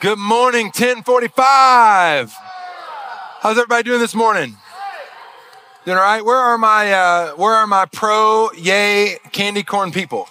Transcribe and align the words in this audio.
Good 0.00 0.18
morning, 0.18 0.66
1045. 0.66 2.32
How's 3.40 3.58
everybody 3.58 3.82
doing 3.82 3.98
this 3.98 4.14
morning? 4.14 4.56
Doing 5.84 5.98
all 5.98 6.04
right? 6.04 6.24
Where 6.24 6.36
are 6.36 6.56
my 6.56 6.92
uh, 6.92 7.30
where 7.32 7.52
are 7.54 7.66
my 7.66 7.84
pro 7.86 8.48
yay 8.52 9.18
candy 9.32 9.64
corn 9.64 9.90
people? 9.90 10.28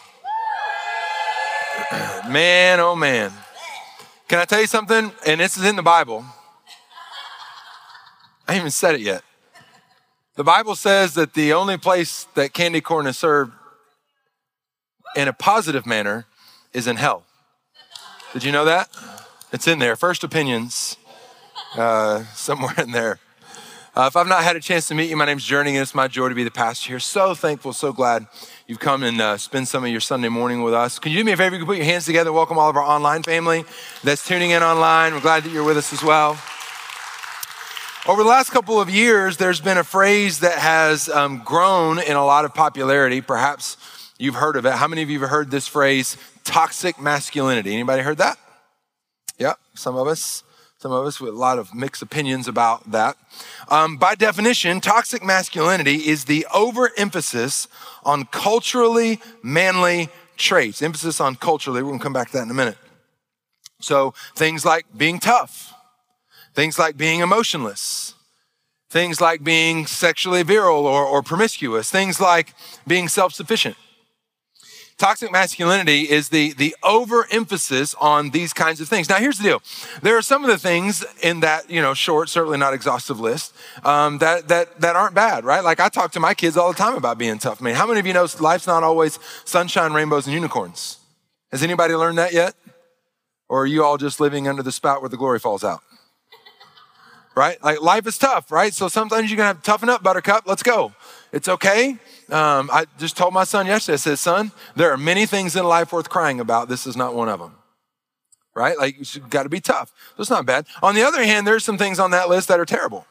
Man, 2.29 2.79
oh 2.79 2.95
man. 2.95 3.33
Can 4.29 4.39
I 4.39 4.45
tell 4.45 4.61
you 4.61 4.67
something? 4.67 5.11
And 5.25 5.41
this 5.41 5.57
is 5.57 5.65
in 5.65 5.75
the 5.75 5.83
Bible. 5.83 6.23
I 8.47 8.53
haven't 8.53 8.61
even 8.61 8.71
said 8.71 8.95
it 8.95 9.01
yet. 9.01 9.21
The 10.35 10.45
Bible 10.45 10.75
says 10.75 11.13
that 11.15 11.33
the 11.33 11.51
only 11.51 11.77
place 11.77 12.25
that 12.35 12.53
candy 12.53 12.79
corn 12.79 13.05
is 13.05 13.17
served 13.17 13.51
in 15.17 15.27
a 15.27 15.33
positive 15.33 15.85
manner 15.85 16.25
is 16.71 16.87
in 16.87 16.95
hell. 16.95 17.23
Did 18.31 18.45
you 18.45 18.53
know 18.53 18.63
that? 18.63 18.89
It's 19.53 19.65
in 19.65 19.79
there. 19.79 19.95
First 19.95 20.25
opinions, 20.25 20.97
uh, 21.77 22.25
somewhere 22.33 22.75
in 22.77 22.91
there. 22.91 23.19
Uh, 23.95 24.07
if 24.07 24.17
I've 24.17 24.27
not 24.27 24.43
had 24.43 24.57
a 24.57 24.59
chance 24.59 24.89
to 24.89 24.95
meet 24.95 25.09
you, 25.09 25.15
my 25.15 25.23
name's 25.23 25.45
Journey, 25.45 25.71
and 25.71 25.79
it's 25.79 25.95
my 25.95 26.09
joy 26.09 26.27
to 26.27 26.35
be 26.35 26.43
the 26.43 26.51
pastor 26.51 26.89
here. 26.89 26.99
So 26.99 27.33
thankful, 27.33 27.71
so 27.71 27.93
glad 27.93 28.27
you've 28.67 28.81
come 28.81 29.03
and 29.03 29.21
uh, 29.21 29.37
spend 29.37 29.69
some 29.69 29.85
of 29.85 29.89
your 29.89 30.01
Sunday 30.01 30.27
morning 30.27 30.63
with 30.63 30.73
us. 30.73 30.99
Can 30.99 31.13
you 31.13 31.19
do 31.19 31.23
me 31.23 31.31
a 31.31 31.37
favor? 31.37 31.55
You 31.55 31.61
can 31.61 31.65
put 31.65 31.77
your 31.77 31.85
hands 31.85 32.05
together. 32.05 32.33
Welcome 32.33 32.57
all 32.57 32.69
of 32.69 32.75
our 32.75 32.83
online 32.83 33.23
family 33.23 33.63
that's 34.03 34.27
tuning 34.27 34.51
in 34.51 34.63
online. 34.63 35.13
We're 35.13 35.21
glad 35.21 35.43
that 35.43 35.53
you're 35.53 35.63
with 35.63 35.77
us 35.77 35.93
as 35.93 36.03
well. 36.03 36.37
Over 38.05 38.23
the 38.23 38.29
last 38.29 38.49
couple 38.49 38.81
of 38.81 38.89
years, 38.89 39.37
there's 39.37 39.61
been 39.61 39.77
a 39.77 39.83
phrase 39.85 40.39
that 40.41 40.59
has 40.59 41.07
um, 41.07 41.41
grown 41.45 41.99
in 41.99 42.17
a 42.17 42.25
lot 42.25 42.43
of 42.43 42.53
popularity. 42.53 43.21
Perhaps 43.21 43.77
you've 44.19 44.35
heard 44.35 44.57
of 44.57 44.65
it. 44.65 44.73
How 44.73 44.89
many 44.89 45.03
of 45.03 45.09
you 45.09 45.21
have 45.21 45.29
heard 45.29 45.51
this 45.51 45.67
phrase, 45.67 46.17
toxic 46.43 46.99
masculinity? 46.99 47.73
Anybody 47.73 48.03
heard 48.03 48.17
that? 48.17 48.37
Some 49.77 49.95
of 49.95 50.07
us, 50.07 50.43
some 50.79 50.91
of 50.91 51.05
us 51.05 51.19
with 51.19 51.33
a 51.33 51.37
lot 51.37 51.59
of 51.59 51.73
mixed 51.73 52.01
opinions 52.01 52.47
about 52.47 52.91
that. 52.91 53.15
Um, 53.69 53.97
by 53.97 54.15
definition, 54.15 54.81
toxic 54.81 55.23
masculinity 55.23 56.07
is 56.07 56.25
the 56.25 56.45
overemphasis 56.53 57.67
on 58.03 58.25
culturally 58.25 59.19
manly 59.43 60.09
traits. 60.37 60.81
Emphasis 60.81 61.21
on 61.21 61.35
culturally. 61.35 61.81
We're 61.81 61.89
going 61.89 61.99
to 61.99 62.03
come 62.03 62.13
back 62.13 62.27
to 62.31 62.37
that 62.37 62.43
in 62.43 62.51
a 62.51 62.55
minute. 62.55 62.77
So 63.79 64.13
things 64.35 64.65
like 64.65 64.85
being 64.95 65.19
tough, 65.19 65.73
things 66.53 66.79
like 66.79 66.97
being 66.97 67.19
emotionless, 67.19 68.15
things 68.89 69.21
like 69.21 69.43
being 69.43 69.85
sexually 69.85 70.43
virile 70.43 70.87
or, 70.87 71.05
or 71.05 71.21
promiscuous, 71.21 71.91
things 71.91 72.19
like 72.19 72.53
being 72.87 73.07
self 73.07 73.33
sufficient. 73.33 73.77
Toxic 74.97 75.31
masculinity 75.31 76.09
is 76.09 76.29
the, 76.29 76.53
the 76.53 76.75
overemphasis 76.83 77.93
on 78.01 78.31
these 78.31 78.51
kinds 78.51 78.81
of 78.81 78.89
things. 78.89 79.07
Now, 79.07 79.17
here's 79.17 79.37
the 79.37 79.43
deal. 79.43 79.61
There 80.01 80.17
are 80.17 80.23
some 80.23 80.43
of 80.43 80.49
the 80.49 80.57
things 80.57 81.05
in 81.21 81.41
that, 81.41 81.69
you 81.69 81.83
know, 81.83 81.93
short, 81.93 82.29
certainly 82.29 82.57
not 82.57 82.73
exhaustive 82.73 83.19
list, 83.19 83.53
um, 83.85 84.17
that, 84.17 84.47
that, 84.47 84.81
that 84.81 84.95
aren't 84.95 85.13
bad, 85.13 85.45
right? 85.45 85.63
Like 85.63 85.79
I 85.79 85.89
talk 85.89 86.13
to 86.13 86.19
my 86.19 86.33
kids 86.33 86.57
all 86.57 86.71
the 86.71 86.77
time 86.77 86.95
about 86.95 87.19
being 87.19 87.37
tough. 87.37 87.61
I 87.61 87.65
mean, 87.65 87.75
how 87.75 87.85
many 87.85 87.99
of 87.99 88.07
you 88.07 88.13
know 88.13 88.27
life's 88.39 88.65
not 88.65 88.81
always 88.81 89.19
sunshine, 89.45 89.93
rainbows, 89.93 90.25
and 90.25 90.33
unicorns? 90.33 90.97
Has 91.51 91.61
anybody 91.61 91.93
learned 91.93 92.17
that 92.17 92.33
yet? 92.33 92.55
Or 93.49 93.61
are 93.61 93.67
you 93.67 93.83
all 93.83 93.97
just 93.97 94.19
living 94.19 94.47
under 94.47 94.63
the 94.63 94.71
spout 94.71 95.01
where 95.01 95.09
the 95.09 95.17
glory 95.17 95.37
falls 95.37 95.63
out? 95.63 95.81
Right? 97.35 97.63
Like 97.63 97.83
life 97.83 98.07
is 98.07 98.17
tough, 98.17 98.51
right? 98.51 98.73
So 98.73 98.87
sometimes 98.87 99.29
you're 99.29 99.37
gonna 99.37 99.49
have 99.49 99.57
to 99.57 99.63
toughen 99.63 99.89
up, 99.89 100.01
buttercup. 100.01 100.47
Let's 100.47 100.63
go. 100.63 100.93
It's 101.31 101.47
okay. 101.47 101.97
Um, 102.29 102.69
I 102.71 102.85
just 102.97 103.15
told 103.15 103.33
my 103.33 103.45
son 103.45 103.67
yesterday, 103.67 103.93
I 103.93 103.97
said, 103.97 104.19
son, 104.19 104.51
there 104.75 104.91
are 104.91 104.97
many 104.97 105.25
things 105.25 105.55
in 105.55 105.63
life 105.65 105.93
worth 105.93 106.09
crying 106.09 106.39
about. 106.39 106.67
This 106.67 106.85
is 106.85 106.97
not 106.97 107.15
one 107.15 107.29
of 107.29 107.39
them. 107.39 107.55
Right? 108.53 108.77
Like, 108.77 109.15
you 109.15 109.21
got 109.21 109.43
to 109.43 109.49
be 109.49 109.61
tough. 109.61 109.93
That's 110.17 110.29
not 110.29 110.45
bad. 110.45 110.65
On 110.81 110.95
the 110.95 111.03
other 111.03 111.23
hand, 111.23 111.47
there's 111.47 111.63
some 111.63 111.77
things 111.77 111.99
on 111.99 112.11
that 112.11 112.27
list 112.27 112.47
that 112.49 112.59
are 112.59 112.65
terrible. 112.65 113.05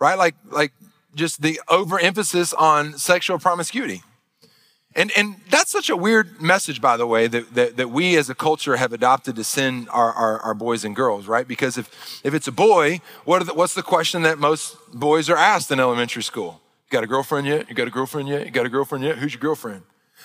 Right? 0.00 0.18
Like, 0.18 0.34
like 0.50 0.72
just 1.14 1.42
the 1.42 1.60
overemphasis 1.68 2.52
on 2.54 2.98
sexual 2.98 3.38
promiscuity. 3.38 4.02
And, 4.96 5.12
and 5.16 5.36
that's 5.48 5.70
such 5.70 5.88
a 5.88 5.96
weird 5.96 6.42
message, 6.42 6.80
by 6.80 6.96
the 6.96 7.06
way, 7.06 7.28
that, 7.28 7.54
that, 7.54 7.76
that 7.76 7.90
we 7.90 8.16
as 8.16 8.28
a 8.28 8.34
culture 8.34 8.76
have 8.76 8.92
adopted 8.92 9.36
to 9.36 9.44
send 9.44 9.88
our, 9.90 10.12
our, 10.12 10.40
our 10.40 10.54
boys 10.54 10.84
and 10.84 10.96
girls, 10.96 11.28
right? 11.28 11.46
Because 11.46 11.78
if, 11.78 12.20
if 12.24 12.34
it's 12.34 12.48
a 12.48 12.52
boy, 12.52 13.00
what 13.24 13.46
the, 13.46 13.54
what's 13.54 13.74
the 13.74 13.84
question 13.84 14.22
that 14.22 14.38
most 14.38 14.76
boys 14.92 15.30
are 15.30 15.36
asked 15.36 15.70
in 15.70 15.78
elementary 15.78 16.24
school? 16.24 16.60
Got 16.90 17.04
a 17.04 17.06
girlfriend 17.06 17.46
yet? 17.46 17.68
You 17.68 17.74
got 17.76 17.86
a 17.86 17.90
girlfriend 17.90 18.28
yet? 18.28 18.44
You 18.44 18.50
got 18.50 18.66
a 18.66 18.68
girlfriend 18.68 19.04
yet? 19.04 19.18
Who's 19.18 19.32
your 19.32 19.40
girlfriend? 19.40 19.82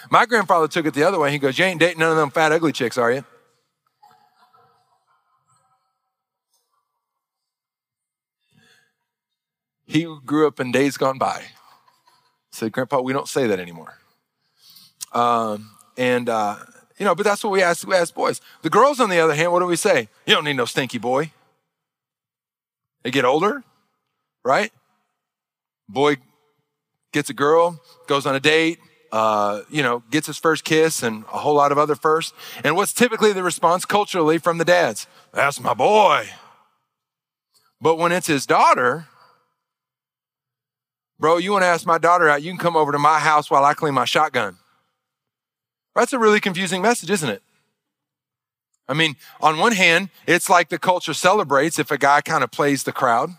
My 0.10 0.26
grandfather 0.26 0.68
took 0.68 0.88
it 0.88 0.96
the 0.96 1.04
other 1.04 1.20
way. 1.20 1.32
He 1.32 1.38
goes, 1.38 1.58
You 1.58 1.66
ain't 1.66 1.80
dating 1.80 2.00
none 2.00 2.12
of 2.12 2.18
them 2.18 2.32
fat, 2.32 2.52
ugly 2.52 2.72
chicks, 2.72 2.98
are 2.98 3.12
you? 3.12 3.24
He 9.86 10.04
grew 10.26 10.48
up 10.48 10.60
in 10.60 10.72
days 10.72 10.98
gone 10.98 11.20
by. 11.20 11.44
Said, 12.52 12.72
Grandpa, 12.72 13.00
we 13.02 13.14
don't 13.14 13.30
say 13.30 13.46
that 13.46 13.60
anymore. 13.60 14.00
Um, 15.14 15.70
and, 15.96 16.28
uh, 16.28 16.58
you 16.98 17.06
know, 17.06 17.14
but 17.14 17.24
that's 17.24 17.44
what 17.44 17.52
we 17.52 17.62
ask, 17.62 17.88
we 17.88 17.96
ask 17.96 18.14
boys. 18.14 18.42
The 18.64 18.72
girls, 18.72 19.00
on 19.00 19.12
the 19.12 19.20
other 19.20 19.36
hand, 19.36 19.52
what 19.52 19.60
do 19.60 19.68
we 19.68 19.76
say? 19.76 20.10
You 20.26 20.34
don't 20.34 20.46
need 20.46 20.58
no 20.58 20.66
stinky 20.66 20.98
boy. 20.98 21.32
They 23.04 23.12
get 23.12 23.24
older, 23.24 23.64
right? 24.44 24.72
Boy 25.88 26.18
gets 27.16 27.30
a 27.30 27.34
girl, 27.34 27.82
goes 28.08 28.26
on 28.26 28.36
a 28.36 28.42
date, 28.42 28.78
uh, 29.14 29.62
you 29.70 29.82
know, 29.82 30.04
gets 30.12 30.28
his 30.28 30.38
first 30.38 30.66
kiss 30.66 31.02
and 31.02 31.24
a 31.34 31.38
whole 31.38 31.56
lot 31.56 31.72
of 31.72 31.78
other 31.78 31.96
firsts. 31.96 32.34
And 32.62 32.76
what's 32.76 32.92
typically 32.92 33.32
the 33.32 33.42
response 33.42 33.86
culturally 33.86 34.38
from 34.38 34.58
the 34.58 34.66
dads? 34.66 35.08
That's 35.32 35.62
my 35.62 35.74
boy. 35.74 36.28
But 37.80 37.96
when 37.96 38.12
it's 38.12 38.28
his 38.28 38.46
daughter, 38.46 39.08
bro, 41.18 41.38
you 41.38 41.54
want 41.54 41.64
to 41.64 41.68
ask 41.68 41.88
my 41.88 41.98
daughter 41.98 42.28
out, 42.28 42.44
you 42.44 42.52
can 42.52 42.60
come 42.60 42.76
over 42.76 42.92
to 42.92 43.00
my 43.00 43.20
house 43.20 43.50
while 43.50 43.64
I 43.64 43.74
clean 43.74 43.94
my 43.94 44.06
shotgun. 44.06 44.58
That's 45.96 46.12
a 46.12 46.20
really 46.20 46.42
confusing 46.42 46.82
message, 46.82 47.10
isn't 47.10 47.30
it? 47.30 47.42
I 48.90 48.94
mean, 48.94 49.16
on 49.40 49.58
one 49.58 49.72
hand, 49.72 50.10
it's 50.28 50.50
like 50.50 50.68
the 50.68 50.78
culture 50.78 51.14
celebrates 51.14 51.80
if 51.80 51.90
a 51.90 51.98
guy 51.98 52.20
kind 52.20 52.44
of 52.44 52.52
plays 52.52 52.84
the 52.84 52.92
crowd. 52.92 53.30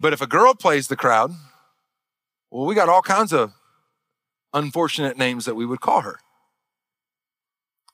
But 0.00 0.12
if 0.12 0.20
a 0.20 0.26
girl 0.26 0.54
plays 0.54 0.88
the 0.88 0.96
crowd, 0.96 1.30
well, 2.52 2.66
we 2.66 2.74
got 2.74 2.90
all 2.90 3.02
kinds 3.02 3.32
of 3.32 3.52
unfortunate 4.52 5.16
names 5.16 5.46
that 5.46 5.54
we 5.54 5.64
would 5.64 5.80
call 5.80 6.02
her. 6.02 6.18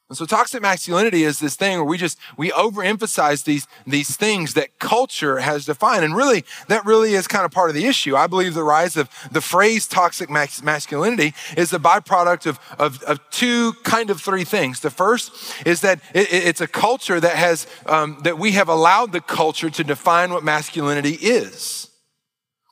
And 0.08 0.16
so 0.16 0.24
toxic 0.24 0.62
masculinity 0.62 1.22
is 1.22 1.38
this 1.38 1.54
thing 1.54 1.76
where 1.76 1.84
we 1.84 1.98
just, 1.98 2.18
we 2.38 2.50
overemphasize 2.50 3.44
these, 3.44 3.68
these 3.86 4.16
things 4.16 4.54
that 4.54 4.78
culture 4.78 5.38
has 5.38 5.66
defined. 5.66 6.02
And 6.02 6.16
really, 6.16 6.44
that 6.68 6.84
really 6.86 7.12
is 7.12 7.28
kind 7.28 7.44
of 7.44 7.50
part 7.50 7.68
of 7.68 7.76
the 7.76 7.84
issue. 7.84 8.16
I 8.16 8.26
believe 8.26 8.54
the 8.54 8.64
rise 8.64 8.96
of 8.96 9.10
the 9.30 9.42
phrase 9.42 9.86
toxic 9.86 10.30
masculinity 10.30 11.34
is 11.58 11.74
a 11.74 11.78
byproduct 11.78 12.46
of, 12.46 12.58
of, 12.78 13.02
of 13.02 13.20
two 13.30 13.74
kind 13.84 14.08
of 14.08 14.20
three 14.20 14.44
things. 14.44 14.80
The 14.80 14.90
first 14.90 15.30
is 15.66 15.82
that 15.82 16.00
it, 16.14 16.32
it's 16.32 16.62
a 16.62 16.66
culture 16.68 17.20
that 17.20 17.36
has, 17.36 17.66
um, 17.84 18.18
that 18.24 18.38
we 18.38 18.52
have 18.52 18.70
allowed 18.70 19.12
the 19.12 19.20
culture 19.20 19.68
to 19.68 19.84
define 19.84 20.32
what 20.32 20.42
masculinity 20.42 21.18
is. 21.20 21.87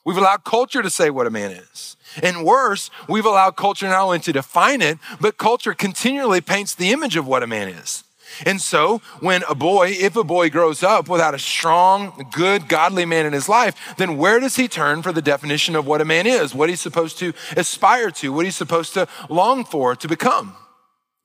We've 0.07 0.17
allowed 0.17 0.45
culture 0.45 0.83
to 0.83 0.89
say 0.89 1.11
what 1.11 1.27
a 1.27 1.31
man 1.31 1.51
is. 1.51 1.97
And 2.23 2.45
worse, 2.45 2.91
we've 3.09 3.27
allowed 3.27 3.57
culture 3.57 3.89
not 3.89 4.03
only 4.03 4.21
to 4.21 4.33
define 4.33 4.81
it, 4.81 4.99
but 5.21 5.37
culture 5.37 5.75
continually 5.75 6.41
paints 6.41 6.77
the 6.77 6.93
image 6.93 7.17
of 7.17 7.27
what 7.27 7.43
a 7.43 7.47
man 7.49 7.69
is. 7.69 8.05
And 8.45 8.61
so, 8.61 8.99
when 9.19 9.43
a 9.49 9.55
boy, 9.57 9.89
if 9.89 10.15
a 10.15 10.23
boy 10.23 10.49
grows 10.49 10.85
up 10.85 11.09
without 11.09 11.35
a 11.35 11.41
strong, 11.41 12.29
good, 12.31 12.69
godly 12.69 13.05
man 13.05 13.27
in 13.27 13.33
his 13.33 13.49
life, 13.49 13.97
then 13.99 14.17
where 14.17 14.39
does 14.39 14.55
he 14.55 14.69
turn 14.69 15.03
for 15.03 15.13
the 15.13 15.23
definition 15.23 15.75
of 15.75 15.89
what 15.89 16.01
a 16.01 16.05
man 16.05 16.27
is, 16.27 16.55
what 16.55 16.69
he's 16.69 16.81
supposed 16.81 17.19
to 17.19 17.33
aspire 17.57 18.13
to, 18.13 18.33
what 18.33 18.45
he's 18.45 18.57
supposed 18.57 18.95
to 18.95 19.09
long 19.29 19.65
for 19.65 19.97
to 19.97 20.07
become? 20.07 20.55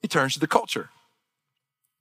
He 0.02 0.08
turns 0.08 0.34
to 0.34 0.40
the 0.40 0.48
culture. 0.48 0.90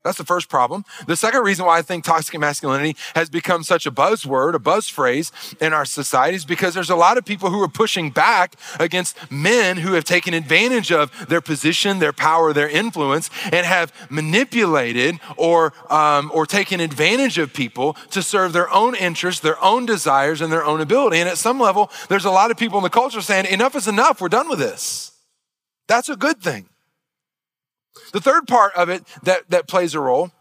That's 0.03 0.17
the 0.17 0.25
first 0.25 0.49
problem. 0.49 0.87
The 1.07 1.17
second 1.17 1.43
reason 1.43 1.67
why 1.67 1.77
I 1.77 1.83
think 1.83 2.05
toxic 2.05 2.39
masculinity 2.41 2.97
has 3.15 3.29
become 3.29 3.63
such 3.63 3.85
a 3.85 3.91
buzzword, 3.91 4.55
a 4.55 4.59
buzz 4.59 4.89
phrase 4.89 5.31
in 5.61 5.75
our 5.75 5.85
society 5.85 6.37
is 6.37 6.47
because 6.47 6.73
there's 6.73 6.89
a 6.89 6.97
lot 6.97 7.19
of 7.19 7.27
people 7.27 7.51
who 7.51 7.63
are 7.63 7.69
pushing 7.69 8.11
back 8.11 8.57
against 8.79 9.31
men 9.31 9.77
who 9.77 9.93
have 9.93 10.05
taken 10.05 10.33
advantage 10.33 10.91
of 10.91 11.29
their 11.29 11.43
position, 11.43 11.99
their 11.99 12.15
power, 12.15 12.55
their 12.55 12.69
influence, 12.69 13.29
and 13.53 13.67
have 13.67 13.93
manipulated 14.09 15.21
or, 15.37 15.75
um, 15.91 16.31
or 16.33 16.47
taken 16.47 16.81
advantage 16.81 17.37
of 17.37 17.53
people 17.53 17.93
to 18.11 18.23
serve 18.23 18.55
their 18.55 18.73
own 18.73 18.95
interests, 18.95 19.43
their 19.43 19.63
own 19.63 19.85
desires, 19.85 20.41
and 20.41 20.51
their 20.51 20.65
own 20.65 20.81
ability. 20.81 21.19
And 21.19 21.29
at 21.29 21.37
some 21.37 21.61
level, 21.61 21.91
there's 22.09 22.25
a 22.25 22.31
lot 22.31 22.51
of 22.51 22.57
people 22.57 22.79
in 22.79 22.85
the 22.85 22.91
culture 22.91 23.21
saying, 23.21 23.45
enough 23.45 23.77
is 23.77 23.87
enough, 23.87 24.23
we're 24.23 24.31
done 24.31 24.49
with 24.49 24.61
this. 24.61 25.13
That's 25.89 26.09
a 26.09 26.17
good 26.17 26.41
thing. 26.41 26.70
The 28.13 28.21
third 28.21 28.47
part 28.47 28.75
of 28.75 28.89
it 28.89 29.05
that, 29.23 29.51
that 29.51 29.69
plays 29.69 29.95
a 29.95 30.01
role 30.01 30.33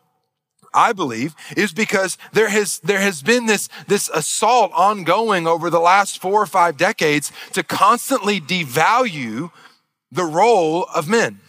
I 0.74 0.94
believe, 0.94 1.36
is 1.58 1.74
because 1.74 2.18
there 2.34 2.50
has, 2.50 2.80
there 2.80 3.00
has 3.00 3.22
been 3.22 3.46
this, 3.46 3.70
this 3.88 4.10
assault 4.10 4.72
ongoing 4.74 5.48
over 5.48 5.70
the 5.70 5.80
last 5.80 6.22
four 6.22 6.42
or 6.42 6.46
five 6.46 6.78
decades 6.78 7.32
to 7.54 7.64
constantly 7.64 8.40
devalue 8.40 9.52
the 10.12 10.26
role 10.26 10.86
of 10.94 11.08
men. 11.08 11.40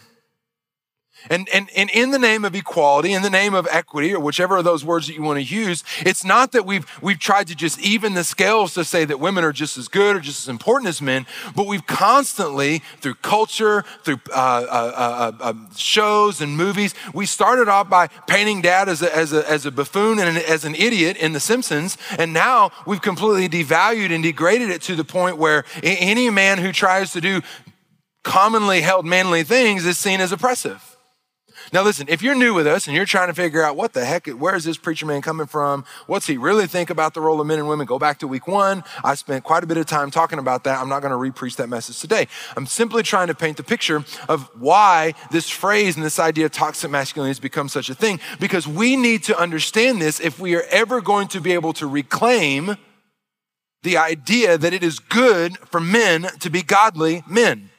And, 1.29 1.49
and, 1.53 1.69
and 1.77 1.91
in 1.91 2.11
the 2.11 2.19
name 2.19 2.45
of 2.45 2.55
equality, 2.55 3.13
in 3.13 3.23
the 3.23 3.31
name 3.31 3.55
of 3.55 3.69
equity, 3.71 4.15
or 4.15 4.21
whichever 4.21 4.57
of 4.57 4.65
those 4.65 4.85
words 4.85 5.07
that 5.07 5.15
you 5.15 5.23
want 5.23 5.39
to 5.39 5.45
use, 5.45 5.85
it's 6.01 6.25
not 6.25 6.53
that 6.53 6.65
we've, 6.65 6.87
we've 7.03 7.19
tried 7.19 7.49
to 7.49 7.55
just 7.55 7.79
even 7.81 8.15
the 8.15 8.25
scales 8.25 8.75
to 8.75 8.85
say 8.85 9.05
that 9.05 9.21
women 9.21 9.45
are 9.45 9.53
just 9.53 9.77
as 9.77 9.89
good 9.89 10.17
or 10.17 10.21
just 10.21 10.45
as 10.45 10.49
important 10.49 10.89
as 10.89 11.03
men, 11.03 11.27
but 11.55 11.67
we've 11.67 11.87
constantly, 11.87 12.83
through 13.01 13.15
culture, 13.15 13.85
through 14.03 14.21
uh, 14.31 14.33
uh, 14.33 14.93
uh, 14.97 15.33
uh 15.41 15.51
um, 15.51 15.69
shows 15.77 16.41
and 16.41 16.57
movies, 16.57 16.95
we 17.13 17.27
started 17.27 17.69
off 17.69 17.91
by 17.91 18.07
painting 18.27 18.63
dad 18.63 18.89
as 18.89 19.03
a, 19.03 19.15
as 19.15 19.33
a, 19.33 19.49
as 19.51 19.67
a 19.67 19.71
buffoon 19.71 20.19
and 20.19 20.39
as 20.39 20.65
an 20.65 20.75
idiot 20.75 21.17
in 21.17 21.33
The 21.33 21.41
Simpsons, 21.41 21.99
and 22.19 22.33
now 22.33 22.71
we've 22.87 23.03
completely 23.03 23.49
devalued 23.49 24.13
and 24.15 24.23
degraded 24.23 24.71
it 24.71 24.83
to 24.83 24.97
the 24.97 25.05
point 25.05 25.37
where 25.37 25.65
any 25.83 26.31
man 26.31 26.59
who 26.59 26.73
tries 26.73 27.13
to 27.13 27.21
do 27.21 27.43
commonly 28.23 28.81
held 28.81 29.07
manly 29.07 29.43
things 29.43 29.85
is 29.85 29.99
seen 29.99 30.21
as 30.21 30.33
oppressive. 30.33 30.97
Now, 31.73 31.83
listen, 31.85 32.09
if 32.09 32.21
you're 32.21 32.35
new 32.35 32.53
with 32.53 32.67
us 32.67 32.89
and 32.89 32.97
you're 32.97 33.05
trying 33.05 33.29
to 33.29 33.35
figure 33.35 33.63
out 33.63 33.77
what 33.77 33.93
the 33.93 34.05
heck, 34.05 34.27
where 34.27 34.57
is 34.57 34.65
this 34.65 34.77
preacher 34.77 35.07
man 35.07 35.23
coming 35.23 35.47
from? 35.47 35.85
What's 36.09 36.27
he 36.27 36.37
really 36.37 36.67
think 36.67 36.91
about 36.91 37.15
the 37.15 37.21
role 37.21 37.41
of 37.41 37.47
men 37.47 37.61
and 37.61 37.69
women? 37.69 37.87
Go 37.87 37.97
back 37.97 38.19
to 38.19 38.29
week 38.29 38.49
one. 38.49 38.83
I 39.05 39.15
spent 39.15 39.45
quite 39.45 39.63
a 39.63 39.69
bit 39.69 39.77
of 39.77 39.87
time 39.87 40.11
talking 40.11 40.41
about 40.41 40.65
that. 40.65 40.81
I'm 40.81 40.89
not 40.89 41.01
going 41.01 41.13
to 41.13 41.17
re-preach 41.17 41.55
that 41.57 41.69
message 41.69 42.01
today. 42.01 42.27
I'm 42.57 42.67
simply 42.67 43.05
trying 43.05 43.29
to 43.29 43.35
paint 43.35 43.57
the 43.57 43.63
picture 43.63 44.05
of 44.29 44.51
why 44.59 45.15
this 45.31 45.49
phrase 45.49 45.95
and 45.95 46.05
this 46.05 46.19
idea 46.19 46.47
of 46.47 46.53
toxic 46.53 46.91
masculinity 46.91 47.31
has 47.31 47.39
become 47.39 47.69
such 47.69 47.89
a 47.89 47.95
thing, 47.95 48.19
because 48.41 48.67
we 48.67 48.97
need 48.97 49.23
to 49.25 49.39
understand 49.39 50.03
this 50.03 50.19
if 50.19 50.41
we 50.41 50.57
are 50.57 50.65
ever 50.71 51.01
going 51.01 51.29
to 51.29 51.41
be 51.41 51.53
able 51.53 51.73
to 51.75 51.87
reclaim 51.87 52.77
the 53.83 53.97
idea 53.97 54.59
that 54.59 54.75
it 54.75 54.83
is 54.83 54.99
good 54.99 55.57
for 55.59 55.81
men 55.81 56.27
to 56.41 56.51
be 56.51 56.63
godly 56.63 57.23
men. 57.29 57.70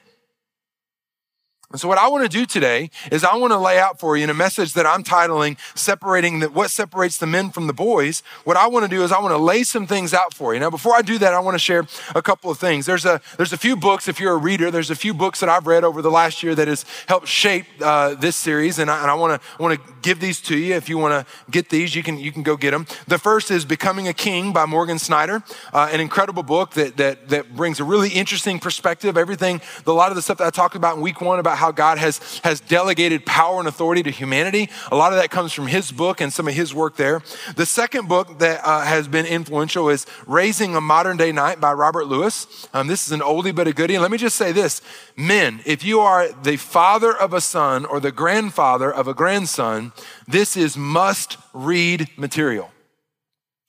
And 1.72 1.80
so, 1.80 1.88
what 1.88 1.98
I 1.98 2.10
want 2.10 2.24
to 2.24 2.30
do 2.30 2.46
today 2.46 2.90
is 3.12 3.24
I 3.24 3.36
want 3.38 3.52
to 3.52 3.58
lay 3.58 3.80
out 3.80 4.00
for 4.00 4.18
you 4.18 4.24
in 4.26 4.30
a 4.30 4.34
message 4.34 4.74
that 4.74 4.86
I'm 4.86 5.04
titling 5.04 5.58
Separating 5.74 6.40
the, 6.40 6.50
What 6.50 6.70
Separates 6.70 7.18
the 7.18 7.28
Men 7.28 7.50
from 7.50 7.68
the 7.68 7.74
Boys. 7.74 8.24
What 8.44 8.58
I 8.58 8.68
want 8.68 8.84
to 8.84 8.90
do 8.90 9.04
is 9.04 9.12
I 9.12 9.22
want 9.22 9.32
to 9.32 9.38
lay 9.38 9.64
some 9.64 9.88
things 9.88 10.14
out 10.14 10.34
for 10.34 10.54
you. 10.54 10.60
Now, 10.60 10.70
before 10.70 10.96
I 10.96 11.02
do 11.02 11.18
that, 11.20 11.34
I 11.34 11.40
want 11.40 11.56
to 11.56 11.60
share 11.60 11.86
a 12.14 12.22
couple 12.22 12.52
of 12.52 12.58
things. 12.58 12.86
There's 12.86 13.06
a, 13.06 13.22
there's 13.38 13.54
a 13.54 13.58
few 13.58 13.78
books, 13.78 14.10
if 14.10 14.20
you're 14.20 14.34
a 14.34 14.38
reader, 14.38 14.70
there's 14.70 14.90
a 14.90 14.96
few 14.96 15.14
books 15.14 15.40
that 15.40 15.48
I've 15.48 15.66
read 15.66 15.86
over 15.86 16.02
the 16.02 16.12
last 16.12 16.44
year 16.44 16.56
that 16.56 16.68
has 16.68 16.86
helped 17.08 17.28
shape 17.28 17.66
uh, 17.82 18.16
this 18.16 18.36
series. 18.36 18.78
And 18.78 18.92
I, 18.92 19.02
and 19.02 19.10
I 19.10 19.14
want 19.14 19.42
to, 19.42 19.62
want 19.62 19.80
to 19.80 19.94
give 20.02 20.20
these 20.20 20.42
to 20.42 20.58
you. 20.58 20.76
If 20.76 20.90
you 20.90 20.98
want 20.98 21.26
to 21.26 21.34
get 21.50 21.70
these, 21.70 21.96
you 21.96 22.04
can, 22.04 22.18
you 22.18 22.34
can 22.34 22.44
go 22.44 22.58
get 22.58 22.72
them. 22.72 22.86
The 23.08 23.18
first 23.18 23.50
is 23.50 23.64
Becoming 23.64 24.10
a 24.10 24.14
King 24.14 24.52
by 24.52 24.66
Morgan 24.66 25.00
Snyder, 25.00 25.42
uh, 25.72 25.90
an 25.92 26.02
incredible 26.02 26.44
book 26.44 26.72
that, 26.72 26.98
that, 26.98 27.30
that 27.30 27.56
brings 27.56 27.80
a 27.80 27.86
really 27.86 28.10
interesting 28.10 28.60
perspective. 28.60 29.18
Everything, 29.18 29.62
a 29.88 29.92
lot 29.92 30.10
of 30.10 30.18
the 30.18 30.22
stuff 30.22 30.38
that 30.40 30.48
I 30.48 30.50
talked 30.50 30.76
about 30.76 30.98
in 30.98 31.02
week 31.02 31.22
one 31.22 31.40
about 31.40 31.61
how 31.62 31.72
God 31.72 31.98
has, 32.00 32.40
has 32.44 32.60
delegated 32.60 33.26
power 33.26 33.60
and 33.60 33.68
authority 33.68 34.04
to 34.04 34.10
humanity. 34.10 34.70
A 34.92 34.96
lot 34.96 35.14
of 35.14 35.20
that 35.20 35.30
comes 35.30 35.54
from 35.54 35.68
his 35.68 35.92
book 35.92 36.20
and 36.20 36.34
some 36.34 36.48
of 36.48 36.54
his 36.54 36.74
work 36.74 36.98
there. 36.98 37.22
The 37.56 37.66
second 37.66 38.10
book 38.10 38.40
that 38.40 38.62
uh, 38.66 38.82
has 38.82 39.08
been 39.08 39.26
influential 39.26 39.88
is 39.90 40.06
Raising 40.26 40.76
a 40.76 40.82
Modern 40.82 41.18
Day 41.18 41.32
Knight 41.32 41.62
by 41.62 41.72
Robert 41.74 42.08
Lewis. 42.08 42.68
Um, 42.74 42.88
this 42.88 43.06
is 43.06 43.14
an 43.14 43.22
oldie 43.22 43.56
but 43.56 43.68
a 43.68 43.74
goodie. 43.74 43.94
And 43.94 44.02
let 44.02 44.12
me 44.12 44.18
just 44.18 44.36
say 44.36 44.52
this 44.52 44.82
men, 45.16 45.62
if 45.66 45.86
you 45.86 46.00
are 46.00 46.32
the 46.32 46.58
father 46.58 47.16
of 47.16 47.34
a 47.34 47.42
son 47.42 47.86
or 47.86 48.00
the 48.00 48.12
grandfather 48.12 48.92
of 48.92 49.08
a 49.08 49.14
grandson, 49.14 49.94
this 50.28 50.58
is 50.58 50.76
must 50.76 51.38
read 51.54 52.10
material. 52.18 52.72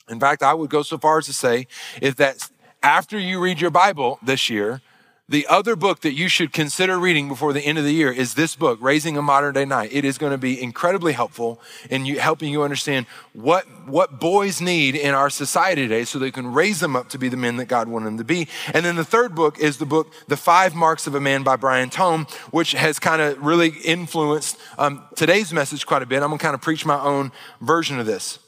In 0.09 0.19
fact, 0.19 0.43
I 0.43 0.55
would 0.55 0.71
go 0.71 0.83
so 0.83 0.99
far 0.99 1.19
as 1.19 1.27
to 1.27 1.33
say 1.33 1.67
if 2.01 2.17
that 2.17 2.49
after 2.83 3.19
you 3.19 3.39
read 3.41 3.61
your 3.61 3.71
Bible 3.71 4.19
this 4.23 4.51
year, 4.51 4.81
the 5.29 5.47
other 5.47 5.77
book 5.77 6.01
that 6.01 6.13
you 6.13 6.29
should 6.29 6.53
consider 6.53 6.99
reading 6.99 7.27
before 7.27 7.53
the 7.53 7.63
end 7.63 7.79
of 7.79 7.85
the 7.85 7.93
year 7.93 8.13
is 8.13 8.35
this 8.35 8.55
book, 8.55 8.79
Raising 8.83 9.17
a 9.17 9.23
Modern 9.23 9.55
Day 9.55 9.65
Knight. 9.65 9.91
It 9.91 10.05
is 10.05 10.19
going 10.19 10.33
to 10.33 10.39
be 10.39 10.61
incredibly 10.61 11.13
helpful 11.13 11.61
in 11.89 12.05
you, 12.05 12.21
helping 12.21 12.53
you 12.53 12.63
understand 12.63 13.07
what, 13.33 13.65
what 13.87 14.21
boys 14.21 14.61
need 14.61 14.95
in 14.95 15.15
our 15.15 15.31
society 15.31 15.89
today 15.89 16.05
so 16.05 16.19
they 16.19 16.31
can 16.31 16.53
raise 16.53 16.81
them 16.81 16.95
up 16.95 17.09
to 17.09 17.19
be 17.19 17.31
the 17.31 17.37
men 17.37 17.57
that 17.57 17.67
God 17.67 17.89
wanted 17.89 18.07
them 18.07 18.19
to 18.19 18.25
be. 18.25 18.47
And 18.75 18.85
then 18.85 18.97
the 18.97 19.05
third 19.05 19.35
book 19.35 19.59
is 19.59 19.79
the 19.79 19.87
book, 19.87 20.13
The 20.29 20.37
Five 20.37 20.75
Marks 20.75 21.07
of 21.07 21.15
a 21.15 21.21
Man 21.21 21.45
by 21.45 21.57
Brian 21.57 21.89
Tome, 21.89 22.27
which 22.51 22.73
has 22.73 22.99
kind 22.99 23.23
of 23.23 23.43
really 23.43 23.69
influenced 23.69 24.59
um, 24.77 25.03
today's 25.17 25.53
message 25.53 25.87
quite 25.87 26.03
a 26.03 26.07
bit. 26.07 26.23
I'm 26.23 26.29
going 26.29 26.39
to 26.39 26.43
kind 26.43 26.55
of 26.55 26.61
preach 26.61 26.85
my 26.85 27.01
own 27.01 27.33
version 27.61 27.99
of 27.99 28.07
this. 28.07 28.39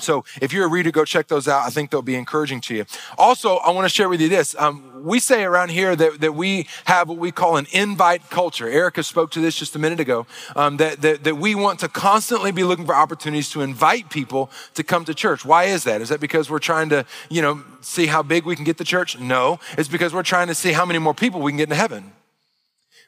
So 0.00 0.24
if 0.40 0.52
you're 0.52 0.64
a 0.64 0.68
reader, 0.68 0.92
go 0.92 1.04
check 1.04 1.26
those 1.26 1.48
out. 1.48 1.66
I 1.66 1.70
think 1.70 1.90
they'll 1.90 2.02
be 2.02 2.14
encouraging 2.14 2.60
to 2.62 2.74
you. 2.74 2.84
Also, 3.18 3.56
I 3.56 3.70
want 3.70 3.84
to 3.84 3.88
share 3.88 4.08
with 4.08 4.20
you 4.20 4.28
this. 4.28 4.54
Um, 4.56 5.02
we 5.04 5.18
say 5.18 5.42
around 5.42 5.70
here 5.70 5.96
that, 5.96 6.20
that 6.20 6.34
we 6.36 6.68
have 6.84 7.08
what 7.08 7.18
we 7.18 7.32
call 7.32 7.56
an 7.56 7.66
invite 7.72 8.30
culture. 8.30 8.68
Erica 8.68 9.02
spoke 9.02 9.32
to 9.32 9.40
this 9.40 9.56
just 9.56 9.74
a 9.74 9.78
minute 9.80 9.98
ago, 9.98 10.24
um, 10.54 10.76
that, 10.76 11.02
that, 11.02 11.24
that 11.24 11.36
we 11.36 11.56
want 11.56 11.80
to 11.80 11.88
constantly 11.88 12.52
be 12.52 12.62
looking 12.62 12.86
for 12.86 12.94
opportunities 12.94 13.50
to 13.50 13.60
invite 13.60 14.08
people 14.08 14.52
to 14.74 14.84
come 14.84 15.04
to 15.04 15.14
church. 15.14 15.44
Why 15.44 15.64
is 15.64 15.82
that? 15.82 16.00
Is 16.00 16.10
that 16.10 16.20
because 16.20 16.48
we're 16.48 16.60
trying 16.60 16.90
to, 16.90 17.04
you 17.28 17.42
know, 17.42 17.64
see 17.80 18.06
how 18.06 18.22
big 18.22 18.44
we 18.44 18.54
can 18.54 18.64
get 18.64 18.78
the 18.78 18.84
church? 18.84 19.18
No. 19.18 19.58
It's 19.76 19.88
because 19.88 20.14
we're 20.14 20.22
trying 20.22 20.46
to 20.46 20.54
see 20.54 20.70
how 20.70 20.86
many 20.86 21.00
more 21.00 21.14
people 21.14 21.40
we 21.40 21.50
can 21.50 21.56
get 21.56 21.64
into 21.64 21.74
heaven. 21.74 22.12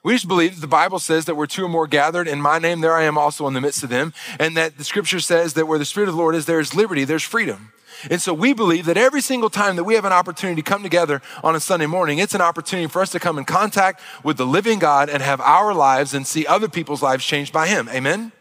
We 0.02 0.14
just 0.14 0.28
believe 0.28 0.54
that 0.54 0.60
the 0.60 0.66
Bible 0.66 0.98
says 0.98 1.26
that 1.26 1.34
where 1.34 1.46
two 1.46 1.64
or 1.64 1.68
more 1.68 1.86
gathered 1.86 2.26
in 2.26 2.40
my 2.40 2.58
name, 2.58 2.80
there 2.80 2.94
I 2.94 3.02
am 3.02 3.18
also 3.18 3.46
in 3.46 3.54
the 3.54 3.60
midst 3.60 3.82
of 3.82 3.90
them. 3.90 4.14
And 4.38 4.56
that 4.56 4.78
the 4.78 4.84
scripture 4.84 5.20
says 5.20 5.54
that 5.54 5.66
where 5.66 5.78
the 5.78 5.84
Spirit 5.84 6.08
of 6.08 6.14
the 6.14 6.20
Lord 6.20 6.34
is, 6.34 6.46
there 6.46 6.60
is 6.60 6.74
liberty, 6.74 7.04
there's 7.04 7.22
freedom. 7.22 7.72
And 8.08 8.22
so 8.22 8.32
we 8.32 8.54
believe 8.54 8.86
that 8.86 8.96
every 8.96 9.20
single 9.20 9.50
time 9.50 9.76
that 9.76 9.84
we 9.84 9.94
have 9.94 10.06
an 10.06 10.12
opportunity 10.12 10.62
to 10.62 10.70
come 10.70 10.82
together 10.82 11.20
on 11.44 11.54
a 11.54 11.60
Sunday 11.60 11.86
morning, 11.86 12.18
it's 12.18 12.34
an 12.34 12.40
opportunity 12.40 12.88
for 12.88 13.02
us 13.02 13.10
to 13.10 13.20
come 13.20 13.36
in 13.36 13.44
contact 13.44 14.00
with 14.24 14.38
the 14.38 14.46
living 14.46 14.78
God 14.78 15.10
and 15.10 15.22
have 15.22 15.40
our 15.42 15.74
lives 15.74 16.14
and 16.14 16.26
see 16.26 16.46
other 16.46 16.68
people's 16.68 17.02
lives 17.02 17.24
changed 17.24 17.52
by 17.52 17.66
Him. 17.66 17.88
Amen? 17.90 18.32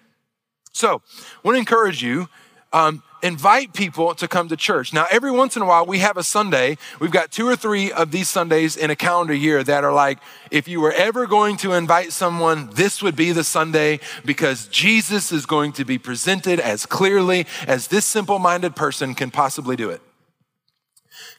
So 0.72 1.02
I 1.14 1.40
want 1.44 1.56
to 1.56 1.60
encourage 1.60 2.02
you 2.02 2.30
um, 2.72 3.04
invite 3.22 3.74
people 3.74 4.16
to 4.16 4.28
come 4.28 4.48
to 4.50 4.58
church. 4.58 4.94
Now, 4.94 5.06
every 5.12 5.32
once 5.32 5.56
in 5.56 5.62
a 5.62 5.66
while, 5.66 5.86
we 5.86 6.00
have 6.00 6.18
a 6.18 6.24
Sunday. 6.24 6.78
We've 7.00 7.12
got 7.12 7.32
two 7.32 7.48
or 7.48 7.56
three 7.56 7.92
of 7.92 8.12
these 8.12 8.28
Sundays 8.28 8.78
in 8.78 8.90
a 8.90 8.96
calendar 8.96 9.34
year 9.34 9.64
that 9.64 9.84
are 9.84 9.94
like, 9.94 10.20
if 10.52 10.68
you 10.68 10.82
were 10.82 10.94
ever 10.94 11.28
going 11.28 11.58
to 11.58 11.74
invite 11.74 12.12
someone, 12.12 12.70
this 12.74 13.02
would 13.02 13.16
be 13.16 13.32
the 13.32 13.44
Sunday 13.44 14.00
because 14.26 14.68
Jesus 14.68 15.32
is 15.32 15.46
going 15.46 15.74
to 15.74 15.86
be 15.86 15.98
presented 15.98 16.60
as 16.60 16.86
clearly 16.86 17.46
as 17.68 17.88
this 17.88 18.06
simple 18.06 18.40
minded 18.40 18.76
person 18.76 19.16
can 19.16 19.32
possibly 19.32 19.76
do 19.76 19.90
it. 19.90 20.02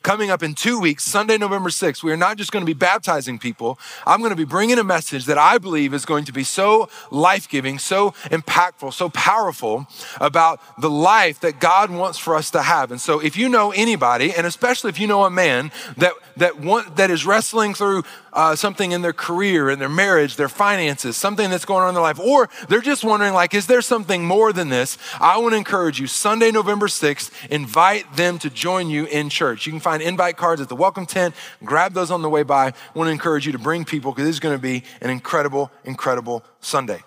Coming 0.02 0.30
up 0.30 0.42
in 0.42 0.54
two 0.54 0.80
weeks, 0.80 1.04
Sunday, 1.04 1.36
November 1.36 1.68
6th, 1.68 2.02
we 2.02 2.10
are 2.10 2.16
not 2.16 2.38
just 2.38 2.52
going 2.52 2.62
to 2.62 2.66
be 2.66 2.72
baptizing 2.72 3.38
people. 3.38 3.78
I'm 4.06 4.20
going 4.20 4.30
to 4.30 4.36
be 4.36 4.46
bringing 4.46 4.78
a 4.78 4.84
message 4.84 5.26
that 5.26 5.36
I 5.36 5.58
believe 5.58 5.92
is 5.92 6.06
going 6.06 6.24
to 6.24 6.32
be 6.32 6.42
so 6.42 6.88
life 7.10 7.46
giving, 7.46 7.78
so 7.78 8.12
impactful, 8.30 8.94
so 8.94 9.10
powerful 9.10 9.86
about 10.18 10.58
the 10.80 10.88
life 10.88 11.40
that 11.40 11.60
God 11.60 11.90
wants 11.90 12.16
for 12.16 12.34
us 12.34 12.50
to 12.52 12.62
have. 12.62 12.90
And 12.90 12.98
so, 12.98 13.20
if 13.20 13.36
you 13.36 13.50
know 13.50 13.72
anybody, 13.72 14.32
and 14.32 14.46
especially 14.46 14.88
if 14.88 14.98
you 14.98 15.06
know 15.06 15.24
a 15.24 15.30
man 15.30 15.70
that, 15.98 16.14
that, 16.38 16.58
want, 16.58 16.96
that 16.96 17.10
is 17.10 17.26
wrestling 17.26 17.74
through 17.74 18.02
uh, 18.32 18.54
something 18.56 18.92
in 18.92 19.02
their 19.02 19.12
career, 19.12 19.70
in 19.70 19.78
their 19.78 19.88
marriage, 19.88 20.36
their 20.36 20.48
finances, 20.48 21.16
something 21.16 21.50
that's 21.50 21.64
going 21.64 21.82
on 21.82 21.88
in 21.90 21.94
their 21.94 22.02
life, 22.02 22.18
or 22.20 22.48
they're 22.68 22.80
just 22.80 23.04
wondering, 23.04 23.34
like, 23.34 23.54
is 23.54 23.66
there 23.66 23.82
something 23.82 24.24
more 24.24 24.52
than 24.52 24.68
this? 24.68 24.98
I 25.20 25.38
want 25.38 25.52
to 25.52 25.56
encourage 25.56 26.00
you, 26.00 26.06
Sunday, 26.06 26.50
November 26.50 26.86
6th, 26.86 27.30
invite 27.50 28.16
them 28.16 28.38
to 28.40 28.50
join 28.50 28.90
you 28.90 29.06
in 29.06 29.28
church. 29.28 29.66
You 29.66 29.72
can 29.72 29.80
find 29.80 30.02
invite 30.02 30.36
cards 30.36 30.60
at 30.60 30.68
the 30.68 30.76
welcome 30.76 31.06
tent, 31.06 31.34
grab 31.64 31.92
those 31.92 32.10
on 32.10 32.22
the 32.22 32.30
way 32.30 32.42
by. 32.42 32.66
I 32.68 32.72
want 32.94 33.08
to 33.08 33.12
encourage 33.12 33.46
you 33.46 33.52
to 33.52 33.58
bring 33.58 33.84
people 33.84 34.12
because 34.12 34.24
this 34.26 34.36
is 34.36 34.40
going 34.40 34.56
to 34.56 34.62
be 34.62 34.84
an 35.00 35.10
incredible, 35.10 35.70
incredible 35.84 36.44
Sunday. 36.60 37.02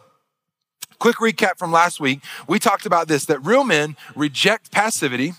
Quick 1.00 1.18
recap 1.18 1.58
from 1.58 1.72
last 1.72 2.00
week. 2.00 2.22
We 2.48 2.60
talked 2.60 2.86
about 2.86 3.08
this 3.08 3.26
that 3.26 3.40
real 3.40 3.66
men 3.66 3.98
reject 4.16 4.72
passivity 4.72 5.34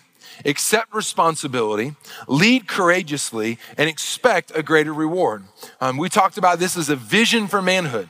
accept 0.45 0.95
responsibility, 0.95 1.95
lead 2.29 2.67
courageously, 2.69 3.59
and 3.77 3.89
expect 3.89 4.53
a 4.55 4.63
greater 4.63 4.93
reward. 4.93 5.45
Um, 5.81 5.97
we 5.97 6.09
talked 6.09 6.39
about 6.39 6.59
this 6.59 6.77
as 6.77 6.89
a 6.91 6.97
vision 6.97 7.47
for 7.47 7.63
manhood. 7.63 8.09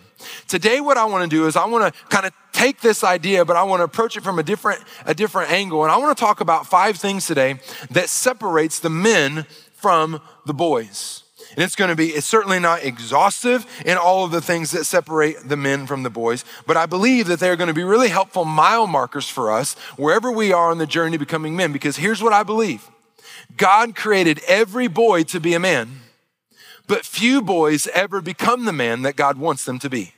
Today, 0.49 0.81
what 0.81 0.97
I 0.97 1.05
want 1.05 1.29
to 1.29 1.37
do 1.37 1.47
is 1.47 1.57
I 1.57 1.67
want 1.67 1.93
to 1.93 2.01
kind 2.09 2.25
of 2.25 2.33
take 2.53 2.81
this 2.81 3.05
idea, 3.05 3.45
but 3.45 3.57
I 3.57 3.63
want 3.65 3.81
to 3.81 3.85
approach 3.85 4.17
it 4.17 4.23
from 4.23 4.39
a 4.39 4.43
different, 4.43 4.83
a 5.05 5.15
different 5.15 5.51
angle. 5.51 5.83
And 5.83 5.93
I 5.93 5.97
want 5.99 6.17
to 6.17 6.21
talk 6.21 6.41
about 6.41 6.67
five 6.67 6.97
things 6.97 7.27
today 7.27 7.61
that 7.91 8.09
separates 8.09 8.81
the 8.81 8.91
men 8.91 9.45
from 9.75 10.21
the 10.47 10.55
boys. 10.55 11.24
And 11.57 11.65
it's 11.65 11.77
going 11.77 11.91
to 11.91 11.97
be, 11.97 12.09
it's 12.09 12.27
certainly 12.27 12.59
not 12.59 12.85
exhaustive 12.85 13.67
in 13.87 13.97
all 13.97 14.25
of 14.25 14.31
the 14.31 14.41
things 14.41 14.73
that 14.73 14.85
separate 14.85 15.49
the 15.49 15.57
men 15.57 15.87
from 15.87 16.03
the 16.03 16.11
boys, 16.11 16.45
but 16.67 16.77
I 16.77 16.87
believe 16.87 17.27
that 17.29 17.41
they're 17.41 17.57
going 17.57 17.69
to 17.69 17.75
be 17.75 17.85
really 17.85 18.09
helpful 18.09 18.45
mile 18.45 18.87
markers 18.87 19.29
for 19.29 19.53
us 19.53 19.75
wherever 19.97 20.31
we 20.31 20.53
are 20.53 20.71
on 20.71 20.79
the 20.79 20.87
journey 20.87 21.13
to 21.13 21.19
becoming 21.19 21.57
men. 21.57 21.73
Because 21.73 21.97
here's 21.97 22.23
what 22.23 22.33
I 22.33 22.43
believe 22.43 22.91
God 23.57 23.95
created 23.95 24.41
every 24.49 24.89
boy 24.89 25.23
to 25.25 25.41
be 25.41 25.55
a 25.55 25.61
man, 25.61 26.01
but 26.87 27.05
few 27.05 27.41
boys 27.41 27.87
ever 27.89 28.21
become 28.21 28.65
the 28.65 28.73
man 28.73 29.03
that 29.03 29.17
God 29.17 29.39
wants 29.39 29.65
them 29.65 29.79
to 29.81 29.91
be. 29.91 30.15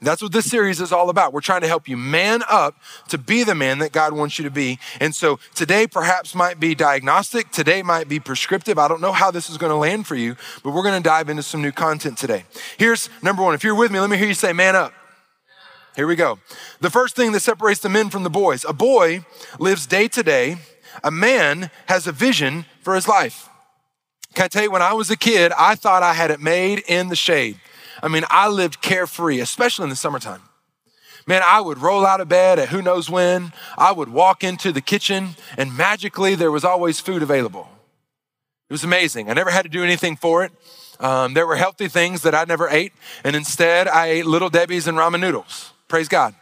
That's 0.00 0.20
what 0.20 0.32
this 0.32 0.50
series 0.50 0.80
is 0.80 0.92
all 0.92 1.10
about. 1.10 1.32
We're 1.32 1.40
trying 1.40 1.60
to 1.60 1.68
help 1.68 1.88
you 1.88 1.96
man 1.96 2.42
up 2.48 2.74
to 3.08 3.18
be 3.18 3.44
the 3.44 3.54
man 3.54 3.78
that 3.78 3.92
God 3.92 4.12
wants 4.12 4.38
you 4.38 4.44
to 4.44 4.50
be. 4.50 4.78
And 5.00 5.14
so 5.14 5.38
today 5.54 5.86
perhaps 5.86 6.34
might 6.34 6.58
be 6.58 6.74
diagnostic. 6.74 7.50
Today 7.52 7.82
might 7.82 8.08
be 8.08 8.18
prescriptive. 8.18 8.78
I 8.78 8.88
don't 8.88 9.00
know 9.00 9.12
how 9.12 9.30
this 9.30 9.48
is 9.48 9.58
going 9.58 9.70
to 9.70 9.76
land 9.76 10.06
for 10.06 10.16
you, 10.16 10.36
but 10.64 10.72
we're 10.72 10.82
going 10.82 11.00
to 11.00 11.08
dive 11.08 11.28
into 11.28 11.42
some 11.42 11.62
new 11.62 11.72
content 11.72 12.18
today. 12.18 12.44
Here's 12.78 13.08
number 13.22 13.42
one. 13.42 13.54
If 13.54 13.62
you're 13.62 13.74
with 13.74 13.92
me, 13.92 14.00
let 14.00 14.10
me 14.10 14.16
hear 14.16 14.28
you 14.28 14.34
say, 14.34 14.52
man 14.52 14.74
up. 14.74 14.92
Here 15.94 16.06
we 16.06 16.16
go. 16.16 16.38
The 16.80 16.90
first 16.90 17.14
thing 17.14 17.32
that 17.32 17.40
separates 17.40 17.80
the 17.80 17.90
men 17.90 18.08
from 18.08 18.22
the 18.22 18.30
boys 18.30 18.64
a 18.64 18.72
boy 18.72 19.24
lives 19.58 19.86
day 19.86 20.08
to 20.08 20.22
day, 20.22 20.56
a 21.04 21.10
man 21.10 21.70
has 21.86 22.06
a 22.06 22.12
vision 22.12 22.64
for 22.82 22.94
his 22.94 23.06
life. 23.06 23.48
Can 24.34 24.46
I 24.46 24.48
tell 24.48 24.62
you, 24.62 24.70
when 24.70 24.82
I 24.82 24.94
was 24.94 25.10
a 25.10 25.16
kid, 25.16 25.52
I 25.58 25.74
thought 25.74 26.02
I 26.02 26.14
had 26.14 26.30
it 26.30 26.40
made 26.40 26.82
in 26.88 27.08
the 27.08 27.16
shade. 27.16 27.60
I 28.02 28.08
mean, 28.08 28.24
I 28.28 28.48
lived 28.48 28.82
carefree, 28.82 29.40
especially 29.40 29.84
in 29.84 29.90
the 29.90 29.96
summertime. 29.96 30.42
Man, 31.26 31.42
I 31.44 31.60
would 31.60 31.78
roll 31.78 32.04
out 32.04 32.20
of 32.20 32.28
bed 32.28 32.58
at 32.58 32.70
who 32.70 32.82
knows 32.82 33.08
when. 33.08 33.52
I 33.78 33.92
would 33.92 34.08
walk 34.08 34.42
into 34.42 34.72
the 34.72 34.80
kitchen, 34.80 35.36
and 35.56 35.76
magically 35.76 36.34
there 36.34 36.50
was 36.50 36.64
always 36.64 36.98
food 36.98 37.22
available. 37.22 37.68
It 38.68 38.72
was 38.72 38.82
amazing. 38.82 39.30
I 39.30 39.34
never 39.34 39.50
had 39.50 39.62
to 39.62 39.68
do 39.68 39.84
anything 39.84 40.16
for 40.16 40.44
it. 40.44 40.52
Um, 40.98 41.34
there 41.34 41.46
were 41.46 41.56
healthy 41.56 41.88
things 41.88 42.22
that 42.22 42.34
I 42.34 42.44
never 42.44 42.68
ate, 42.68 42.92
and 43.22 43.36
instead 43.36 43.86
I 43.86 44.06
ate 44.06 44.26
Little 44.26 44.50
Debbie's 44.50 44.88
and 44.88 44.98
ramen 44.98 45.20
noodles. 45.20 45.72
Praise 45.88 46.08
God. 46.08 46.34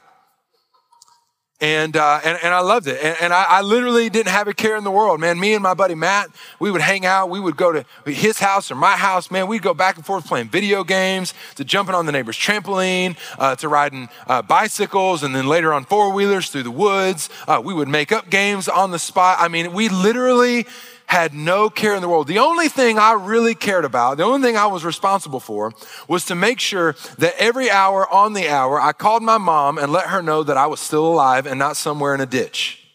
And, 1.60 1.94
uh, 1.94 2.20
and, 2.24 2.38
and 2.42 2.54
I 2.54 2.60
loved 2.60 2.86
it. 2.86 2.98
And, 3.02 3.16
and 3.20 3.32
I, 3.34 3.44
I, 3.44 3.60
literally 3.60 4.08
didn't 4.08 4.32
have 4.32 4.48
a 4.48 4.54
care 4.54 4.76
in 4.76 4.84
the 4.84 4.90
world, 4.90 5.20
man. 5.20 5.38
Me 5.38 5.52
and 5.52 5.62
my 5.62 5.74
buddy 5.74 5.94
Matt, 5.94 6.30
we 6.58 6.70
would 6.70 6.80
hang 6.80 7.04
out. 7.04 7.28
We 7.28 7.38
would 7.38 7.56
go 7.56 7.70
to 7.70 7.84
his 8.06 8.38
house 8.38 8.70
or 8.70 8.76
my 8.76 8.96
house, 8.96 9.30
man. 9.30 9.46
We'd 9.46 9.60
go 9.60 9.74
back 9.74 9.96
and 9.96 10.06
forth 10.06 10.26
playing 10.26 10.48
video 10.48 10.84
games, 10.84 11.34
to 11.56 11.64
jumping 11.64 11.94
on 11.94 12.06
the 12.06 12.12
neighbor's 12.12 12.38
trampoline, 12.38 13.16
uh, 13.38 13.56
to 13.56 13.68
riding 13.68 14.08
uh, 14.26 14.40
bicycles, 14.40 15.22
and 15.22 15.34
then 15.34 15.46
later 15.46 15.72
on 15.72 15.84
four 15.84 16.12
wheelers 16.12 16.48
through 16.48 16.62
the 16.62 16.70
woods. 16.70 17.28
Uh, 17.46 17.60
we 17.62 17.74
would 17.74 17.88
make 17.88 18.10
up 18.10 18.30
games 18.30 18.66
on 18.66 18.90
the 18.90 18.98
spot. 18.98 19.36
I 19.38 19.48
mean, 19.48 19.74
we 19.74 19.90
literally 19.90 20.66
had 21.10 21.34
no 21.34 21.68
care 21.68 21.96
in 21.96 22.02
the 22.02 22.08
world. 22.08 22.28
The 22.28 22.38
only 22.38 22.68
thing 22.68 22.96
I 22.96 23.14
really 23.14 23.56
cared 23.56 23.84
about, 23.84 24.16
the 24.16 24.22
only 24.22 24.46
thing 24.46 24.56
I 24.56 24.66
was 24.66 24.84
responsible 24.84 25.40
for, 25.40 25.72
was 26.06 26.24
to 26.26 26.36
make 26.36 26.60
sure 26.60 26.94
that 27.18 27.34
every 27.36 27.68
hour 27.68 28.08
on 28.14 28.32
the 28.32 28.48
hour, 28.48 28.80
I 28.80 28.92
called 28.92 29.24
my 29.24 29.36
mom 29.36 29.76
and 29.76 29.90
let 29.90 30.06
her 30.06 30.22
know 30.22 30.44
that 30.44 30.56
I 30.56 30.68
was 30.68 30.78
still 30.78 31.04
alive 31.04 31.46
and 31.46 31.58
not 31.58 31.76
somewhere 31.76 32.14
in 32.14 32.20
a 32.20 32.26
ditch. 32.26 32.86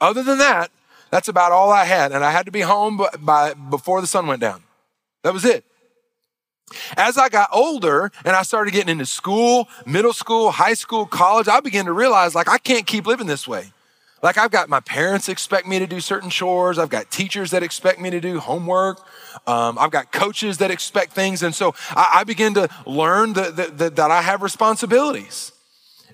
Other 0.00 0.22
than 0.22 0.38
that, 0.38 0.70
that's 1.10 1.28
about 1.28 1.52
all 1.52 1.70
I 1.70 1.84
had. 1.84 2.12
And 2.12 2.24
I 2.24 2.30
had 2.30 2.46
to 2.46 2.50
be 2.50 2.62
home 2.62 2.98
by, 3.18 3.52
before 3.52 4.00
the 4.00 4.06
sun 4.06 4.26
went 4.26 4.40
down. 4.40 4.62
That 5.22 5.34
was 5.34 5.44
it. 5.44 5.66
As 6.96 7.18
I 7.18 7.28
got 7.28 7.50
older 7.52 8.10
and 8.24 8.34
I 8.34 8.42
started 8.42 8.72
getting 8.72 8.88
into 8.88 9.04
school, 9.04 9.68
middle 9.84 10.14
school, 10.14 10.50
high 10.50 10.72
school, 10.72 11.04
college, 11.04 11.46
I 11.46 11.60
began 11.60 11.84
to 11.84 11.92
realize 11.92 12.34
like 12.34 12.48
I 12.48 12.56
can't 12.56 12.86
keep 12.86 13.06
living 13.06 13.26
this 13.26 13.46
way. 13.46 13.73
Like 14.24 14.38
I've 14.38 14.50
got 14.50 14.70
my 14.70 14.80
parents 14.80 15.28
expect 15.28 15.66
me 15.66 15.78
to 15.78 15.86
do 15.86 16.00
certain 16.00 16.30
chores. 16.30 16.78
I've 16.78 16.88
got 16.88 17.10
teachers 17.10 17.50
that 17.50 17.62
expect 17.62 18.00
me 18.00 18.08
to 18.08 18.22
do 18.22 18.40
homework. 18.40 19.06
Um, 19.46 19.78
I've 19.78 19.90
got 19.90 20.12
coaches 20.12 20.56
that 20.58 20.70
expect 20.70 21.12
things. 21.12 21.42
And 21.42 21.54
so 21.54 21.74
I, 21.90 22.10
I 22.14 22.24
begin 22.24 22.54
to 22.54 22.70
learn 22.86 23.34
that, 23.34 23.56
that, 23.56 23.96
that 23.96 24.10
I 24.10 24.22
have 24.22 24.40
responsibilities. 24.40 25.52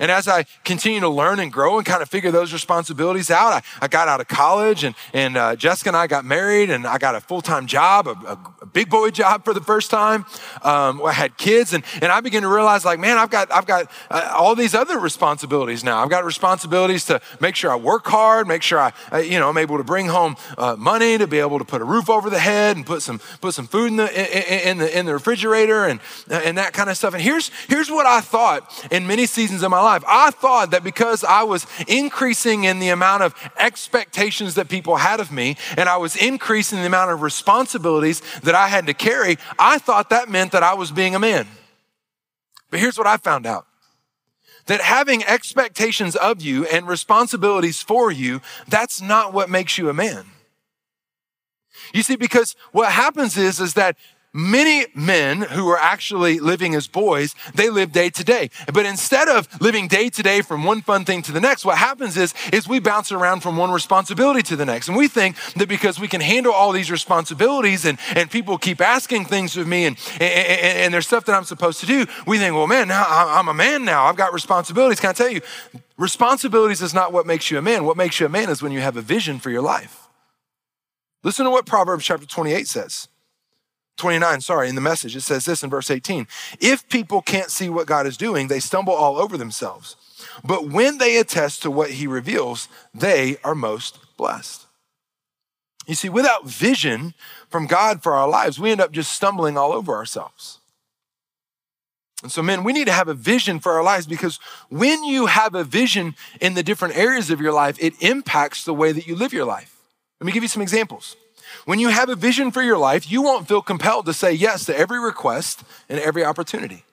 And 0.01 0.11
as 0.11 0.27
I 0.27 0.47
continue 0.65 0.99
to 1.01 1.11
learn 1.11 1.41
and 1.41 1.53
grow 1.53 1.77
and 1.77 1.87
kind 1.87 2.01
of 2.01 2.09
figure 2.09 2.31
those 2.31 2.55
responsibilities 2.55 3.31
out, 3.31 3.53
I, 3.53 3.63
I 3.83 3.89
got 3.89 4.09
out 4.09 4.19
of 4.19 4.29
college 4.29 4.83
and, 4.83 4.95
and 5.13 5.37
uh, 5.37 5.57
Jessica 5.57 5.91
and 5.91 5.97
I 5.97 6.07
got 6.07 6.25
married 6.25 6.71
and 6.71 6.87
I 6.87 6.97
got 6.97 7.15
a 7.15 7.21
full 7.21 7.43
time 7.43 7.67
job, 7.67 8.09
a, 8.09 8.13
a, 8.13 8.39
a, 8.63 8.67
big 8.67 8.89
boy 8.89 9.11
job 9.11 9.45
for 9.45 9.53
the 9.53 9.61
first 9.61 9.91
time. 9.91 10.25
Um, 10.63 11.03
I 11.05 11.13
had 11.13 11.37
kids 11.37 11.75
and, 11.75 11.85
and 12.01 12.11
I 12.11 12.21
began 12.21 12.43
to 12.43 12.49
realize 12.49 12.85
like, 12.85 12.99
man, 12.99 13.19
I've 13.19 13.29
got, 13.29 13.53
I've 13.53 13.67
got 13.67 13.91
uh, 14.11 14.33
all 14.35 14.55
these 14.55 14.75
other 14.75 14.99
responsibilities 14.99 15.85
now. 15.85 16.03
I've 16.03 16.09
got 16.09 16.25
responsibilities 16.25 17.05
to 17.07 17.21
make 17.39 17.55
sure 17.55 17.71
I 17.71 17.77
work 17.77 18.07
hard, 18.07 18.49
make 18.49 18.63
sure 18.63 18.79
I, 18.79 18.93
uh, 19.13 19.19
you 19.19 19.39
know, 19.39 19.51
I'm 19.51 19.59
able 19.59 19.77
to 19.77 19.85
bring 19.85 20.07
home 20.07 20.37
uh, 20.57 20.77
money 20.79 21.19
to 21.19 21.27
be 21.27 21.41
able 21.41 21.59
to 21.59 21.65
put 21.65 21.83
a 21.83 21.85
roof 21.85 22.09
over 22.09 22.31
the 22.31 22.39
head 22.39 22.77
and 22.77 22.87
put 22.87 23.03
some, 23.03 23.21
put 23.43 23.53
some 23.53 23.67
food 23.67 23.89
in 23.89 23.97
the, 23.97 24.09
in, 24.09 24.71
in 24.71 24.79
the, 24.79 24.99
in 24.99 25.07
the 25.07 25.13
refrigerator 25.13 25.85
and, 25.85 26.01
and 26.31 26.57
that 26.57 26.73
kind 26.73 26.89
of 26.89 26.97
stuff. 26.97 27.13
And 27.13 27.23
here's, 27.23 27.51
here's 27.69 27.91
what 27.91 28.07
I 28.07 28.23
thought 28.23 28.89
in 28.91 29.07
many 29.07 29.27
seasons 29.27 29.63
of 29.63 29.71
my 29.71 29.81
life 29.81 29.90
life. 29.91 30.05
I 30.07 30.31
thought 30.31 30.71
that 30.71 30.85
because 30.85 31.25
I 31.25 31.43
was 31.43 31.67
increasing 31.89 32.65
in 32.65 32.79
the 32.79 32.91
amount 32.91 33.23
of 33.23 33.35
expectations 33.59 34.55
that 34.55 34.69
people 34.69 34.97
had 34.97 35.21
of 35.21 35.33
me 35.33 35.57
and 35.77 35.89
I 35.89 35.97
was 35.97 36.17
increasing 36.17 36.81
the 36.81 36.87
amount 36.87 37.11
of 37.11 37.23
responsibilities 37.23 38.23
that 38.43 38.55
I 38.55 38.69
had 38.69 38.87
to 38.87 38.95
carry, 38.95 39.39
I 39.59 39.79
thought 39.79 40.11
that 40.11 40.29
meant 40.29 40.53
that 40.53 40.63
I 40.63 40.75
was 40.75 40.91
being 40.91 41.15
a 41.15 41.19
man. 41.19 41.47
But 42.71 42.81
here's 42.81 42.97
what 42.97 43.07
I 43.07 43.17
found 43.17 43.47
out 43.47 43.67
that 44.67 44.81
having 44.81 45.25
expectations 45.25 46.15
of 46.15 46.41
you 46.41 46.65
and 46.67 46.87
responsibilities 46.87 47.83
for 47.83 48.13
you, 48.13 48.41
that's 48.69 49.03
not 49.03 49.33
what 49.33 49.51
makes 49.51 49.77
you 49.77 49.89
a 49.89 49.95
man. 49.95 50.25
You 51.93 52.03
see, 52.03 52.15
because 52.15 52.55
what 52.71 52.93
happens 52.93 53.37
is, 53.37 53.59
is 53.59 53.75
that 53.75 53.97
Many 54.33 54.87
men 54.95 55.41
who 55.41 55.69
are 55.71 55.77
actually 55.77 56.39
living 56.39 56.77
as 56.77 56.87
boys, 56.87 57.35
they 57.53 57.69
live 57.69 57.91
day 57.91 58.11
to 58.11 58.23
day. 58.23 58.51
But 58.73 58.87
instead 58.87 59.29
of 59.29 59.49
living 59.61 59.89
day 59.89 60.09
to 60.09 60.23
day 60.23 60.41
from 60.41 60.63
one 60.63 60.83
fun 60.83 61.05
thing 61.05 61.23
to 61.23 61.33
the 61.33 61.41
next, 61.41 61.65
what 61.65 61.79
happens 61.79 62.17
is, 62.17 62.33
is 62.53 62.69
we 62.69 62.79
bounce 62.79 63.11
around 63.11 63.41
from 63.41 63.57
one 63.57 63.73
responsibility 63.73 64.43
to 64.43 64.55
the 64.55 64.65
next. 64.65 64.87
And 64.87 64.97
we 64.97 65.09
think 65.09 65.35
that 65.55 65.69
because 65.69 65.99
we 65.99 66.07
can 66.07 66.21
handle 66.21 66.53
all 66.53 66.71
these 66.71 66.93
responsibilities 66.93 67.85
and, 67.85 67.99
and 68.15 68.31
people 68.31 68.57
keep 68.57 68.81
asking 68.81 69.25
things 69.25 69.57
of 69.57 69.67
me 69.67 69.87
and, 69.87 69.97
and, 70.21 70.23
and 70.23 70.95
there's 70.95 71.09
stuff 71.09 71.25
that 71.25 71.35
I'm 71.35 71.43
supposed 71.43 71.81
to 71.81 71.87
do, 71.87 72.07
we 72.25 72.39
think, 72.39 72.55
well, 72.55 72.69
man, 72.69 72.87
now 72.87 73.05
I'm 73.09 73.49
a 73.49 73.55
man 73.55 73.85
now. 73.85 74.05
I've 74.05 74.17
got 74.17 74.33
responsibilities. 74.33 75.01
Can 75.01 75.11
I 75.11 75.15
tell 75.15 75.31
you, 75.31 75.41
responsibilities 75.99 76.83
is 76.83 76.95
not 76.95 77.13
what 77.13 77.27
makes 77.27 77.51
you 77.51 77.59
a 77.59 77.63
man. 77.63 77.85
What 77.85 77.97
makes 77.97 78.21
you 78.21 78.27
a 78.27 78.29
man 78.29 78.49
is 78.49 78.63
when 78.63 78.71
you 78.71 78.81
have 78.81 78.97
a 78.97 79.03
vision 79.03 79.41
for 79.41 79.51
your 79.51 79.63
life. 79.63 80.07
Listen 81.25 81.47
to 81.47 81.51
what 81.51 81.67
Proverbs 81.67 82.05
chapter 82.05 82.27
28 82.27 82.69
says. 82.69 83.09
29, 84.01 84.41
sorry, 84.41 84.69
in 84.69 84.75
the 84.75 84.81
message, 84.81 85.15
it 85.15 85.21
says 85.21 85.45
this 85.45 85.63
in 85.63 85.71
verse 85.71 85.91
18. 85.91 86.27
If 86.59 86.89
people 86.89 87.23
can't 87.23 87.51
see 87.51 87.69
what 87.69 87.87
God 87.87 88.07
is 88.07 88.17
doing, 88.17 88.49
they 88.49 88.59
stumble 88.59 88.95
all 88.95 89.19
over 89.19 89.37
themselves. 89.37 89.97
But 90.43 90.69
when 90.69 90.99
they 90.99 91.19
attest 91.19 91.63
to 91.63 91.71
what 91.71 91.93
he 91.93 92.07
reveals, 92.07 92.69
they 92.95 93.37
are 93.45 93.55
most 93.55 93.99
blessed. 94.17 94.67
You 95.87 95.95
see, 95.95 96.09
without 96.09 96.47
vision 96.47 97.15
from 97.49 97.67
God 97.67 98.03
for 98.03 98.13
our 98.13 98.29
lives, 98.29 98.59
we 98.59 98.71
end 98.71 98.81
up 98.81 98.93
just 98.93 99.13
stumbling 99.13 99.57
all 99.57 99.73
over 99.73 99.95
ourselves. 99.95 100.59
And 102.23 102.31
so, 102.31 102.43
men, 102.43 102.65
we 102.65 102.73
need 102.73 102.87
to 102.87 102.93
have 102.93 103.09
a 103.09 103.15
vision 103.15 103.61
for 103.61 103.73
our 103.73 103.83
lives 103.83 104.07
because 104.07 104.39
when 104.69 105.05
you 105.05 105.27
have 105.27 105.55
a 105.55 105.65
vision 105.65 106.15
in 106.41 106.55
the 106.55 106.63
different 106.63 106.97
areas 106.97 107.31
of 107.31 107.41
your 107.41 107.53
life, 107.53 107.77
it 107.81 107.95
impacts 108.03 108.65
the 108.65 108.75
way 108.75 108.93
that 108.93 109.07
you 109.07 109.17
live 109.17 109.33
your 109.33 109.47
life. 109.47 109.77
Let 110.21 110.27
me 110.27 110.33
give 110.33 110.43
you 110.43 110.49
some 110.49 110.63
examples. 110.63 111.17
When 111.65 111.79
you 111.79 111.89
have 111.89 112.09
a 112.09 112.17
vision 112.17 112.51
for 112.51 112.63
your 112.63 112.79
life, 112.79 113.11
you 113.11 113.23
won't 113.23 113.49
feel 113.49 113.63
compelled 113.63 114.07
to 114.07 114.13
say 114.13 114.33
yes 114.33 114.65
to 114.67 114.77
every 114.77 114.99
request 114.99 115.63
and 115.89 116.01
every 116.01 116.25
opportunity 116.25 116.85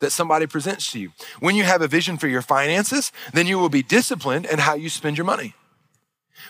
that 0.00 0.10
somebody 0.10 0.46
presents 0.46 0.90
to 0.92 0.98
you. 0.98 1.12
When 1.38 1.54
you 1.54 1.64
have 1.64 1.82
a 1.82 1.88
vision 1.88 2.16
for 2.16 2.26
your 2.26 2.42
finances, 2.42 3.12
then 3.32 3.46
you 3.46 3.58
will 3.58 3.68
be 3.68 3.82
disciplined 3.82 4.46
in 4.46 4.58
how 4.58 4.74
you 4.74 4.88
spend 4.88 5.16
your 5.16 5.26
money. 5.26 5.54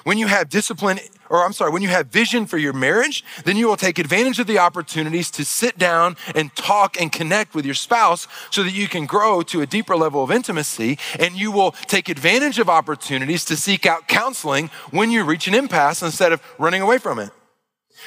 When 0.04 0.18
you 0.18 0.28
have 0.28 0.48
discipline, 0.48 1.00
or 1.28 1.44
I'm 1.44 1.52
sorry, 1.52 1.72
when 1.72 1.82
you 1.82 1.88
have 1.88 2.06
vision 2.06 2.46
for 2.46 2.58
your 2.58 2.72
marriage, 2.72 3.24
then 3.44 3.56
you 3.56 3.66
will 3.66 3.76
take 3.76 3.98
advantage 3.98 4.38
of 4.38 4.46
the 4.46 4.58
opportunities 4.58 5.30
to 5.32 5.44
sit 5.44 5.78
down 5.78 6.16
and 6.34 6.54
talk 6.54 6.98
and 7.00 7.10
connect 7.10 7.54
with 7.54 7.64
your 7.64 7.74
spouse 7.74 8.26
so 8.50 8.62
that 8.62 8.72
you 8.72 8.88
can 8.88 9.04
grow 9.04 9.42
to 9.42 9.60
a 9.60 9.66
deeper 9.66 9.96
level 9.96 10.22
of 10.22 10.30
intimacy. 10.30 10.96
And 11.18 11.34
you 11.34 11.50
will 11.50 11.72
take 11.72 12.08
advantage 12.08 12.58
of 12.58 12.70
opportunities 12.70 13.44
to 13.46 13.56
seek 13.56 13.84
out 13.84 14.08
counseling 14.08 14.70
when 14.90 15.10
you 15.10 15.24
reach 15.24 15.48
an 15.48 15.54
impasse 15.54 16.02
instead 16.02 16.32
of 16.32 16.40
running 16.58 16.82
away 16.82 16.98
from 16.98 17.18
it. 17.18 17.30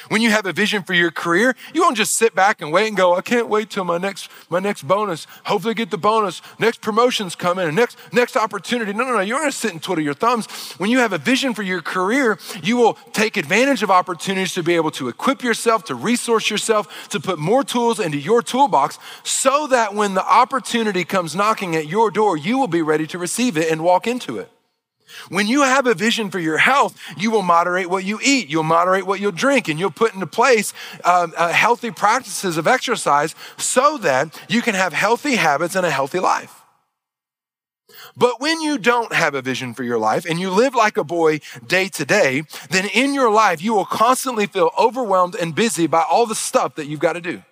When 0.08 0.20
you 0.20 0.30
have 0.30 0.46
a 0.46 0.52
vision 0.52 0.82
for 0.82 0.94
your 0.94 1.10
career, 1.10 1.54
you 1.72 1.82
won't 1.82 1.96
just 1.96 2.14
sit 2.14 2.34
back 2.34 2.60
and 2.60 2.72
wait 2.72 2.88
and 2.88 2.96
go, 2.96 3.14
I 3.14 3.20
can't 3.20 3.48
wait 3.48 3.70
till 3.70 3.84
my 3.84 3.98
next, 3.98 4.28
my 4.50 4.58
next 4.58 4.82
bonus. 4.86 5.26
Hopefully 5.44 5.74
get 5.74 5.90
the 5.90 5.98
bonus. 5.98 6.42
Next 6.58 6.80
promotions 6.80 7.34
coming 7.34 7.68
in, 7.68 7.74
next, 7.74 7.98
next 8.12 8.36
opportunity. 8.36 8.92
No, 8.92 9.04
no, 9.04 9.14
no. 9.14 9.20
You're 9.20 9.38
going 9.38 9.50
to 9.50 9.56
sit 9.56 9.72
and 9.72 9.82
twiddle 9.82 10.04
your 10.04 10.14
thumbs. 10.14 10.46
When 10.78 10.90
you 10.90 10.98
have 10.98 11.12
a 11.12 11.18
vision 11.18 11.54
for 11.54 11.62
your 11.62 11.82
career, 11.82 12.38
you 12.62 12.76
will 12.76 12.94
take 13.12 13.36
advantage 13.36 13.82
of 13.82 13.90
opportunities 13.90 14.54
to 14.54 14.62
be 14.62 14.74
able 14.74 14.90
to 14.92 15.08
equip 15.08 15.42
yourself, 15.42 15.84
to 15.84 15.94
resource 15.94 16.50
yourself, 16.50 17.08
to 17.08 17.20
put 17.20 17.38
more 17.38 17.64
tools 17.64 18.00
into 18.00 18.18
your 18.18 18.42
toolbox 18.42 18.98
so 19.22 19.66
that 19.68 19.94
when 19.94 20.14
the 20.14 20.24
opportunity 20.24 21.04
comes 21.04 21.34
knocking 21.34 21.76
at 21.76 21.86
your 21.86 22.10
door, 22.10 22.36
you 22.36 22.58
will 22.58 22.68
be 22.68 22.82
ready 22.82 23.06
to 23.06 23.18
receive 23.18 23.56
it 23.56 23.70
and 23.70 23.82
walk 23.82 24.06
into 24.06 24.38
it. 24.38 24.50
When 25.28 25.46
you 25.46 25.62
have 25.62 25.86
a 25.86 25.94
vision 25.94 26.30
for 26.30 26.38
your 26.38 26.58
health, 26.58 26.98
you 27.16 27.30
will 27.30 27.42
moderate 27.42 27.88
what 27.88 28.04
you 28.04 28.18
eat, 28.22 28.48
you'll 28.48 28.62
moderate 28.62 29.06
what 29.06 29.20
you'll 29.20 29.32
drink, 29.32 29.68
and 29.68 29.78
you'll 29.78 29.90
put 29.90 30.14
into 30.14 30.26
place 30.26 30.72
um, 31.04 31.32
uh, 31.36 31.52
healthy 31.52 31.90
practices 31.90 32.56
of 32.56 32.66
exercise 32.66 33.34
so 33.56 33.98
that 33.98 34.40
you 34.48 34.62
can 34.62 34.74
have 34.74 34.92
healthy 34.92 35.36
habits 35.36 35.74
and 35.74 35.86
a 35.86 35.90
healthy 35.90 36.20
life. 36.20 36.60
But 38.16 38.40
when 38.40 38.60
you 38.60 38.78
don't 38.78 39.12
have 39.12 39.34
a 39.34 39.42
vision 39.42 39.74
for 39.74 39.82
your 39.82 39.98
life 39.98 40.24
and 40.24 40.38
you 40.38 40.50
live 40.50 40.74
like 40.74 40.96
a 40.96 41.04
boy 41.04 41.40
day 41.66 41.88
to 41.88 42.04
day, 42.04 42.42
then 42.70 42.86
in 42.94 43.14
your 43.14 43.30
life, 43.30 43.62
you 43.62 43.74
will 43.74 43.84
constantly 43.84 44.46
feel 44.46 44.70
overwhelmed 44.78 45.34
and 45.34 45.54
busy 45.54 45.86
by 45.86 46.04
all 46.08 46.26
the 46.26 46.34
stuff 46.34 46.76
that 46.76 46.86
you've 46.86 47.00
got 47.00 47.14
to 47.14 47.20
do. 47.20 47.42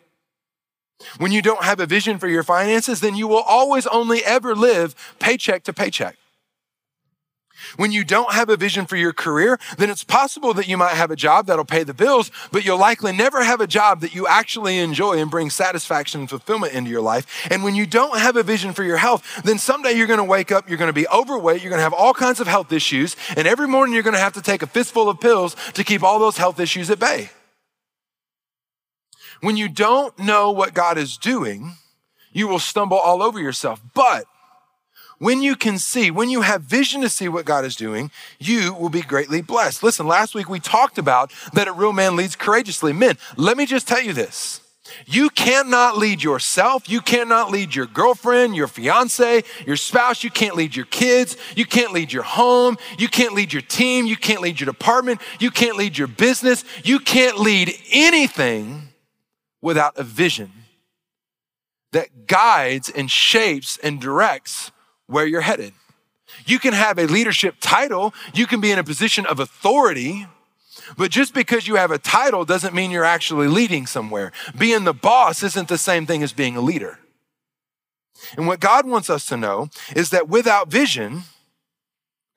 When 1.19 1.33
you 1.33 1.42
don't 1.42 1.64
have 1.64 1.81
a 1.81 1.87
vision 1.87 2.19
for 2.19 2.28
your 2.28 2.45
finances, 2.45 3.00
then 3.00 3.16
you 3.16 3.26
will 3.26 3.42
always 3.42 3.87
only 3.88 4.25
ever 4.25 4.54
live 4.54 4.95
paycheck 5.19 5.64
to 5.64 5.73
paycheck. 5.73 6.16
When 7.76 7.93
you 7.93 8.05
don't 8.05 8.33
have 8.33 8.49
a 8.49 8.57
vision 8.57 8.87
for 8.87 8.97
your 8.97 9.12
career, 9.12 9.59
then 9.79 9.91
it's 9.91 10.05
possible 10.05 10.55
that 10.55 10.69
you 10.69 10.76
might 10.76 10.95
have 10.95 11.11
a 11.11 11.17
job 11.17 11.47
that'll 11.47 11.64
pay 11.64 11.85
the 11.85 11.95
bills, 11.95 12.31
but 12.50 12.64
you'll 12.64 12.79
likely 12.79 13.12
never 13.12 13.43
have 13.43 13.61
a 13.61 13.67
job 13.67 14.00
that 14.00 14.14
you 14.14 14.26
actually 14.26 14.79
enjoy 14.79 15.19
and 15.19 15.31
bring 15.31 15.50
satisfaction 15.50 16.21
and 16.21 16.31
fulfillment 16.31 16.73
into 16.73 16.91
your 16.91 17.00
life. 17.00 17.47
And 17.50 17.62
when 17.62 17.75
you 17.75 17.87
don't 17.87 18.19
have 18.19 18.37
a 18.37 18.43
vision 18.43 18.73
for 18.73 18.83
your 18.83 18.97
health, 18.97 19.43
then 19.45 19.59
someday 19.59 19.93
you're 19.93 20.07
going 20.07 20.19
to 20.19 20.25
wake 20.25 20.52
up, 20.52 20.69
you're 20.69 20.79
going 20.79 20.88
to 20.88 20.93
be 20.93 21.09
overweight, 21.09 21.62
you're 21.62 21.71
going 21.71 21.79
to 21.79 21.85
have 21.85 21.93
all 21.93 22.14
kinds 22.14 22.41
of 22.41 22.47
health 22.47 22.73
issues, 22.73 23.17
and 23.37 23.47
every 23.47 23.69
morning 23.69 23.95
you're 23.95 24.02
going 24.02 24.14
to 24.14 24.21
have 24.21 24.35
to 24.35 24.43
take 24.43 24.62
a 24.62 24.67
fistful 24.67 25.09
of 25.09 25.21
pills 25.21 25.57
to 25.75 25.85
keep 25.85 26.02
all 26.02 26.19
those 26.19 26.37
health 26.37 26.61
issues 26.61 26.91
at 26.91 26.99
bay. 26.99 27.31
When 29.41 29.57
you 29.57 29.69
don't 29.69 30.17
know 30.19 30.52
what 30.52 30.73
God 30.73 30.97
is 30.97 31.17
doing, 31.17 31.73
you 32.33 32.47
will 32.47 32.61
stumble 32.61 32.99
all 32.99 33.23
over 33.23 33.41
yourself. 33.41 33.81
But 33.93 34.26
when 35.23 35.41
you 35.41 35.55
can 35.55 35.79
see, 35.79 36.11
when 36.11 36.29
you 36.31 36.41
have 36.41 36.62
vision 36.62 37.00
to 37.00 37.09
see 37.09 37.29
what 37.29 37.45
God 37.45 37.64
is 37.64 37.76
doing, 37.76 38.11
you 38.41 38.75
will 38.75 38.88
be 38.88 39.02
greatly 39.02 39.41
blessed. 39.41 39.85
Listen, 39.85 40.09
last 40.09 40.35
week 40.35 40.49
we 40.49 40.59
talked 40.59 40.99
about 40.99 41.33
that 41.52 41.69
a 41.69 41.73
real 41.73 41.93
man 41.93 42.17
leads 42.17 42.35
courageously. 42.35 42.93
Men, 42.93 43.17
let 43.37 43.57
me 43.57 43.64
just 43.64 43.87
tell 43.87 44.02
you 44.02 44.12
this. 44.12 44.61
You 45.07 45.31
cannot 45.31 45.97
lead 45.97 46.25
yourself. 46.25 46.91
You 46.91 47.00
cannot 47.00 47.52
lead 47.52 47.73
your 47.73 47.87
girlfriend, 47.87 48.57
your 48.57 48.67
fiance, 48.67 49.45
your 49.64 49.76
spouse. 49.76 50.25
You 50.25 50.31
can't 50.31 50.57
lead 50.57 50.75
your 50.75 50.87
kids. 50.87 51.37
You 51.55 51.67
can't 51.67 51.93
lead 51.93 52.12
your 52.12 52.25
home. 52.25 52.76
You 52.99 53.07
can't 53.07 53.33
lead 53.33 53.52
your 53.52 53.62
team. 53.62 54.07
You 54.07 54.17
can't 54.17 54.41
lead 54.41 54.59
your 54.59 54.67
department. 54.67 55.21
You 55.38 55.52
can't 55.52 55.76
lead 55.76 55.97
your 55.97 56.09
business. 56.09 56.64
You 56.83 56.99
can't 56.99 57.38
lead 57.38 57.73
anything 57.93 58.88
without 59.61 59.97
a 59.97 60.02
vision 60.02 60.50
that 61.93 62.26
guides 62.26 62.91
and 62.91 63.09
shapes 63.09 63.79
and 63.85 64.00
directs 64.00 64.73
where 65.12 65.26
you're 65.26 65.42
headed. 65.42 65.73
You 66.47 66.59
can 66.59 66.73
have 66.73 66.99
a 66.99 67.07
leadership 67.07 67.57
title, 67.61 68.14
you 68.35 68.47
can 68.47 68.61
be 68.61 68.71
in 68.71 68.78
a 68.78 68.85
position 68.85 69.26
of 69.26 69.38
authority, 69.38 70.26
but 70.97 71.11
just 71.11 71.35
because 71.35 71.69
you 71.69 71.76
have 71.76 71.90
a 71.90 71.99
title 71.99 72.45
doesn't 72.45 72.75
mean 72.75 72.90
you're 72.90 73.04
actually 73.04 73.49
leading 73.49 73.87
somewhere. 73.87 74.33
Being 74.57 74.85
the 74.85 74.95
boss 74.95 75.42
isn't 75.42 75.69
the 75.69 75.78
same 75.78 76.07
thing 76.07 76.23
as 76.23 76.33
being 76.33 76.57
a 76.57 76.61
leader. 76.61 76.99
And 78.37 78.47
what 78.47 78.61
God 78.61 78.87
wants 78.87 79.11
us 79.11 79.26
to 79.26 79.37
know 79.37 79.69
is 79.95 80.11
that 80.11 80.28
without 80.28 80.69
vision, 80.69 81.23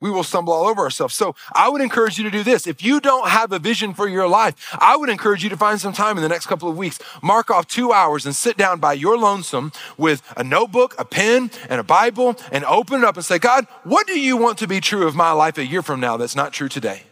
we 0.00 0.10
will 0.10 0.24
stumble 0.24 0.52
all 0.52 0.66
over 0.66 0.82
ourselves. 0.82 1.14
So 1.14 1.34
I 1.54 1.68
would 1.68 1.80
encourage 1.80 2.18
you 2.18 2.24
to 2.24 2.30
do 2.30 2.42
this. 2.42 2.66
If 2.66 2.82
you 2.82 3.00
don't 3.00 3.28
have 3.28 3.52
a 3.52 3.58
vision 3.58 3.94
for 3.94 4.08
your 4.08 4.28
life, 4.28 4.76
I 4.78 4.96
would 4.96 5.08
encourage 5.08 5.42
you 5.42 5.50
to 5.50 5.56
find 5.56 5.80
some 5.80 5.92
time 5.92 6.16
in 6.16 6.22
the 6.22 6.28
next 6.28 6.46
couple 6.46 6.68
of 6.68 6.76
weeks, 6.76 6.98
mark 7.22 7.50
off 7.50 7.66
two 7.66 7.92
hours 7.92 8.26
and 8.26 8.34
sit 8.34 8.56
down 8.56 8.78
by 8.78 8.92
your 8.92 9.16
lonesome 9.16 9.72
with 9.96 10.22
a 10.36 10.44
notebook, 10.44 10.94
a 10.98 11.04
pen, 11.04 11.50
and 11.68 11.80
a 11.80 11.84
Bible 11.84 12.36
and 12.52 12.64
open 12.64 13.02
it 13.02 13.04
up 13.04 13.16
and 13.16 13.24
say, 13.24 13.38
God, 13.38 13.66
what 13.84 14.06
do 14.06 14.18
you 14.18 14.36
want 14.36 14.58
to 14.58 14.66
be 14.66 14.80
true 14.80 15.06
of 15.06 15.14
my 15.14 15.32
life 15.32 15.58
a 15.58 15.66
year 15.66 15.82
from 15.82 16.00
now 16.00 16.16
that's 16.16 16.36
not 16.36 16.52
true 16.52 16.68
today? 16.68 17.04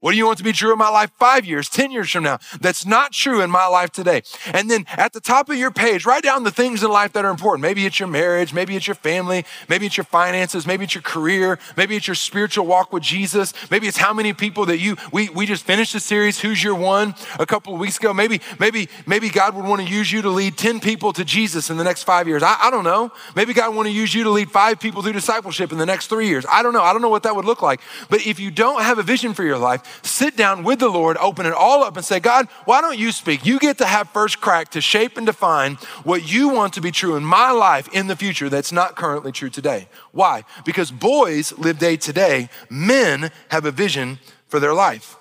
What 0.00 0.12
do 0.12 0.16
you 0.16 0.26
want 0.26 0.38
to 0.38 0.44
be 0.44 0.52
true 0.52 0.72
in 0.72 0.78
my 0.78 0.90
life 0.90 1.10
five 1.18 1.44
years, 1.44 1.68
10 1.68 1.90
years 1.90 2.08
from 2.08 2.22
now? 2.22 2.38
That's 2.60 2.86
not 2.86 3.10
true 3.10 3.40
in 3.40 3.50
my 3.50 3.66
life 3.66 3.90
today. 3.90 4.22
And 4.46 4.70
then 4.70 4.86
at 4.90 5.12
the 5.12 5.20
top 5.20 5.50
of 5.50 5.56
your 5.56 5.72
page, 5.72 6.06
write 6.06 6.22
down 6.22 6.44
the 6.44 6.52
things 6.52 6.84
in 6.84 6.90
life 6.90 7.12
that 7.14 7.24
are 7.24 7.30
important. 7.30 7.62
Maybe 7.62 7.84
it's 7.84 7.98
your 7.98 8.06
marriage, 8.06 8.54
maybe 8.54 8.76
it's 8.76 8.86
your 8.86 8.94
family, 8.94 9.44
maybe 9.68 9.86
it's 9.86 9.96
your 9.96 10.04
finances, 10.04 10.68
maybe 10.68 10.84
it's 10.84 10.94
your 10.94 11.02
career, 11.02 11.58
maybe 11.76 11.96
it's 11.96 12.06
your 12.06 12.14
spiritual 12.14 12.64
walk 12.64 12.92
with 12.92 13.02
Jesus, 13.02 13.52
maybe 13.72 13.88
it's 13.88 13.96
how 13.96 14.12
many 14.14 14.32
people 14.32 14.66
that 14.66 14.78
you, 14.78 14.96
we, 15.10 15.30
we 15.30 15.46
just 15.46 15.64
finished 15.64 15.94
the 15.94 16.00
series, 16.00 16.38
Who's 16.38 16.62
Your 16.62 16.76
One, 16.76 17.16
a 17.40 17.46
couple 17.46 17.74
of 17.74 17.80
weeks 17.80 17.98
ago. 17.98 18.14
Maybe, 18.14 18.40
maybe, 18.60 18.88
maybe 19.04 19.28
God 19.28 19.56
would 19.56 19.64
want 19.64 19.82
to 19.82 19.88
use 19.88 20.12
you 20.12 20.22
to 20.22 20.30
lead 20.30 20.56
10 20.56 20.78
people 20.78 21.12
to 21.14 21.24
Jesus 21.24 21.70
in 21.70 21.76
the 21.76 21.84
next 21.84 22.04
five 22.04 22.28
years. 22.28 22.44
I, 22.44 22.56
I 22.60 22.70
don't 22.70 22.84
know. 22.84 23.10
Maybe 23.34 23.52
God 23.52 23.74
want 23.74 23.88
to 23.88 23.92
use 23.92 24.14
you 24.14 24.22
to 24.22 24.30
lead 24.30 24.52
five 24.52 24.78
people 24.78 25.02
through 25.02 25.14
discipleship 25.14 25.72
in 25.72 25.78
the 25.78 25.86
next 25.86 26.06
three 26.06 26.28
years. 26.28 26.46
I 26.48 26.62
don't 26.62 26.72
know. 26.72 26.82
I 26.82 26.92
don't 26.92 27.02
know 27.02 27.08
what 27.08 27.24
that 27.24 27.34
would 27.34 27.44
look 27.44 27.62
like. 27.62 27.80
But 28.08 28.24
if 28.24 28.38
you 28.38 28.52
don't 28.52 28.82
have 28.82 28.98
a 28.98 29.02
vision 29.02 29.34
for 29.34 29.42
your 29.42 29.58
life, 29.58 29.82
sit 30.02 30.36
down 30.36 30.64
with 30.64 30.78
the 30.78 30.88
Lord, 30.88 31.16
open 31.18 31.46
it 31.46 31.52
all 31.52 31.82
up, 31.82 31.96
and 31.96 32.04
say, 32.04 32.20
God, 32.20 32.46
why 32.64 32.80
don't 32.80 32.98
you 32.98 33.12
speak? 33.12 33.44
You 33.44 33.58
get 33.58 33.78
to 33.78 33.86
have 33.86 34.10
first 34.10 34.40
crack 34.40 34.70
to 34.70 34.80
shape 34.80 35.16
and 35.16 35.26
define 35.26 35.76
what 36.04 36.30
you 36.30 36.48
want 36.48 36.74
to 36.74 36.80
be 36.80 36.90
true 36.90 37.16
in 37.16 37.24
my 37.24 37.50
life 37.50 37.88
in 37.92 38.06
the 38.06 38.16
future 38.16 38.48
that's 38.48 38.72
not 38.72 38.96
currently 38.96 39.32
true 39.32 39.50
today. 39.50 39.88
Why? 40.12 40.44
Because 40.64 40.90
boys 40.90 41.52
live 41.58 41.78
day 41.78 41.96
to 41.96 42.12
day, 42.12 42.48
men 42.70 43.30
have 43.50 43.64
a 43.64 43.70
vision 43.70 44.18
for 44.46 44.60
their 44.60 44.74
life. 44.74 45.16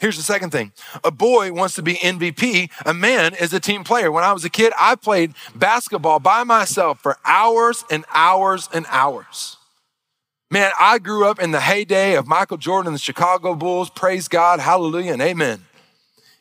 Here's 0.00 0.16
the 0.16 0.22
second 0.22 0.48
thing. 0.48 0.72
A 1.04 1.10
boy 1.10 1.52
wants 1.52 1.74
to 1.74 1.82
be 1.82 1.94
MVP. 1.96 2.70
A 2.86 2.94
man 2.94 3.34
is 3.34 3.52
a 3.52 3.60
team 3.60 3.84
player. 3.84 4.10
When 4.10 4.24
I 4.24 4.32
was 4.32 4.46
a 4.46 4.50
kid, 4.50 4.72
I 4.80 4.94
played 4.94 5.34
basketball 5.54 6.20
by 6.20 6.42
myself 6.42 7.00
for 7.00 7.18
hours 7.24 7.84
and 7.90 8.06
hours 8.08 8.70
and 8.72 8.86
hours. 8.88 9.58
Man, 10.52 10.72
I 10.78 10.98
grew 10.98 11.26
up 11.26 11.38
in 11.38 11.52
the 11.52 11.60
heyday 11.60 12.16
of 12.16 12.26
Michael 12.26 12.56
Jordan 12.56 12.88
and 12.88 12.94
the 12.94 13.00
Chicago 13.00 13.54
Bulls. 13.54 13.88
Praise 13.88 14.26
God, 14.26 14.58
hallelujah, 14.58 15.12
and 15.12 15.22
amen. 15.22 15.64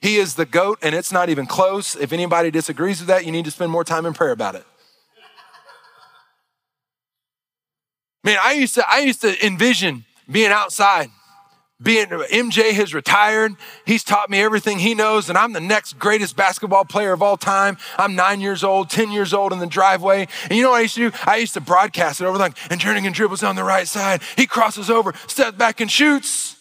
He 0.01 0.17
is 0.17 0.33
the 0.33 0.47
GOAT, 0.47 0.79
and 0.81 0.95
it's 0.95 1.11
not 1.11 1.29
even 1.29 1.45
close. 1.45 1.95
If 1.95 2.11
anybody 2.11 2.49
disagrees 2.49 2.99
with 2.99 3.07
that, 3.09 3.25
you 3.25 3.31
need 3.31 3.45
to 3.45 3.51
spend 3.51 3.71
more 3.71 3.83
time 3.83 4.07
in 4.07 4.13
prayer 4.13 4.31
about 4.31 4.55
it. 4.55 4.65
Man, 8.23 8.37
I 8.41 8.53
used 8.53 8.73
to, 8.75 8.89
I 8.89 8.99
used 8.99 9.21
to 9.21 9.45
envision 9.45 10.05
being 10.29 10.51
outside 10.51 11.09
being 11.81 12.07
MJ 12.07 12.71
has 12.73 12.93
retired. 12.93 13.55
He's 13.85 14.03
taught 14.03 14.29
me 14.29 14.41
everything 14.41 14.79
he 14.79 14.93
knows, 14.93 15.29
and 15.29 15.37
I'm 15.37 15.53
the 15.53 15.61
next 15.61 15.97
greatest 15.97 16.35
basketball 16.35 16.83
player 16.83 17.13
of 17.13 17.21
all 17.21 17.37
time. 17.37 17.77
I'm 17.97 18.15
nine 18.15 18.41
years 18.41 18.63
old, 18.63 18.89
10 18.89 19.11
years 19.11 19.33
old 19.33 19.53
in 19.53 19.59
the 19.59 19.67
driveway. 19.67 20.27
And 20.43 20.53
you 20.53 20.63
know 20.63 20.71
what 20.71 20.79
I 20.79 20.81
used 20.81 20.95
to 20.95 21.09
do? 21.09 21.17
I 21.25 21.37
used 21.37 21.53
to 21.53 21.61
broadcast 21.61 22.19
it 22.19 22.25
over 22.25 22.37
like, 22.37 22.57
and 22.69 22.81
turning 22.81 23.05
and 23.05 23.15
dribbles 23.15 23.43
on 23.43 23.55
the 23.55 23.63
right 23.63 23.87
side. 23.87 24.21
He 24.35 24.45
crosses 24.45 24.89
over, 24.89 25.13
steps 25.27 25.57
back 25.57 25.79
and 25.79 25.89
shoots. 25.89 26.57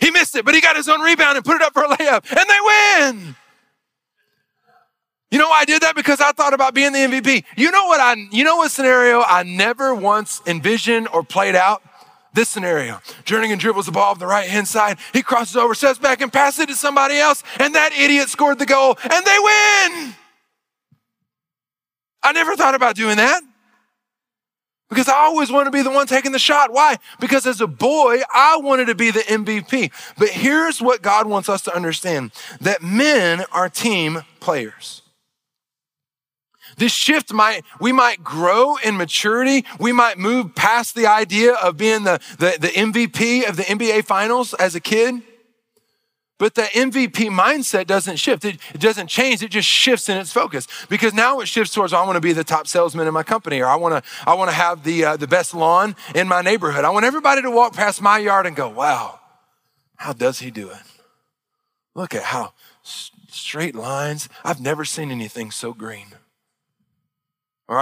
He 0.00 0.10
missed 0.10 0.36
it, 0.36 0.44
but 0.44 0.54
he 0.54 0.60
got 0.60 0.76
his 0.76 0.88
own 0.88 1.00
rebound 1.00 1.36
and 1.36 1.44
put 1.44 1.56
it 1.56 1.62
up 1.62 1.72
for 1.72 1.84
a 1.84 1.88
layup, 1.88 2.24
and 2.30 2.48
they 2.48 3.20
win. 3.20 3.36
You 5.30 5.38
know 5.38 5.48
why 5.48 5.60
I 5.60 5.64
did 5.64 5.82
that? 5.82 5.94
Because 5.94 6.20
I 6.20 6.32
thought 6.32 6.54
about 6.54 6.74
being 6.74 6.92
the 6.92 6.98
MVP. 6.98 7.44
You 7.56 7.70
know 7.70 7.86
what 7.86 8.00
I, 8.00 8.16
you 8.32 8.44
know 8.44 8.56
what 8.56 8.70
scenario 8.70 9.22
I 9.22 9.44
never 9.44 9.94
once 9.94 10.42
envisioned 10.46 11.08
or 11.08 11.22
played 11.22 11.54
out? 11.54 11.82
This 12.32 12.48
scenario, 12.48 12.94
Jernigan 13.24 13.58
dribbles 13.58 13.86
the 13.86 13.92
ball 13.92 14.12
on 14.12 14.18
the 14.18 14.26
right 14.26 14.48
hand 14.48 14.68
side. 14.68 14.98
He 15.12 15.22
crosses 15.22 15.56
over, 15.56 15.74
steps 15.74 15.98
back, 15.98 16.20
and 16.20 16.32
passes 16.32 16.60
it 16.60 16.68
to 16.68 16.74
somebody 16.76 17.16
else. 17.16 17.42
And 17.58 17.74
that 17.74 17.92
idiot 17.92 18.28
scored 18.28 18.58
the 18.58 18.66
goal, 18.66 18.96
and 19.02 19.26
they 19.26 19.38
win. 19.38 20.14
I 22.22 22.32
never 22.32 22.54
thought 22.54 22.74
about 22.74 22.94
doing 22.94 23.16
that 23.16 23.42
because 24.90 25.08
I 25.08 25.14
always 25.14 25.50
wanted 25.50 25.66
to 25.66 25.70
be 25.70 25.82
the 25.82 25.90
one 25.90 26.06
taking 26.06 26.32
the 26.32 26.38
shot. 26.38 26.72
Why? 26.72 26.98
Because 27.20 27.46
as 27.46 27.60
a 27.60 27.66
boy, 27.66 28.20
I 28.32 28.58
wanted 28.58 28.86
to 28.86 28.94
be 28.94 29.10
the 29.10 29.20
MVP. 29.20 29.90
But 30.18 30.28
here's 30.28 30.82
what 30.82 31.00
God 31.00 31.26
wants 31.26 31.48
us 31.48 31.62
to 31.62 31.74
understand 31.74 32.32
that 32.60 32.82
men 32.82 33.44
are 33.52 33.68
team 33.68 34.22
players. 34.40 35.02
This 36.80 36.92
shift 36.92 37.30
might, 37.30 37.62
we 37.78 37.92
might 37.92 38.24
grow 38.24 38.76
in 38.76 38.96
maturity. 38.96 39.66
We 39.78 39.92
might 39.92 40.16
move 40.16 40.54
past 40.54 40.94
the 40.94 41.06
idea 41.06 41.52
of 41.52 41.76
being 41.76 42.04
the, 42.04 42.20
the, 42.38 42.56
the 42.58 42.68
MVP 42.68 43.46
of 43.46 43.58
the 43.58 43.64
NBA 43.64 44.06
finals 44.06 44.54
as 44.54 44.74
a 44.74 44.80
kid. 44.80 45.20
But 46.38 46.54
the 46.54 46.62
MVP 46.62 47.28
mindset 47.28 47.86
doesn't 47.86 48.16
shift. 48.16 48.46
It, 48.46 48.58
it, 48.72 48.80
doesn't 48.80 49.08
change. 49.08 49.42
It 49.42 49.50
just 49.50 49.68
shifts 49.68 50.08
in 50.08 50.16
its 50.16 50.32
focus 50.32 50.66
because 50.88 51.12
now 51.12 51.40
it 51.40 51.48
shifts 51.48 51.74
towards 51.74 51.92
I 51.92 52.02
want 52.06 52.16
to 52.16 52.20
be 52.22 52.32
the 52.32 52.44
top 52.44 52.66
salesman 52.66 53.06
in 53.06 53.12
my 53.12 53.24
company, 53.24 53.60
or 53.60 53.66
I 53.66 53.76
want 53.76 54.02
to 54.02 54.10
I 54.26 54.32
want 54.32 54.48
to 54.48 54.56
have 54.56 54.82
the 54.82 55.04
uh, 55.04 55.16
the 55.18 55.28
best 55.28 55.52
lawn 55.52 55.94
in 56.14 56.28
my 56.28 56.40
neighborhood. 56.40 56.86
I 56.86 56.90
want 56.90 57.04
everybody 57.04 57.42
to 57.42 57.50
walk 57.50 57.74
past 57.74 58.00
my 58.00 58.16
yard 58.16 58.46
and 58.46 58.56
go, 58.56 58.70
"Wow, 58.70 59.20
how 59.96 60.14
does 60.14 60.38
he 60.38 60.50
do 60.50 60.70
it? 60.70 60.80
Look 61.94 62.14
at 62.14 62.22
how 62.22 62.54
straight 62.82 63.74
lines. 63.74 64.30
I've 64.42 64.62
never 64.62 64.86
seen 64.86 65.10
anything 65.10 65.50
so 65.50 65.74
green." 65.74 66.14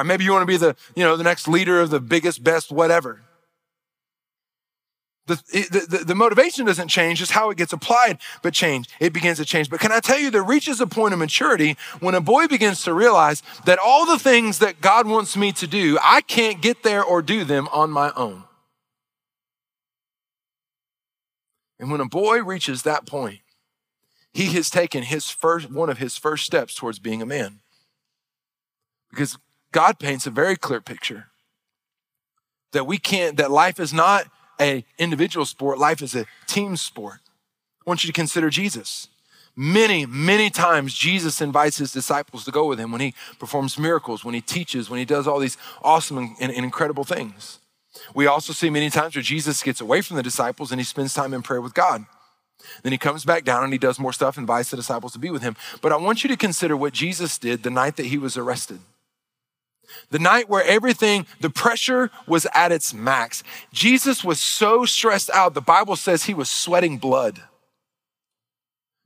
Maybe 0.04 0.24
you 0.24 0.32
want 0.32 0.42
to 0.42 0.46
be 0.46 0.58
the, 0.58 0.76
you 0.94 1.02
know, 1.02 1.16
the 1.16 1.24
next 1.24 1.48
leader 1.48 1.80
of 1.80 1.88
the 1.88 2.00
biggest, 2.00 2.44
best, 2.44 2.70
whatever. 2.70 3.22
The, 5.26 5.36
the, 5.88 6.04
the, 6.06 6.14
motivation 6.14 6.64
doesn't 6.64 6.88
change, 6.88 7.18
just 7.18 7.32
how 7.32 7.50
it 7.50 7.58
gets 7.58 7.74
applied, 7.74 8.18
but 8.42 8.54
change. 8.54 8.88
It 8.98 9.12
begins 9.12 9.36
to 9.36 9.44
change. 9.44 9.68
But 9.68 9.78
can 9.78 9.92
I 9.92 10.00
tell 10.00 10.18
you, 10.18 10.30
there 10.30 10.42
reaches 10.42 10.80
a 10.80 10.86
point 10.86 11.12
of 11.12 11.18
maturity 11.18 11.76
when 12.00 12.14
a 12.14 12.20
boy 12.20 12.48
begins 12.48 12.82
to 12.84 12.94
realize 12.94 13.42
that 13.66 13.78
all 13.78 14.06
the 14.06 14.18
things 14.18 14.58
that 14.60 14.80
God 14.80 15.06
wants 15.06 15.36
me 15.36 15.52
to 15.52 15.66
do, 15.66 15.98
I 16.02 16.22
can't 16.22 16.62
get 16.62 16.82
there 16.82 17.04
or 17.04 17.20
do 17.20 17.44
them 17.44 17.68
on 17.72 17.90
my 17.90 18.10
own. 18.16 18.44
And 21.78 21.90
when 21.90 22.00
a 22.00 22.08
boy 22.08 22.42
reaches 22.42 22.82
that 22.82 23.06
point, 23.06 23.40
he 24.32 24.46
has 24.54 24.70
taken 24.70 25.02
his 25.02 25.30
first, 25.30 25.70
one 25.70 25.90
of 25.90 25.98
his 25.98 26.16
first 26.16 26.46
steps 26.46 26.74
towards 26.74 26.98
being 26.98 27.20
a 27.20 27.26
man. 27.26 27.60
Because 29.10 29.38
God 29.72 29.98
paints 29.98 30.26
a 30.26 30.30
very 30.30 30.56
clear 30.56 30.80
picture 30.80 31.26
that 32.72 32.86
we 32.86 32.98
can't, 32.98 33.36
that 33.36 33.50
life 33.50 33.80
is 33.80 33.92
not 33.92 34.26
a 34.60 34.84
individual 34.98 35.46
sport, 35.46 35.78
life 35.78 36.02
is 36.02 36.14
a 36.14 36.26
team 36.46 36.76
sport. 36.76 37.20
I 37.86 37.90
want 37.90 38.04
you 38.04 38.08
to 38.08 38.12
consider 38.12 38.50
Jesus. 38.50 39.08
Many, 39.56 40.06
many 40.06 40.50
times 40.50 40.94
Jesus 40.94 41.40
invites 41.40 41.78
his 41.78 41.92
disciples 41.92 42.44
to 42.44 42.52
go 42.52 42.66
with 42.66 42.78
him 42.78 42.92
when 42.92 43.00
he 43.00 43.14
performs 43.40 43.78
miracles, 43.78 44.24
when 44.24 44.34
he 44.34 44.40
teaches, 44.40 44.88
when 44.88 44.98
he 44.98 45.04
does 45.04 45.26
all 45.26 45.40
these 45.40 45.56
awesome 45.82 46.18
and, 46.18 46.36
and 46.40 46.52
incredible 46.52 47.04
things. 47.04 47.58
We 48.14 48.26
also 48.26 48.52
see 48.52 48.70
many 48.70 48.90
times 48.90 49.16
where 49.16 49.22
Jesus 49.22 49.62
gets 49.62 49.80
away 49.80 50.00
from 50.02 50.16
the 50.16 50.22
disciples 50.22 50.70
and 50.70 50.80
he 50.80 50.84
spends 50.84 51.12
time 51.12 51.34
in 51.34 51.42
prayer 51.42 51.60
with 51.60 51.74
God. 51.74 52.04
Then 52.82 52.92
he 52.92 52.98
comes 52.98 53.24
back 53.24 53.44
down 53.44 53.64
and 53.64 53.72
he 53.72 53.78
does 53.78 53.98
more 53.98 54.12
stuff 54.12 54.36
and 54.36 54.42
invites 54.44 54.70
the 54.70 54.76
disciples 54.76 55.12
to 55.14 55.18
be 55.18 55.30
with 55.30 55.42
him. 55.42 55.56
But 55.80 55.92
I 55.92 55.96
want 55.96 56.22
you 56.22 56.28
to 56.28 56.36
consider 56.36 56.76
what 56.76 56.92
Jesus 56.92 57.38
did 57.38 57.62
the 57.62 57.70
night 57.70 57.96
that 57.96 58.06
he 58.06 58.18
was 58.18 58.36
arrested. 58.36 58.80
The 60.10 60.18
night 60.18 60.48
where 60.48 60.64
everything, 60.64 61.26
the 61.40 61.50
pressure 61.50 62.10
was 62.26 62.46
at 62.54 62.72
its 62.72 62.94
max. 62.94 63.42
Jesus 63.72 64.24
was 64.24 64.40
so 64.40 64.84
stressed 64.84 65.30
out, 65.30 65.54
the 65.54 65.60
Bible 65.60 65.96
says 65.96 66.24
he 66.24 66.34
was 66.34 66.48
sweating 66.48 66.98
blood. 66.98 67.42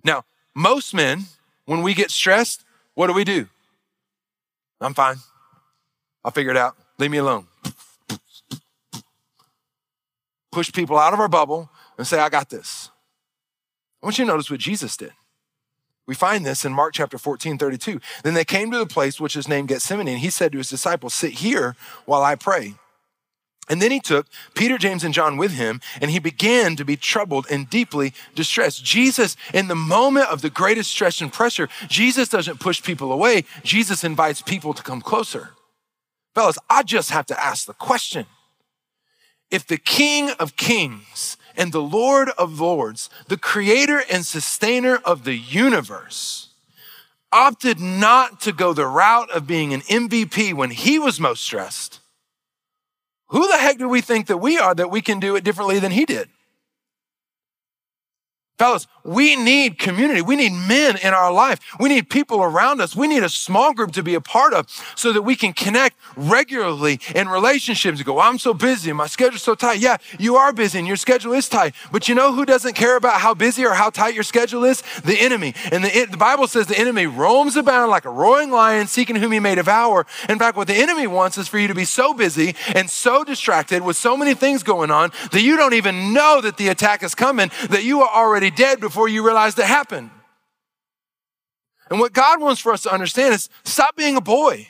Now, 0.04 0.24
most 0.54 0.94
men, 0.94 1.24
when 1.64 1.82
we 1.82 1.94
get 1.94 2.10
stressed, 2.10 2.64
what 2.94 3.06
do 3.06 3.12
we 3.12 3.24
do? 3.24 3.48
I'm 4.80 4.94
fine. 4.94 5.16
I'll 6.24 6.32
figure 6.32 6.50
it 6.50 6.56
out. 6.56 6.76
Leave 6.98 7.10
me 7.10 7.18
alone. 7.18 7.46
Push 10.50 10.72
people 10.72 10.98
out 10.98 11.14
of 11.14 11.20
our 11.20 11.28
bubble 11.28 11.70
and 11.96 12.06
say, 12.06 12.18
I 12.18 12.28
got 12.28 12.50
this. 12.50 12.90
I 14.02 14.06
want 14.06 14.18
you 14.18 14.24
to 14.24 14.30
notice 14.30 14.50
what 14.50 14.60
Jesus 14.60 14.96
did. 14.96 15.12
We 16.06 16.14
find 16.14 16.44
this 16.44 16.64
in 16.64 16.72
Mark 16.72 16.94
chapter 16.94 17.16
14, 17.16 17.58
32. 17.58 18.00
Then 18.24 18.34
they 18.34 18.44
came 18.44 18.70
to 18.70 18.78
the 18.78 18.86
place 18.86 19.20
which 19.20 19.36
is 19.36 19.48
named 19.48 19.68
Gethsemane, 19.68 20.08
and 20.08 20.18
he 20.18 20.30
said 20.30 20.52
to 20.52 20.58
his 20.58 20.70
disciples, 20.70 21.14
Sit 21.14 21.34
here 21.34 21.76
while 22.06 22.22
I 22.22 22.34
pray. 22.34 22.74
And 23.68 23.80
then 23.80 23.92
he 23.92 24.00
took 24.00 24.26
Peter, 24.54 24.76
James, 24.76 25.04
and 25.04 25.14
John 25.14 25.36
with 25.36 25.52
him, 25.52 25.80
and 26.00 26.10
he 26.10 26.18
began 26.18 26.74
to 26.76 26.84
be 26.84 26.96
troubled 26.96 27.46
and 27.48 27.70
deeply 27.70 28.12
distressed. 28.34 28.84
Jesus, 28.84 29.36
in 29.54 29.68
the 29.68 29.76
moment 29.76 30.28
of 30.28 30.42
the 30.42 30.50
greatest 30.50 30.90
stress 30.90 31.20
and 31.20 31.32
pressure, 31.32 31.68
Jesus 31.86 32.28
doesn't 32.28 32.58
push 32.58 32.82
people 32.82 33.12
away. 33.12 33.44
Jesus 33.62 34.02
invites 34.02 34.42
people 34.42 34.74
to 34.74 34.82
come 34.82 35.00
closer. 35.00 35.50
Fellas, 36.34 36.58
I 36.68 36.82
just 36.82 37.10
have 37.10 37.26
to 37.26 37.40
ask 37.40 37.66
the 37.66 37.74
question. 37.74 38.26
If 39.50 39.66
the 39.66 39.78
King 39.78 40.30
of 40.40 40.56
Kings 40.56 41.36
and 41.56 41.72
the 41.72 41.82
Lord 41.82 42.30
of 42.38 42.60
Lords, 42.60 43.10
the 43.28 43.36
creator 43.36 44.02
and 44.10 44.24
sustainer 44.24 44.96
of 45.04 45.24
the 45.24 45.36
universe, 45.36 46.50
opted 47.30 47.80
not 47.80 48.40
to 48.42 48.52
go 48.52 48.72
the 48.72 48.86
route 48.86 49.30
of 49.30 49.46
being 49.46 49.72
an 49.72 49.80
MVP 49.82 50.52
when 50.54 50.70
he 50.70 50.98
was 50.98 51.18
most 51.18 51.42
stressed, 51.42 52.00
who 53.28 53.48
the 53.48 53.56
heck 53.56 53.78
do 53.78 53.88
we 53.88 54.02
think 54.02 54.26
that 54.26 54.36
we 54.36 54.58
are 54.58 54.74
that 54.74 54.90
we 54.90 55.00
can 55.00 55.18
do 55.18 55.36
it 55.36 55.44
differently 55.44 55.78
than 55.78 55.92
he 55.92 56.04
did? 56.04 56.28
Fellas, 58.62 58.86
we 59.02 59.34
need 59.34 59.80
community. 59.80 60.22
We 60.22 60.36
need 60.36 60.52
men 60.52 60.96
in 60.96 61.12
our 61.12 61.32
life. 61.32 61.58
We 61.80 61.88
need 61.88 62.08
people 62.08 62.42
around 62.42 62.80
us. 62.80 62.94
We 62.94 63.08
need 63.08 63.24
a 63.24 63.28
small 63.28 63.74
group 63.74 63.90
to 63.92 64.04
be 64.04 64.14
a 64.14 64.20
part 64.20 64.54
of 64.54 64.68
so 64.94 65.12
that 65.12 65.22
we 65.22 65.34
can 65.34 65.52
connect 65.52 65.96
regularly 66.16 67.00
in 67.12 67.28
relationships 67.28 68.00
go, 68.02 68.20
I'm 68.20 68.38
so 68.38 68.54
busy 68.54 68.92
my 68.92 69.08
schedule's 69.08 69.42
so 69.42 69.56
tight. 69.56 69.80
Yeah, 69.80 69.96
you 70.18 70.36
are 70.36 70.52
busy 70.52 70.78
and 70.78 70.86
your 70.86 70.96
schedule 70.96 71.32
is 71.32 71.48
tight. 71.48 71.74
But 71.90 72.08
you 72.08 72.14
know 72.14 72.32
who 72.32 72.44
doesn't 72.44 72.74
care 72.74 72.96
about 72.96 73.20
how 73.20 73.34
busy 73.34 73.64
or 73.64 73.72
how 73.72 73.90
tight 73.90 74.14
your 74.14 74.22
schedule 74.22 74.62
is? 74.62 74.82
The 75.04 75.18
enemy. 75.18 75.54
And 75.72 75.84
the, 75.84 76.06
the 76.08 76.16
Bible 76.16 76.46
says 76.46 76.68
the 76.68 76.78
enemy 76.78 77.06
roams 77.06 77.56
about 77.56 77.88
like 77.88 78.04
a 78.04 78.10
roaring 78.10 78.52
lion 78.52 78.86
seeking 78.86 79.16
whom 79.16 79.32
he 79.32 79.40
may 79.40 79.56
devour. 79.56 80.06
In 80.28 80.38
fact, 80.38 80.56
what 80.56 80.68
the 80.68 80.74
enemy 80.74 81.08
wants 81.08 81.36
is 81.36 81.48
for 81.48 81.58
you 81.58 81.66
to 81.66 81.74
be 81.74 81.84
so 81.84 82.14
busy 82.14 82.54
and 82.76 82.88
so 82.88 83.24
distracted 83.24 83.82
with 83.82 83.96
so 83.96 84.16
many 84.16 84.34
things 84.34 84.62
going 84.62 84.92
on 84.92 85.10
that 85.32 85.42
you 85.42 85.56
don't 85.56 85.74
even 85.74 86.12
know 86.12 86.40
that 86.40 86.56
the 86.56 86.68
attack 86.68 87.02
is 87.02 87.14
coming, 87.16 87.50
that 87.68 87.82
you 87.82 88.02
are 88.02 88.10
already 88.14 88.51
dead 88.56 88.80
before 88.80 89.08
you 89.08 89.24
realized 89.24 89.58
it 89.58 89.66
happened. 89.66 90.10
And 91.90 92.00
what 92.00 92.12
God 92.12 92.40
wants 92.40 92.60
for 92.60 92.72
us 92.72 92.82
to 92.84 92.92
understand 92.92 93.34
is 93.34 93.48
stop 93.64 93.96
being 93.96 94.16
a 94.16 94.20
boy. 94.20 94.68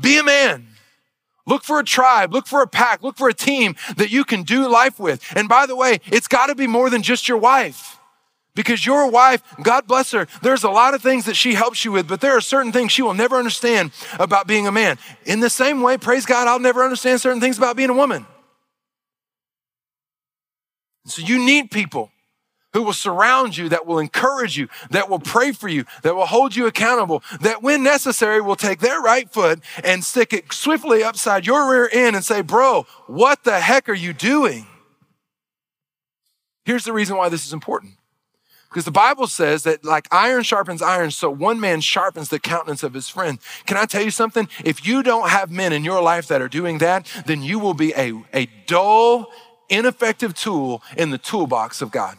Be 0.00 0.18
a 0.18 0.24
man. 0.24 0.68
Look 1.46 1.62
for 1.62 1.78
a 1.78 1.84
tribe, 1.84 2.32
look 2.32 2.48
for 2.48 2.60
a 2.60 2.66
pack, 2.66 3.02
look 3.02 3.16
for 3.16 3.28
a 3.28 3.34
team 3.34 3.76
that 3.96 4.10
you 4.10 4.24
can 4.24 4.42
do 4.42 4.68
life 4.68 4.98
with. 4.98 5.22
And 5.36 5.48
by 5.48 5.66
the 5.66 5.76
way, 5.76 6.00
it's 6.06 6.26
got 6.26 6.48
to 6.48 6.56
be 6.56 6.66
more 6.66 6.90
than 6.90 7.02
just 7.02 7.28
your 7.28 7.38
wife. 7.38 7.98
Because 8.56 8.84
your 8.84 9.08
wife, 9.10 9.42
God 9.62 9.86
bless 9.86 10.10
her, 10.12 10.26
there's 10.42 10.64
a 10.64 10.70
lot 10.70 10.94
of 10.94 11.02
things 11.02 11.26
that 11.26 11.36
she 11.36 11.54
helps 11.54 11.84
you 11.84 11.92
with, 11.92 12.08
but 12.08 12.20
there 12.20 12.36
are 12.36 12.40
certain 12.40 12.72
things 12.72 12.90
she 12.90 13.02
will 13.02 13.14
never 13.14 13.36
understand 13.36 13.92
about 14.18 14.46
being 14.46 14.66
a 14.66 14.72
man. 14.72 14.98
In 15.24 15.40
the 15.40 15.50
same 15.50 15.82
way, 15.82 15.98
praise 15.98 16.26
God, 16.26 16.48
I'll 16.48 16.58
never 16.58 16.82
understand 16.82 17.20
certain 17.20 17.40
things 17.40 17.58
about 17.58 17.76
being 17.76 17.90
a 17.90 17.94
woman. 17.94 18.26
So 21.06 21.22
you 21.22 21.38
need 21.38 21.70
people 21.70 22.10
who 22.72 22.82
will 22.82 22.92
surround 22.92 23.56
you, 23.56 23.70
that 23.70 23.86
will 23.86 23.98
encourage 23.98 24.58
you, 24.58 24.68
that 24.90 25.08
will 25.08 25.18
pray 25.18 25.50
for 25.50 25.66
you, 25.66 25.86
that 26.02 26.14
will 26.14 26.26
hold 26.26 26.54
you 26.54 26.66
accountable, 26.66 27.22
that 27.40 27.62
when 27.62 27.82
necessary 27.82 28.38
will 28.40 28.56
take 28.56 28.80
their 28.80 29.00
right 29.00 29.32
foot 29.32 29.60
and 29.82 30.04
stick 30.04 30.34
it 30.34 30.52
swiftly 30.52 31.02
upside 31.02 31.46
your 31.46 31.70
rear 31.70 31.88
end 31.90 32.14
and 32.14 32.24
say, 32.24 32.42
Bro, 32.42 32.86
what 33.06 33.44
the 33.44 33.60
heck 33.60 33.88
are 33.88 33.94
you 33.94 34.12
doing? 34.12 34.66
Here's 36.66 36.84
the 36.84 36.92
reason 36.92 37.16
why 37.16 37.30
this 37.30 37.46
is 37.46 37.52
important. 37.54 37.94
Because 38.68 38.84
the 38.84 38.90
Bible 38.90 39.26
says 39.26 39.62
that 39.62 39.86
like 39.86 40.06
iron 40.12 40.42
sharpens 40.42 40.82
iron, 40.82 41.10
so 41.10 41.30
one 41.30 41.58
man 41.58 41.80
sharpens 41.80 42.28
the 42.28 42.38
countenance 42.38 42.82
of 42.82 42.92
his 42.92 43.08
friend. 43.08 43.38
Can 43.64 43.78
I 43.78 43.86
tell 43.86 44.02
you 44.02 44.10
something? 44.10 44.48
If 44.64 44.86
you 44.86 45.02
don't 45.02 45.30
have 45.30 45.50
men 45.50 45.72
in 45.72 45.82
your 45.82 46.02
life 46.02 46.28
that 46.28 46.42
are 46.42 46.48
doing 46.48 46.76
that, 46.78 47.06
then 47.24 47.42
you 47.42 47.58
will 47.58 47.72
be 47.72 47.94
a, 47.94 48.12
a 48.34 48.46
dull, 48.66 49.32
ineffective 49.68 50.34
tool 50.34 50.82
in 50.96 51.10
the 51.10 51.18
toolbox 51.18 51.82
of 51.82 51.90
God. 51.90 52.16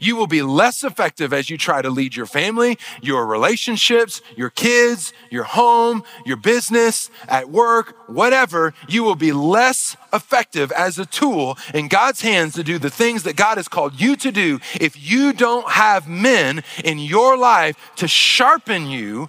You 0.00 0.16
will 0.16 0.26
be 0.26 0.42
less 0.42 0.82
effective 0.82 1.32
as 1.32 1.50
you 1.50 1.58
try 1.58 1.82
to 1.82 1.90
lead 1.90 2.16
your 2.16 2.26
family, 2.26 2.78
your 3.02 3.26
relationships, 3.26 4.22
your 4.34 4.48
kids, 4.48 5.12
your 5.30 5.44
home, 5.44 6.04
your 6.24 6.38
business, 6.38 7.10
at 7.28 7.50
work, 7.50 7.94
whatever. 8.08 8.72
You 8.88 9.04
will 9.04 9.14
be 9.14 9.32
less 9.32 9.96
effective 10.12 10.72
as 10.72 10.98
a 10.98 11.06
tool 11.06 11.58
in 11.74 11.88
God's 11.88 12.22
hands 12.22 12.54
to 12.54 12.64
do 12.64 12.78
the 12.78 12.90
things 12.90 13.24
that 13.24 13.36
God 13.36 13.58
has 13.58 13.68
called 13.68 14.00
you 14.00 14.16
to 14.16 14.32
do 14.32 14.58
if 14.80 14.96
you 14.98 15.32
don't 15.32 15.70
have 15.70 16.08
men 16.08 16.64
in 16.82 16.98
your 16.98 17.36
life 17.36 17.76
to 17.96 18.08
sharpen 18.08 18.86
you 18.86 19.28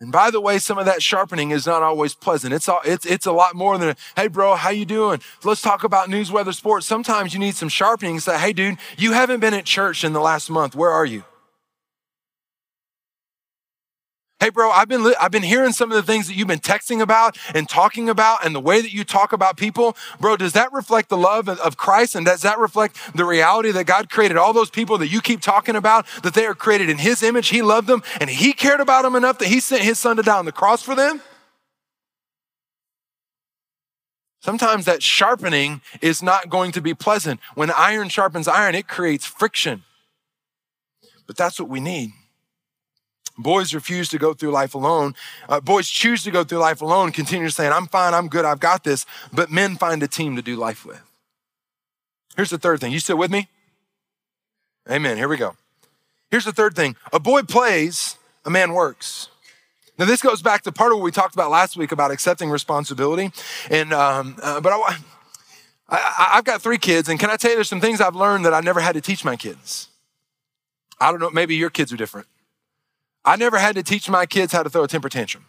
and 0.00 0.12
by 0.12 0.30
the 0.30 0.40
way, 0.40 0.58
some 0.58 0.78
of 0.78 0.86
that 0.86 1.02
sharpening 1.02 1.50
is 1.50 1.66
not 1.66 1.82
always 1.82 2.14
pleasant. 2.14 2.52
It's, 2.52 2.68
all, 2.68 2.80
it's, 2.84 3.04
it's 3.04 3.26
a 3.26 3.32
lot 3.32 3.56
more 3.56 3.76
than, 3.78 3.96
hey, 4.14 4.28
bro, 4.28 4.54
how 4.54 4.70
you 4.70 4.84
doing? 4.84 5.20
Let's 5.42 5.60
talk 5.60 5.82
about 5.82 6.08
news, 6.08 6.30
weather, 6.30 6.52
sports. 6.52 6.86
Sometimes 6.86 7.34
you 7.34 7.40
need 7.40 7.56
some 7.56 7.68
sharpening. 7.68 8.20
Say, 8.20 8.38
hey, 8.38 8.52
dude, 8.52 8.78
you 8.96 9.12
haven't 9.12 9.40
been 9.40 9.54
at 9.54 9.64
church 9.64 10.04
in 10.04 10.12
the 10.12 10.20
last 10.20 10.50
month. 10.50 10.76
Where 10.76 10.90
are 10.90 11.06
you? 11.06 11.24
Hey, 14.40 14.50
bro, 14.50 14.70
I've 14.70 14.86
been, 14.86 15.14
I've 15.20 15.32
been 15.32 15.42
hearing 15.42 15.72
some 15.72 15.90
of 15.90 15.96
the 15.96 16.02
things 16.02 16.28
that 16.28 16.34
you've 16.34 16.46
been 16.46 16.60
texting 16.60 17.00
about 17.00 17.36
and 17.54 17.68
talking 17.68 18.08
about 18.08 18.46
and 18.46 18.54
the 18.54 18.60
way 18.60 18.80
that 18.80 18.92
you 18.92 19.02
talk 19.02 19.32
about 19.32 19.56
people. 19.56 19.96
Bro, 20.20 20.36
does 20.36 20.52
that 20.52 20.72
reflect 20.72 21.08
the 21.08 21.16
love 21.16 21.48
of 21.48 21.76
Christ? 21.76 22.14
And 22.14 22.24
does 22.24 22.42
that 22.42 22.56
reflect 22.60 23.16
the 23.16 23.24
reality 23.24 23.72
that 23.72 23.84
God 23.84 24.08
created 24.08 24.36
all 24.36 24.52
those 24.52 24.70
people 24.70 24.96
that 24.98 25.08
you 25.08 25.20
keep 25.20 25.40
talking 25.40 25.74
about, 25.74 26.06
that 26.22 26.34
they 26.34 26.46
are 26.46 26.54
created 26.54 26.88
in 26.88 26.98
His 26.98 27.24
image? 27.24 27.48
He 27.48 27.62
loved 27.62 27.88
them 27.88 28.04
and 28.20 28.30
He 28.30 28.52
cared 28.52 28.78
about 28.78 29.02
them 29.02 29.16
enough 29.16 29.38
that 29.38 29.48
He 29.48 29.58
sent 29.58 29.82
His 29.82 29.98
Son 29.98 30.16
to 30.16 30.22
die 30.22 30.38
on 30.38 30.44
the 30.44 30.52
cross 30.52 30.82
for 30.82 30.94
them? 30.94 31.20
Sometimes 34.40 34.84
that 34.84 35.02
sharpening 35.02 35.80
is 36.00 36.22
not 36.22 36.48
going 36.48 36.70
to 36.72 36.80
be 36.80 36.94
pleasant. 36.94 37.40
When 37.56 37.72
iron 37.72 38.08
sharpens 38.08 38.46
iron, 38.46 38.76
it 38.76 38.86
creates 38.86 39.26
friction. 39.26 39.82
But 41.26 41.36
that's 41.36 41.58
what 41.58 41.68
we 41.68 41.80
need. 41.80 42.12
Boys 43.38 43.72
refuse 43.72 44.08
to 44.08 44.18
go 44.18 44.34
through 44.34 44.50
life 44.50 44.74
alone. 44.74 45.14
Uh, 45.48 45.60
boys 45.60 45.88
choose 45.88 46.24
to 46.24 46.30
go 46.30 46.42
through 46.42 46.58
life 46.58 46.82
alone, 46.82 47.12
continue 47.12 47.48
saying, 47.48 47.72
I'm 47.72 47.86
fine, 47.86 48.12
I'm 48.12 48.28
good, 48.28 48.44
I've 48.44 48.60
got 48.60 48.82
this. 48.82 49.06
But 49.32 49.50
men 49.50 49.76
find 49.76 50.02
a 50.02 50.08
team 50.08 50.36
to 50.36 50.42
do 50.42 50.56
life 50.56 50.84
with. 50.84 51.00
Here's 52.36 52.50
the 52.50 52.58
third 52.58 52.80
thing. 52.80 52.92
You 52.92 53.00
still 53.00 53.16
with 53.16 53.30
me? 53.30 53.48
Amen. 54.90 55.16
Here 55.16 55.28
we 55.28 55.36
go. 55.36 55.56
Here's 56.30 56.44
the 56.44 56.52
third 56.52 56.74
thing 56.74 56.96
a 57.12 57.20
boy 57.20 57.42
plays, 57.42 58.16
a 58.44 58.50
man 58.50 58.72
works. 58.72 59.28
Now, 59.98 60.04
this 60.04 60.22
goes 60.22 60.42
back 60.42 60.62
to 60.62 60.70
part 60.70 60.92
of 60.92 60.98
what 60.98 61.04
we 61.04 61.10
talked 61.10 61.34
about 61.34 61.50
last 61.50 61.76
week 61.76 61.90
about 61.90 62.12
accepting 62.12 62.50
responsibility. 62.50 63.32
And, 63.68 63.92
um, 63.92 64.36
uh, 64.40 64.60
but 64.60 64.72
I, 64.72 64.96
I, 65.88 66.30
I've 66.34 66.44
got 66.44 66.62
three 66.62 66.78
kids, 66.78 67.08
and 67.08 67.18
can 67.18 67.30
I 67.30 67.36
tell 67.36 67.50
you, 67.50 67.56
there's 67.56 67.68
some 67.68 67.80
things 67.80 68.00
I've 68.00 68.14
learned 68.14 68.44
that 68.44 68.54
I 68.54 68.60
never 68.60 68.78
had 68.78 68.92
to 68.92 69.00
teach 69.00 69.24
my 69.24 69.34
kids. 69.34 69.88
I 71.00 71.10
don't 71.10 71.20
know, 71.20 71.30
maybe 71.30 71.56
your 71.56 71.70
kids 71.70 71.92
are 71.92 71.96
different. 71.96 72.28
I 73.28 73.36
never 73.36 73.58
had 73.58 73.74
to 73.74 73.82
teach 73.82 74.08
my 74.08 74.24
kids 74.24 74.54
how 74.54 74.62
to 74.62 74.70
throw 74.70 74.84
a 74.84 74.88
temper 74.88 75.10
tantrum. 75.10 75.44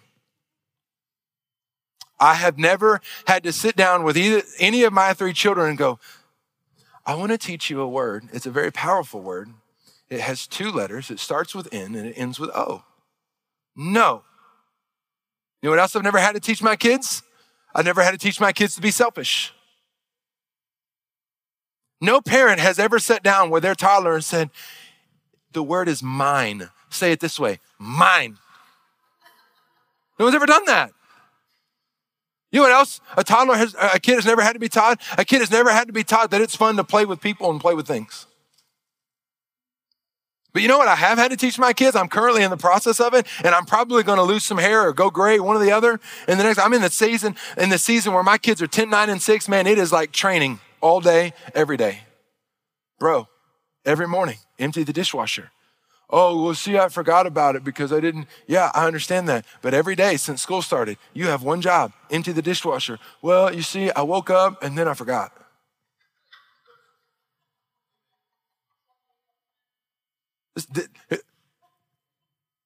I 2.20 2.34
have 2.34 2.58
never 2.58 3.00
had 3.26 3.42
to 3.44 3.54
sit 3.54 3.78
down 3.78 4.04
with 4.04 4.18
either, 4.18 4.42
any 4.60 4.84
of 4.84 4.92
my 4.92 5.13
three 5.13 5.32
children 5.32 5.70
and 5.70 5.78
go, 5.78 5.98
I 7.06 7.15
want 7.15 7.32
to 7.32 7.38
teach 7.38 7.70
you 7.70 7.80
a 7.80 7.88
word. 7.88 8.28
It's 8.34 8.46
a 8.46 8.52
very 8.52 8.70
powerful 8.70 9.22
word. 9.22 9.52
It 10.10 10.20
has 10.20 10.46
two 10.46 10.72
letters. 10.72 11.10
It 11.10 11.22
starts 11.22 11.56
with 11.56 11.74
N 11.74 11.96
and 11.96 12.06
it 12.06 12.15
ends 12.18 12.38
with 12.38 12.50
O. 12.50 12.84
No. 13.78 14.24
You 15.62 15.68
know 15.68 15.70
what 15.70 15.80
else 15.80 15.96
I've 15.96 16.04
never 16.04 16.20
had 16.20 16.34
to 16.34 16.42
teach 16.42 16.62
my 16.62 16.76
kids? 16.76 17.24
I've 17.74 17.86
never 17.86 18.04
had 18.04 18.12
to 18.12 18.18
teach 18.18 18.42
my 18.42 18.52
kids 18.52 18.76
to 18.76 18.82
be 18.82 18.92
selfish. 18.92 19.54
No 22.02 22.20
parent 22.20 22.60
has 22.60 22.78
ever 22.78 23.00
sat 23.00 23.24
down 23.24 23.50
with 23.50 23.63
their 23.63 23.74
toddler 23.74 24.15
and 24.15 24.24
said, 24.26 24.50
The 25.54 25.63
word 25.63 25.88
is 25.88 26.04
mine. 26.04 26.72
Say 26.89 27.12
it 27.12 27.19
this 27.19 27.39
way 27.39 27.60
mine. 27.78 28.38
No 30.17 30.25
one's 30.25 30.36
ever 30.36 30.45
done 30.45 30.65
that. 30.65 30.91
You 32.52 32.60
know 32.60 32.63
what 32.63 32.71
else? 32.71 32.99
A 33.15 33.23
toddler 33.23 33.56
has, 33.56 33.75
a 33.80 33.99
kid 33.99 34.15
has 34.15 34.25
never 34.25 34.41
had 34.41 34.54
to 34.54 34.60
be 34.60 34.69
taught. 34.69 34.99
A 35.17 35.23
kid 35.23 35.39
has 35.39 35.52
never 35.52 35.71
had 35.71 35.88
to 35.88 35.93
be 35.93 36.04
taught 36.04 36.32
that 36.32 36.41
it's 36.41 36.56
fun 36.56 36.78
to 36.78 36.84
play 36.84 37.06
with 37.06 37.21
people 37.21 37.49
and 37.52 37.62
play 37.62 37.75
with 37.75 37.88
things. 37.88 38.25
But 40.52 40.63
you 40.63 40.67
know 40.67 40.80
what 40.80 40.88
I 40.88 40.95
have 40.95 41.19
had 41.19 41.30
to 41.30 41.38
teach 41.38 41.60
my 41.60 41.73
kids? 41.73 41.95
I'm 41.95 42.08
currently 42.08 42.41
in 42.41 42.49
the 42.49 42.58
process 42.58 42.99
of 42.99 43.13
it, 43.13 43.28
and 43.43 43.54
I'm 43.54 43.65
probably 43.65 44.02
going 44.02 44.17
to 44.17 44.23
lose 44.23 44.43
some 44.43 44.58
hair 44.58 44.88
or 44.88 44.93
go 44.93 45.12
gray, 45.12 45.39
one 45.39 45.56
or 45.56 45.60
the 45.60 45.71
other. 45.71 45.99
And 46.28 46.39
the 46.39 46.43
next, 46.43 46.58
I'm 46.58 46.73
in 46.73 46.82
the 46.82 46.89
season, 46.89 47.36
in 47.56 47.69
the 47.69 47.78
season 47.78 48.13
where 48.13 48.23
my 48.23 48.39
kids 48.39 48.60
are 48.62 48.67
10, 48.67 48.89
9, 48.89 49.10
and 49.12 49.21
6. 49.21 49.47
Man, 49.47 49.67
it 49.67 49.78
is 49.78 49.91
like 49.91 50.12
training 50.12 50.60
all 50.82 51.02
day, 51.02 51.34
every 51.54 51.78
day. 51.78 51.99
Bro, 52.97 53.28
every 53.86 54.08
morning, 54.08 54.38
empty 54.58 54.84
the 54.84 54.91
dishwasher. 54.91 55.52
Oh, 56.10 56.43
well, 56.43 56.56
see, 56.56 56.78
I 56.78 56.89
forgot 56.89 57.28
about 57.28 57.56
it 57.56 57.63
because 57.63 57.93
I 57.93 58.00
didn't. 58.00 58.28
Yeah, 58.48 58.72
I 58.74 58.88
understand 58.88 59.30
that. 59.30 59.45
But 59.62 59.76
every 59.76 59.95
day 59.95 60.17
since 60.17 60.41
school 60.41 60.63
started, 60.63 60.98
you 61.13 61.28
have 61.28 61.43
one 61.43 61.62
job 61.62 61.93
empty 62.10 62.32
the 62.32 62.41
dishwasher. 62.41 62.98
Well, 63.22 63.54
you 63.54 63.62
see, 63.62 63.91
I 63.91 64.02
woke 64.02 64.32
up 64.32 64.63
and 64.63 64.76
then 64.78 64.88
I 64.88 64.95
forgot. 64.95 65.32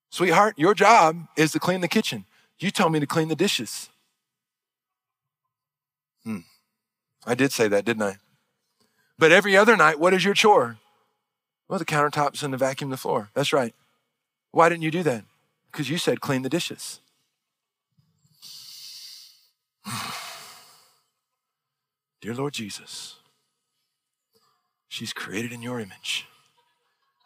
Sweetheart, 0.09 0.57
your 0.57 0.73
job 0.73 1.27
is 1.35 1.51
to 1.51 1.59
clean 1.59 1.81
the 1.81 1.87
kitchen. 1.87 2.25
You 2.59 2.71
told 2.71 2.93
me 2.93 2.99
to 2.99 3.07
clean 3.07 3.27
the 3.27 3.35
dishes. 3.35 3.89
Hmm. 6.23 6.39
I 7.25 7.35
did 7.35 7.51
say 7.51 7.67
that, 7.67 7.83
didn't 7.83 8.03
I? 8.03 8.17
But 9.19 9.31
every 9.31 9.57
other 9.57 9.75
night, 9.75 9.99
what 9.99 10.13
is 10.13 10.23
your 10.23 10.33
chore? 10.33 10.77
Well, 11.73 11.79
the 11.79 11.85
countertops 11.85 12.43
and 12.43 12.53
the 12.53 12.57
vacuum 12.57 12.91
the 12.91 12.97
floor. 12.97 13.31
That's 13.33 13.51
right. 13.51 13.73
Why 14.51 14.69
didn't 14.69 14.83
you 14.83 14.91
do 14.91 15.01
that? 15.01 15.23
Because 15.71 15.89
you 15.89 15.97
said 15.97 16.21
clean 16.21 16.43
the 16.43 16.49
dishes. 16.49 16.99
Dear 22.21 22.35
Lord 22.35 22.53
Jesus, 22.53 23.15
she's 24.87 25.13
created 25.13 25.51
in 25.51 25.63
your 25.63 25.79
image, 25.79 26.27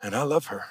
and 0.01 0.15
I 0.15 0.23
love 0.23 0.45
her. 0.45 0.63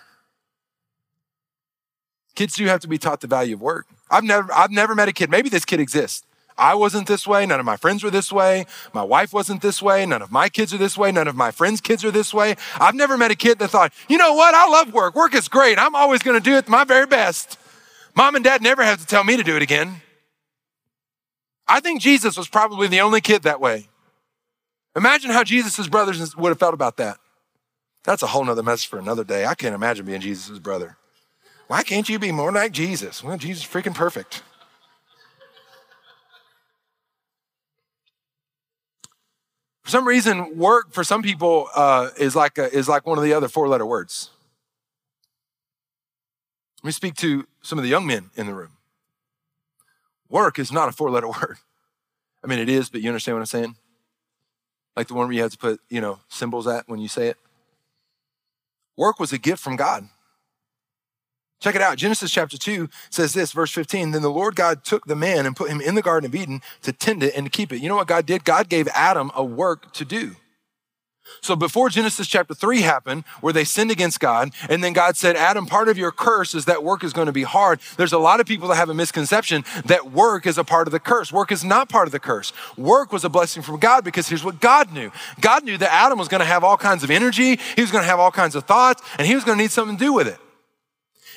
Kids 2.35 2.55
do 2.55 2.65
have 2.65 2.81
to 2.81 2.89
be 2.89 2.97
taught 2.97 3.21
the 3.21 3.27
value 3.27 3.57
of 3.57 3.61
work. 3.61 3.89
I've 4.11 4.25
never, 4.25 4.51
I've 4.55 4.71
never 4.71 4.95
met 4.95 5.11
a 5.11 5.13
kid, 5.13 5.29
maybe 5.29 5.51
this 5.51 5.67
kid 5.67 5.81
exists. 5.81 6.27
I 6.59 6.75
wasn't 6.75 7.07
this 7.07 7.27
way. 7.27 7.45
None 7.45 7.61
of 7.61 7.67
my 7.67 7.77
friends 7.77 8.03
were 8.03 8.11
this 8.11 8.33
way. 8.33 8.67
My 8.95 9.03
wife 9.03 9.33
wasn't 9.33 9.61
this 9.61 9.83
way. 9.83 10.07
None 10.07 10.23
of 10.23 10.33
my 10.33 10.49
kids 10.49 10.73
are 10.73 10.79
this 10.79 10.97
way. 10.97 11.13
None 11.13 11.29
of 11.29 11.37
my 11.37 11.51
friends' 11.51 11.81
kids 11.81 12.05
are 12.05 12.11
this 12.11 12.33
way. 12.33 12.57
I've 12.81 12.95
never 12.95 13.19
met 13.19 13.31
a 13.31 13.37
kid 13.37 13.59
that 13.59 13.69
thought, 13.69 13.93
you 14.09 14.17
know 14.17 14.33
what? 14.33 14.55
I 14.55 14.67
love 14.69 14.93
work. 14.93 15.15
Work 15.15 15.35
is 15.35 15.49
great. 15.49 15.79
I'm 15.79 15.95
always 15.95 16.23
going 16.23 16.41
to 16.41 16.45
do 16.45 16.57
it 16.57 16.69
my 16.69 16.85
very 16.85 17.07
best. 17.07 17.59
Mom 18.15 18.35
and 18.35 18.45
dad 18.45 18.63
never 18.63 18.83
have 18.83 19.01
to 19.01 19.07
tell 19.07 19.25
me 19.25 19.37
to 19.37 19.43
do 19.43 19.57
it 19.57 19.63
again. 19.63 20.01
I 21.69 21.81
think 21.81 22.01
Jesus 22.01 22.37
was 22.37 22.49
probably 22.49 22.89
the 22.89 23.01
only 23.01 23.21
kid 23.21 23.43
that 23.43 23.61
way. 23.61 23.89
Imagine 24.97 25.33
how 25.33 25.45
Jesus' 25.45 25.89
brothers 25.89 26.35
would 26.37 26.49
have 26.49 26.59
felt 26.59 26.73
about 26.73 26.97
that. 26.97 27.19
That's 28.05 28.23
a 28.23 28.29
whole 28.29 28.45
nother 28.45 28.63
message 28.63 28.89
for 28.89 28.99
another 28.99 29.25
day. 29.25 29.45
I 29.45 29.55
can't 29.55 29.75
imagine 29.75 30.07
being 30.07 30.21
Jesus' 30.21 30.59
brother. 30.59 30.97
Why 31.67 31.83
can't 31.83 32.09
you 32.09 32.19
be 32.19 32.33
more 32.33 32.53
like 32.53 32.73
Jesus? 32.73 33.23
Well, 33.23 33.37
Jesus 33.37 33.65
is 33.65 33.71
freaking 33.71 33.95
perfect. 33.95 34.43
For 39.87 39.91
some 39.91 40.09
reason, 40.09 40.59
work 40.59 40.93
for 40.93 41.05
some 41.05 41.23
people 41.23 41.69
uh, 41.73 42.11
is 42.19 42.35
like 42.35 42.59
a, 42.59 42.69
is 42.77 42.89
like 42.89 43.07
one 43.07 43.19
of 43.19 43.23
the 43.23 43.33
other 43.33 43.47
four 43.47 43.69
letter 43.69 43.87
words. 43.87 44.31
Let 46.83 46.89
me 46.89 46.91
speak 46.91 47.15
to 47.19 47.47
some 47.63 47.79
of 47.79 47.85
the 47.85 47.89
young 47.89 48.05
men 48.05 48.31
in 48.35 48.49
the 48.49 48.55
room. 48.55 48.73
Work 50.29 50.59
is 50.59 50.73
not 50.73 50.89
a 50.89 50.93
four 50.93 51.09
letter 51.09 51.29
word. 51.41 51.59
I 52.43 52.49
mean, 52.49 52.59
it 52.59 52.69
is, 52.69 52.89
but 52.89 53.01
you 53.01 53.09
understand 53.09 53.37
what 53.37 53.43
I'm 53.43 53.47
saying? 53.47 53.77
Like 54.97 55.07
the 55.07 55.15
one 55.15 55.29
where 55.29 55.37
you 55.37 55.43
have 55.43 55.53
to 55.53 55.59
put, 55.59 55.81
you 55.89 56.01
know, 56.01 56.19
symbols 56.29 56.67
at 56.67 56.89
when 56.89 56.99
you 56.99 57.07
say 57.07 57.29
it. 57.29 57.37
Work 58.97 59.21
was 59.21 59.33
a 59.33 59.39
gift 59.39 59.63
from 59.63 59.77
God. 59.77 60.09
Check 61.61 61.75
it 61.75 61.81
out. 61.81 61.97
Genesis 61.97 62.31
chapter 62.31 62.59
2 62.59 62.89
says 63.11 63.33
this, 63.33 63.53
verse 63.53 63.73
15. 63.73 64.11
Then 64.11 64.23
the 64.23 64.31
Lord 64.31 64.57
God 64.57 64.85
took 64.85 65.07
the 65.07 65.17
man 65.17 65.47
and 65.47 65.57
put 65.57 65.71
him 65.71 65.81
in 65.81 65.95
the 65.95 66.03
Garden 66.03 66.29
of 66.29 66.35
Eden 66.35 66.61
to 66.83 66.93
tend 66.93 67.23
it 67.23 67.35
and 67.35 67.47
to 67.47 67.51
keep 67.51 67.73
it. 67.73 67.81
You 67.81 67.89
know 67.89 67.97
what 67.97 68.09
God 68.09 68.27
did? 68.27 68.45
God 68.45 68.69
gave 68.69 68.89
Adam 68.89 69.31
a 69.35 69.43
work 69.43 69.93
to 69.95 70.05
do. 70.05 70.37
So 71.41 71.57
before 71.57 71.89
Genesis 71.89 72.27
chapter 72.27 72.55
3 72.55 72.83
happened, 72.83 73.25
where 73.41 73.53
they 73.53 73.65
sinned 73.65 73.91
against 73.91 74.21
God, 74.21 74.53
and 74.69 74.83
then 74.83 74.93
God 74.93 75.17
said, 75.17 75.37
Adam, 75.37 75.67
part 75.67 75.89
of 75.89 75.99
your 75.99 76.13
curse 76.13 76.55
is 76.55 76.67
that 76.67 76.85
work 76.85 77.03
is 77.03 77.13
going 77.13 77.27
to 77.27 77.33
be 77.33 77.43
hard. 77.43 77.81
There's 77.97 78.13
a 78.13 78.19
lot 78.19 78.41
of 78.41 78.47
people 78.47 78.69
that 78.69 78.77
have 78.77 78.91
a 78.91 78.95
misconception 78.95 79.65
that 79.87 80.13
work 80.13 80.47
is 80.47 80.59
a 80.59 80.65
part 80.65 80.87
of 80.87 80.93
the 80.93 81.01
curse. 81.01 81.33
Work 81.33 81.53
is 81.53 81.65
not 81.65 81.89
part 81.89 82.07
of 82.07 82.13
the 82.13 82.21
curse. 82.21 82.53
Work 82.77 83.13
was 83.13 83.25
a 83.25 83.29
blessing 83.29 83.63
from 83.63 83.79
God 83.79 84.05
because 84.05 84.29
here's 84.29 84.45
what 84.45 84.61
God 84.61 84.93
knew 84.93 85.11
God 85.41 85.65
knew 85.65 85.77
that 85.79 85.93
Adam 85.93 86.19
was 86.19 86.29
going 86.29 86.41
to 86.41 86.47
have 86.47 86.65
all 86.65 86.77
kinds 86.77 87.03
of 87.03 87.11
energy, 87.11 87.59
he 87.75 87.83
was 87.83 87.91
going 87.91 88.03
to 88.03 88.09
have 88.09 88.21
all 88.21 88.31
kinds 88.31 88.55
of 88.55 88.65
thoughts, 88.65 89.03
and 89.19 89.27
he 89.27 89.35
was 89.35 89.45
going 89.45 89.59
to 89.59 89.63
need 89.63 89.73
something 89.73 89.97
to 89.97 90.05
do 90.05 90.13
with 90.13 90.29
it. 90.29 90.39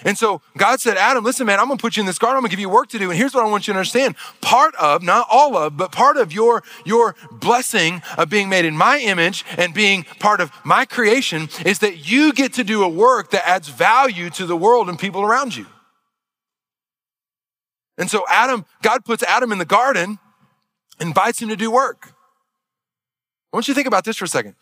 And 0.06 0.18
so 0.18 0.42
God 0.58 0.80
said, 0.80 0.98
Adam, 0.98 1.24
listen, 1.24 1.46
man, 1.46 1.60
I'm 1.60 1.68
gonna 1.68 1.78
put 1.78 1.98
you 1.98 2.02
in 2.02 2.08
this 2.08 2.20
garden. 2.20 2.38
I'm 2.38 2.42
gonna 2.42 2.52
give 2.52 2.60
you 2.60 2.70
work 2.70 2.90
to 2.90 3.00
do. 3.00 3.10
And 3.10 3.18
here's 3.18 3.34
what 3.34 3.46
I 3.46 3.50
want 3.50 3.68
you 3.68 3.74
to 3.74 3.80
understand. 3.80 4.16
Part 4.42 4.76
of, 4.76 5.04
not 5.04 5.28
all 5.30 5.58
of, 5.58 5.78
but 5.78 5.92
part 5.92 6.18
of 6.18 6.32
your, 6.32 6.64
your 6.86 7.16
blessing 7.32 8.02
of 8.18 8.30
being 8.30 8.50
made 8.50 8.66
in 8.66 8.78
my 8.78 9.00
image 9.00 9.46
and 9.58 9.74
being 9.74 10.04
part 10.20 10.42
of 10.42 10.52
my 10.64 10.86
creation 10.86 11.50
is 11.66 11.80
that 11.80 12.10
you 12.10 12.34
get 12.34 12.54
to 12.54 12.64
do 12.64 12.84
a 12.84 12.90
work 12.90 13.32
that 13.32 13.48
adds 13.48 13.68
value 13.68 14.30
to 14.32 14.46
the 14.46 14.56
world 14.56 14.90
and 14.90 14.98
people 14.98 15.22
around 15.22 15.56
you. 15.56 15.66
And 17.98 18.10
so 18.10 18.24
Adam, 18.30 18.66
God 18.82 19.04
puts 19.04 19.24
Adam 19.24 19.52
in 19.52 19.58
the 19.58 19.66
garden, 19.66 20.20
invites 21.02 21.42
him 21.42 21.50
to 21.50 21.58
do 21.58 21.70
work. 21.70 22.14
I 23.52 23.58
want 23.58 23.68
you 23.68 23.74
to 23.74 23.76
think 23.76 23.88
about 23.88 24.06
this 24.06 24.16
for 24.18 24.26
a 24.26 24.30
second. 24.30 24.56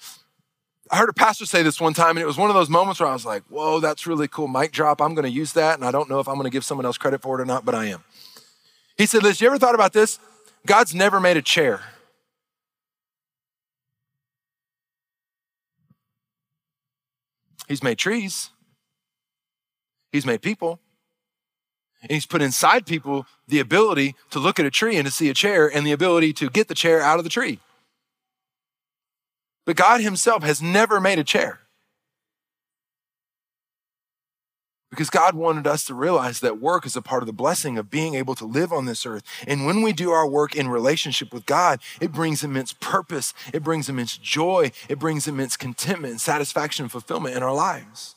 I 0.91 0.97
heard 0.97 1.09
a 1.09 1.13
pastor 1.13 1.45
say 1.45 1.63
this 1.63 1.81
one 1.81 1.93
time, 1.93 2.11
and 2.11 2.19
it 2.19 2.25
was 2.25 2.37
one 2.37 2.49
of 2.49 2.55
those 2.55 2.69
moments 2.69 2.99
where 2.99 3.09
I 3.09 3.13
was 3.13 3.25
like, 3.25 3.43
whoa, 3.49 3.79
that's 3.79 4.07
really 4.07 4.27
cool. 4.27 4.47
Mic 4.47 4.71
drop. 4.71 5.01
I'm 5.01 5.15
going 5.15 5.25
to 5.25 5.31
use 5.31 5.53
that. 5.53 5.75
And 5.75 5.85
I 5.85 5.91
don't 5.91 6.09
know 6.09 6.19
if 6.19 6.27
I'm 6.27 6.35
going 6.35 6.45
to 6.45 6.51
give 6.51 6.63
someone 6.63 6.85
else 6.85 6.97
credit 6.97 7.21
for 7.21 7.39
it 7.39 7.41
or 7.41 7.45
not, 7.45 7.65
but 7.65 7.75
I 7.75 7.85
am. 7.85 8.03
He 8.97 9.05
said, 9.05 9.23
Liz, 9.23 9.41
you 9.41 9.47
ever 9.47 9.57
thought 9.57 9.75
about 9.75 9.93
this? 9.93 10.19
God's 10.65 10.95
never 10.95 11.19
made 11.19 11.37
a 11.37 11.41
chair. 11.41 11.81
He's 17.67 17.83
made 17.83 17.97
trees, 17.97 18.49
He's 20.11 20.25
made 20.25 20.41
people. 20.41 20.79
And 22.01 22.11
he's 22.11 22.27
put 22.27 22.43
inside 22.43 22.85
people 22.85 23.25
the 23.47 23.59
ability 23.59 24.15
to 24.29 24.37
look 24.37 24.59
at 24.59 24.65
a 24.67 24.71
tree 24.71 24.97
and 24.97 25.05
to 25.07 25.11
see 25.11 25.29
a 25.29 25.33
chair 25.33 25.67
and 25.67 25.85
the 25.85 25.91
ability 25.91 26.31
to 26.33 26.49
get 26.49 26.67
the 26.67 26.75
chair 26.75 27.01
out 27.01 27.17
of 27.17 27.23
the 27.23 27.29
tree. 27.29 27.59
But 29.67 29.75
God 29.75 29.99
Himself 29.99 30.43
has 30.43 30.61
never 30.61 31.01
made 31.01 31.19
a 31.19 31.25
chair. 31.25 31.59
Because 34.89 35.09
God 35.09 35.35
wanted 35.35 35.67
us 35.67 35.83
to 35.85 35.93
realize 35.93 36.39
that 36.39 36.61
work 36.61 36.85
is 36.85 36.95
a 36.95 37.01
part 37.01 37.21
of 37.21 37.27
the 37.27 37.33
blessing 37.33 37.77
of 37.77 37.89
being 37.89 38.15
able 38.15 38.33
to 38.35 38.45
live 38.45 38.71
on 38.71 38.85
this 38.85 39.05
earth. 39.05 39.23
And 39.45 39.65
when 39.65 39.81
we 39.81 39.91
do 39.91 40.11
our 40.11 40.25
work 40.25 40.55
in 40.55 40.69
relationship 40.69 41.33
with 41.33 41.45
God, 41.45 41.81
it 41.99 42.13
brings 42.13 42.45
immense 42.45 42.71
purpose, 42.71 43.33
it 43.53 43.61
brings 43.61 43.89
immense 43.89 44.17
joy, 44.17 44.71
it 44.87 44.99
brings 44.99 45.27
immense 45.27 45.57
contentment 45.57 46.11
and 46.11 46.21
satisfaction 46.21 46.85
and 46.85 46.91
fulfillment 46.91 47.35
in 47.35 47.43
our 47.43 47.53
lives. 47.53 48.15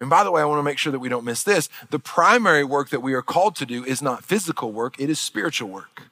And 0.00 0.08
by 0.08 0.24
the 0.24 0.30
way, 0.30 0.40
I 0.40 0.46
want 0.46 0.60
to 0.60 0.64
make 0.64 0.78
sure 0.78 0.92
that 0.92 0.98
we 0.98 1.10
don't 1.10 1.24
miss 1.24 1.42
this. 1.42 1.68
The 1.90 1.98
primary 1.98 2.64
work 2.64 2.88
that 2.88 3.00
we 3.02 3.12
are 3.12 3.22
called 3.22 3.54
to 3.56 3.66
do 3.66 3.84
is 3.84 4.00
not 4.00 4.24
physical 4.24 4.72
work, 4.72 4.98
it 4.98 5.10
is 5.10 5.20
spiritual 5.20 5.68
work. 5.68 6.04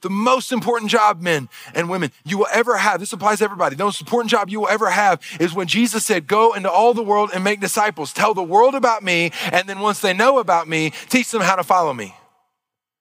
The 0.00 0.10
most 0.10 0.52
important 0.52 0.90
job, 0.90 1.20
men 1.20 1.48
and 1.74 1.90
women, 1.90 2.12
you 2.24 2.38
will 2.38 2.46
ever 2.52 2.76
have, 2.76 3.00
this 3.00 3.12
applies 3.12 3.38
to 3.38 3.44
everybody, 3.44 3.74
the 3.74 3.84
most 3.84 4.00
important 4.00 4.30
job 4.30 4.48
you 4.48 4.60
will 4.60 4.68
ever 4.68 4.90
have 4.90 5.20
is 5.40 5.54
when 5.54 5.66
Jesus 5.66 6.06
said, 6.06 6.28
Go 6.28 6.54
into 6.54 6.70
all 6.70 6.94
the 6.94 7.02
world 7.02 7.30
and 7.34 7.42
make 7.42 7.60
disciples. 7.60 8.12
Tell 8.12 8.32
the 8.32 8.42
world 8.42 8.76
about 8.76 9.02
me, 9.02 9.32
and 9.50 9.68
then 9.68 9.80
once 9.80 10.00
they 10.00 10.14
know 10.14 10.38
about 10.38 10.68
me, 10.68 10.92
teach 11.08 11.30
them 11.32 11.42
how 11.42 11.56
to 11.56 11.64
follow 11.64 11.92
me. 11.92 12.14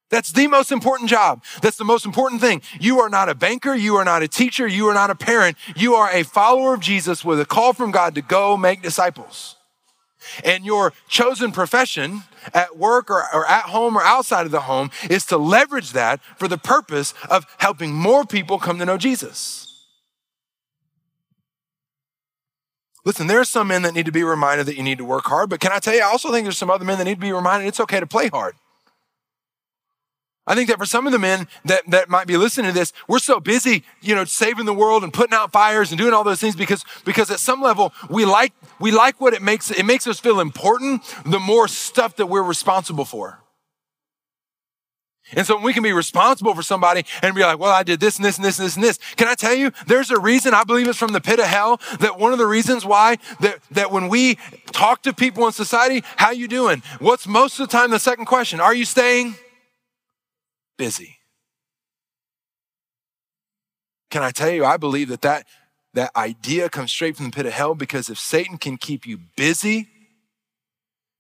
That's 0.09 0.31
the 0.31 0.47
most 0.47 0.71
important 0.71 1.09
job. 1.09 1.43
That's 1.61 1.77
the 1.77 1.83
most 1.83 2.05
important 2.05 2.39
thing. 2.39 2.61
You 2.79 3.01
are 3.01 3.09
not 3.09 3.27
a 3.27 3.35
banker. 3.35 3.75
You 3.75 3.97
are 3.97 4.05
not 4.05 4.23
a 4.23 4.27
teacher. 4.27 4.65
You 4.65 4.87
are 4.87 4.93
not 4.93 5.09
a 5.09 5.15
parent. 5.15 5.57
You 5.75 5.95
are 5.95 6.09
a 6.09 6.23
follower 6.23 6.73
of 6.73 6.79
Jesus 6.79 7.25
with 7.25 7.41
a 7.41 7.45
call 7.45 7.73
from 7.73 7.91
God 7.91 8.15
to 8.15 8.21
go 8.21 8.55
make 8.55 8.81
disciples. 8.81 9.56
And 10.43 10.65
your 10.65 10.93
chosen 11.07 11.51
profession 11.51 12.23
at 12.53 12.77
work 12.77 13.09
or, 13.09 13.23
or, 13.33 13.47
at 13.47 13.65
home 13.65 13.97
or 13.97 14.01
outside 14.01 14.45
of 14.45 14.51
the 14.51 14.61
home 14.61 14.91
is 15.09 15.25
to 15.27 15.37
leverage 15.37 15.91
that 15.91 16.21
for 16.37 16.47
the 16.47 16.57
purpose 16.57 17.13
of 17.29 17.45
helping 17.57 17.93
more 17.93 18.25
people 18.25 18.59
come 18.59 18.79
to 18.79 18.85
know 18.85 18.97
Jesus. 18.97 19.63
Listen, 23.05 23.27
there 23.27 23.39
are 23.39 23.45
some 23.45 23.69
men 23.69 23.83
that 23.83 23.93
need 23.93 24.05
to 24.05 24.11
be 24.11 24.23
reminded 24.23 24.65
that 24.65 24.75
you 24.75 24.83
need 24.83 24.97
to 24.97 25.05
work 25.05 25.25
hard, 25.25 25.49
but 25.49 25.61
can 25.61 25.71
I 25.71 25.79
tell 25.79 25.95
you, 25.95 26.01
I 26.01 26.07
also 26.07 26.29
think 26.29 26.43
there's 26.43 26.57
some 26.57 26.69
other 26.69 26.83
men 26.83 26.97
that 26.97 27.05
need 27.05 27.15
to 27.15 27.21
be 27.21 27.31
reminded 27.31 27.67
it's 27.67 27.79
okay 27.79 28.01
to 28.01 28.07
play 28.07 28.27
hard. 28.27 28.55
I 30.47 30.55
think 30.55 30.69
that 30.69 30.79
for 30.79 30.85
some 30.85 31.05
of 31.05 31.11
the 31.11 31.19
men 31.19 31.47
that, 31.65 31.83
that 31.87 32.07
might 32.07 32.25
be 32.25 32.37
listening 32.37 32.71
to 32.71 32.73
this, 32.73 32.93
we're 33.09 33.19
so 33.19 33.41
busy, 33.41 33.83
you 34.01 34.15
know, 34.15 34.23
saving 34.23 34.65
the 34.65 34.73
world 34.73 35.03
and 35.03 35.11
putting 35.11 35.33
out 35.33 35.51
fires 35.51 35.91
and 35.91 35.99
doing 35.99 36.13
all 36.13 36.23
those 36.23 36.39
things 36.39 36.55
because, 36.55 36.85
because 37.03 37.29
at 37.29 37.41
some 37.41 37.61
level 37.61 37.93
we 38.09 38.23
like, 38.23 38.53
we 38.79 38.91
like 38.91 39.19
what 39.19 39.33
it 39.33 39.41
makes, 39.41 39.69
it 39.69 39.83
makes 39.83 40.07
us 40.07 40.21
feel 40.21 40.39
important 40.39 41.03
the 41.25 41.39
more 41.39 41.67
stuff 41.67 42.15
that 42.15 42.27
we're 42.27 42.43
responsible 42.43 43.03
for. 43.03 43.39
And 45.33 45.45
so 45.45 45.59
we 45.59 45.73
can 45.73 45.83
be 45.83 45.91
responsible 45.91 46.55
for 46.55 46.63
somebody 46.63 47.03
and 47.21 47.35
be 47.35 47.41
like, 47.41 47.59
well, 47.59 47.73
I 47.73 47.83
did 47.83 47.99
this 47.99 48.15
and 48.15 48.23
this 48.23 48.37
and 48.37 48.45
this 48.45 48.57
and 48.57 48.65
this 48.65 48.75
and 48.75 48.83
this. 48.85 48.97
Can 49.17 49.27
I 49.27 49.35
tell 49.35 49.53
you, 49.53 49.73
there's 49.85 50.09
a 50.11 50.19
reason, 50.19 50.53
I 50.53 50.63
believe 50.63 50.87
it's 50.87 50.97
from 50.97 51.11
the 51.11 51.19
pit 51.19 51.39
of 51.39 51.45
hell, 51.47 51.81
that 51.99 52.17
one 52.17 52.31
of 52.31 52.37
the 52.37 52.45
reasons 52.45 52.85
why 52.85 53.17
that, 53.41 53.59
that 53.71 53.91
when 53.91 54.07
we 54.07 54.35
talk 54.71 55.01
to 55.01 55.11
people 55.11 55.45
in 55.45 55.51
society, 55.51 56.05
how 56.15 56.31
you 56.31 56.47
doing? 56.47 56.81
What's 56.99 57.27
most 57.27 57.59
of 57.59 57.67
the 57.67 57.77
time 57.77 57.91
the 57.91 57.99
second 57.99 58.25
question? 58.25 58.61
Are 58.61 58.73
you 58.73 58.85
staying 58.85 59.35
busy? 60.77 61.17
Can 64.09 64.23
I 64.23 64.31
tell 64.31 64.49
you, 64.49 64.63
I 64.63 64.77
believe 64.77 65.09
that 65.09 65.21
that, 65.21 65.45
that 65.93 66.15
idea 66.15 66.69
comes 66.69 66.91
straight 66.91 67.17
from 67.17 67.25
the 67.25 67.31
pit 67.31 67.45
of 67.45 67.53
hell 67.53 67.75
because 67.75 68.09
if 68.09 68.17
Satan 68.19 68.57
can 68.57 68.77
keep 68.77 69.05
you 69.05 69.19
busy, 69.35 69.89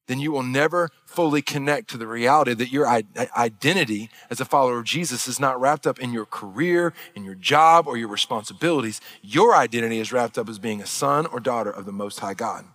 then 0.07 0.19
you 0.19 0.31
will 0.31 0.43
never 0.43 0.89
fully 1.05 1.41
connect 1.41 1.89
to 1.89 1.97
the 1.97 2.07
reality 2.07 2.53
that 2.53 2.71
your 2.71 2.87
identity 2.87 4.09
as 4.29 4.39
a 4.39 4.45
follower 4.45 4.79
of 4.79 4.85
Jesus 4.85 5.27
is 5.27 5.39
not 5.39 5.59
wrapped 5.59 5.85
up 5.85 5.99
in 5.99 6.13
your 6.13 6.25
career, 6.25 6.93
in 7.13 7.25
your 7.25 7.35
job, 7.35 7.87
or 7.87 7.97
your 7.97 8.07
responsibilities. 8.07 9.01
Your 9.21 9.53
identity 9.53 9.99
is 9.99 10.13
wrapped 10.13 10.37
up 10.37 10.47
as 10.47 10.59
being 10.59 10.81
a 10.81 10.85
son 10.85 11.25
or 11.25 11.39
daughter 11.39 11.69
of 11.69 11.85
the 11.85 11.91
Most 11.91 12.21
High 12.21 12.33
God. 12.33 12.65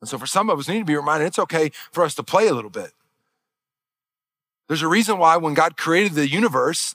And 0.00 0.08
so, 0.08 0.16
for 0.16 0.26
some 0.26 0.48
of 0.48 0.58
us, 0.58 0.66
we 0.66 0.74
need 0.74 0.80
to 0.80 0.86
be 0.86 0.96
reminded 0.96 1.26
it's 1.26 1.38
okay 1.38 1.70
for 1.92 2.04
us 2.04 2.14
to 2.14 2.22
play 2.22 2.48
a 2.48 2.54
little 2.54 2.70
bit. 2.70 2.92
There's 4.70 4.82
a 4.82 4.88
reason 4.88 5.18
why 5.18 5.36
when 5.36 5.54
God 5.54 5.76
created 5.76 6.12
the 6.12 6.28
universe, 6.28 6.94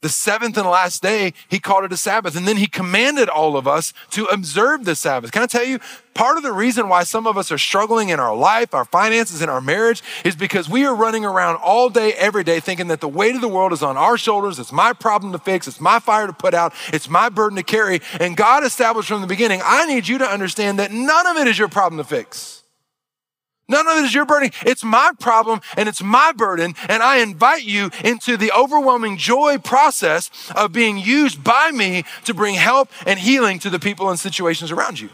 the 0.00 0.08
seventh 0.08 0.56
and 0.56 0.66
last 0.66 1.02
day, 1.02 1.34
he 1.50 1.58
called 1.58 1.84
it 1.84 1.92
a 1.92 1.98
Sabbath. 1.98 2.34
And 2.34 2.48
then 2.48 2.56
he 2.56 2.66
commanded 2.66 3.28
all 3.28 3.58
of 3.58 3.68
us 3.68 3.92
to 4.12 4.24
observe 4.24 4.86
the 4.86 4.94
Sabbath. 4.96 5.30
Can 5.30 5.42
I 5.42 5.46
tell 5.46 5.66
you, 5.66 5.80
part 6.14 6.38
of 6.38 6.42
the 6.42 6.52
reason 6.54 6.88
why 6.88 7.02
some 7.02 7.26
of 7.26 7.36
us 7.36 7.52
are 7.52 7.58
struggling 7.58 8.08
in 8.08 8.18
our 8.18 8.34
life, 8.34 8.72
our 8.72 8.86
finances, 8.86 9.42
in 9.42 9.50
our 9.50 9.60
marriage 9.60 10.02
is 10.24 10.34
because 10.34 10.66
we 10.66 10.86
are 10.86 10.94
running 10.94 11.26
around 11.26 11.56
all 11.56 11.90
day, 11.90 12.14
every 12.14 12.42
day, 12.42 12.58
thinking 12.58 12.88
that 12.88 13.02
the 13.02 13.06
weight 13.08 13.34
of 13.34 13.42
the 13.42 13.48
world 13.48 13.74
is 13.74 13.82
on 13.82 13.98
our 13.98 14.16
shoulders. 14.16 14.58
It's 14.58 14.72
my 14.72 14.94
problem 14.94 15.32
to 15.32 15.38
fix. 15.38 15.68
It's 15.68 15.82
my 15.82 15.98
fire 15.98 16.26
to 16.26 16.32
put 16.32 16.54
out. 16.54 16.72
It's 16.90 17.10
my 17.10 17.28
burden 17.28 17.56
to 17.56 17.62
carry. 17.62 18.00
And 18.18 18.34
God 18.34 18.64
established 18.64 19.08
from 19.08 19.20
the 19.20 19.26
beginning, 19.26 19.60
I 19.62 19.84
need 19.84 20.08
you 20.08 20.16
to 20.16 20.26
understand 20.26 20.78
that 20.78 20.90
none 20.90 21.26
of 21.26 21.36
it 21.36 21.48
is 21.48 21.58
your 21.58 21.68
problem 21.68 21.98
to 21.98 22.04
fix. 22.04 22.63
None 23.68 23.88
of 23.88 23.96
it 23.96 24.04
is 24.04 24.14
your 24.14 24.26
burden. 24.26 24.50
It's 24.66 24.84
my 24.84 25.12
problem 25.18 25.60
and 25.76 25.88
it's 25.88 26.02
my 26.02 26.32
burden. 26.32 26.74
And 26.88 27.02
I 27.02 27.18
invite 27.18 27.64
you 27.64 27.90
into 28.04 28.36
the 28.36 28.52
overwhelming 28.52 29.16
joy 29.16 29.58
process 29.58 30.30
of 30.54 30.72
being 30.72 30.98
used 30.98 31.42
by 31.42 31.70
me 31.70 32.04
to 32.24 32.34
bring 32.34 32.56
help 32.56 32.90
and 33.06 33.18
healing 33.18 33.58
to 33.60 33.70
the 33.70 33.78
people 33.78 34.10
and 34.10 34.18
situations 34.18 34.70
around 34.70 35.00
you. 35.00 35.08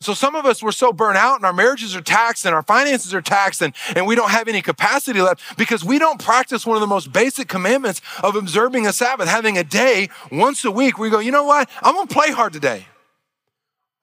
So 0.00 0.12
some 0.12 0.34
of 0.34 0.44
us 0.44 0.62
were 0.62 0.72
so 0.72 0.92
burnt 0.92 1.16
out 1.16 1.36
and 1.36 1.46
our 1.46 1.52
marriages 1.52 1.96
are 1.96 2.02
taxed 2.02 2.44
and 2.44 2.54
our 2.54 2.62
finances 2.62 3.14
are 3.14 3.22
taxed 3.22 3.62
and, 3.62 3.74
and 3.96 4.06
we 4.06 4.14
don't 4.14 4.30
have 4.30 4.48
any 4.48 4.60
capacity 4.60 5.22
left 5.22 5.56
because 5.56 5.82
we 5.82 5.98
don't 5.98 6.22
practice 6.22 6.66
one 6.66 6.76
of 6.76 6.82
the 6.82 6.86
most 6.86 7.10
basic 7.10 7.48
commandments 7.48 8.02
of 8.22 8.36
observing 8.36 8.86
a 8.86 8.92
Sabbath, 8.92 9.28
having 9.28 9.56
a 9.56 9.64
day 9.64 10.10
once 10.30 10.62
a 10.64 10.70
week 10.70 10.98
where 10.98 11.08
you 11.08 11.12
go, 11.12 11.20
you 11.20 11.30
know 11.32 11.44
what? 11.44 11.70
I'm 11.82 11.94
going 11.94 12.06
to 12.06 12.14
play 12.14 12.30
hard 12.30 12.52
today. 12.52 12.86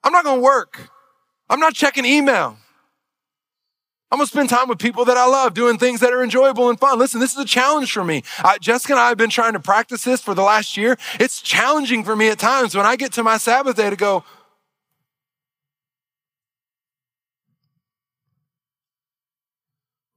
I'm 0.04 0.12
not 0.12 0.24
going 0.24 0.40
to 0.40 0.44
work. 0.44 0.90
I'm 1.52 1.60
not 1.60 1.74
checking 1.74 2.06
email. 2.06 2.58
I'm 4.10 4.18
gonna 4.18 4.28
spend 4.28 4.50
time 4.50 4.70
with 4.70 4.80
people 4.80 5.04
that 5.06 5.18
I 5.18 5.26
love, 5.26 5.54
doing 5.54 5.78
things 5.78 6.00
that 6.00 6.14
are 6.14 6.24
enjoyable 6.24 6.70
and 6.70 6.80
fun. 6.80 6.98
Listen, 6.98 7.20
this 7.20 7.34
is 7.34 7.38
a 7.38 7.46
challenge 7.46 7.92
for 7.92 8.06
me. 8.06 8.24
I, 8.40 8.58
Jessica 8.58 8.94
and 8.94 9.00
I 9.02 9.10
have 9.10 9.18
been 9.18 9.30
trying 9.30 9.54
to 9.54 9.60
practice 9.60 10.04
this 10.06 10.22
for 10.22 10.34
the 10.34 10.44
last 10.44 10.78
year. 10.78 10.98
It's 11.20 11.42
challenging 11.42 12.06
for 12.06 12.16
me 12.16 12.30
at 12.30 12.40
times 12.40 12.74
when 12.74 12.86
I 12.86 12.96
get 12.96 13.12
to 13.14 13.24
my 13.24 13.38
Sabbath 13.38 13.76
day 13.76 13.90
to 13.90 13.98
go, 13.98 14.24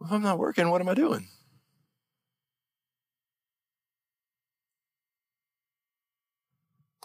if 0.05 0.13
I'm 0.13 0.23
not 0.23 0.39
working, 0.39 0.71
what 0.71 0.81
am 0.81 0.89
I 0.89 0.95
doing? 0.95 1.27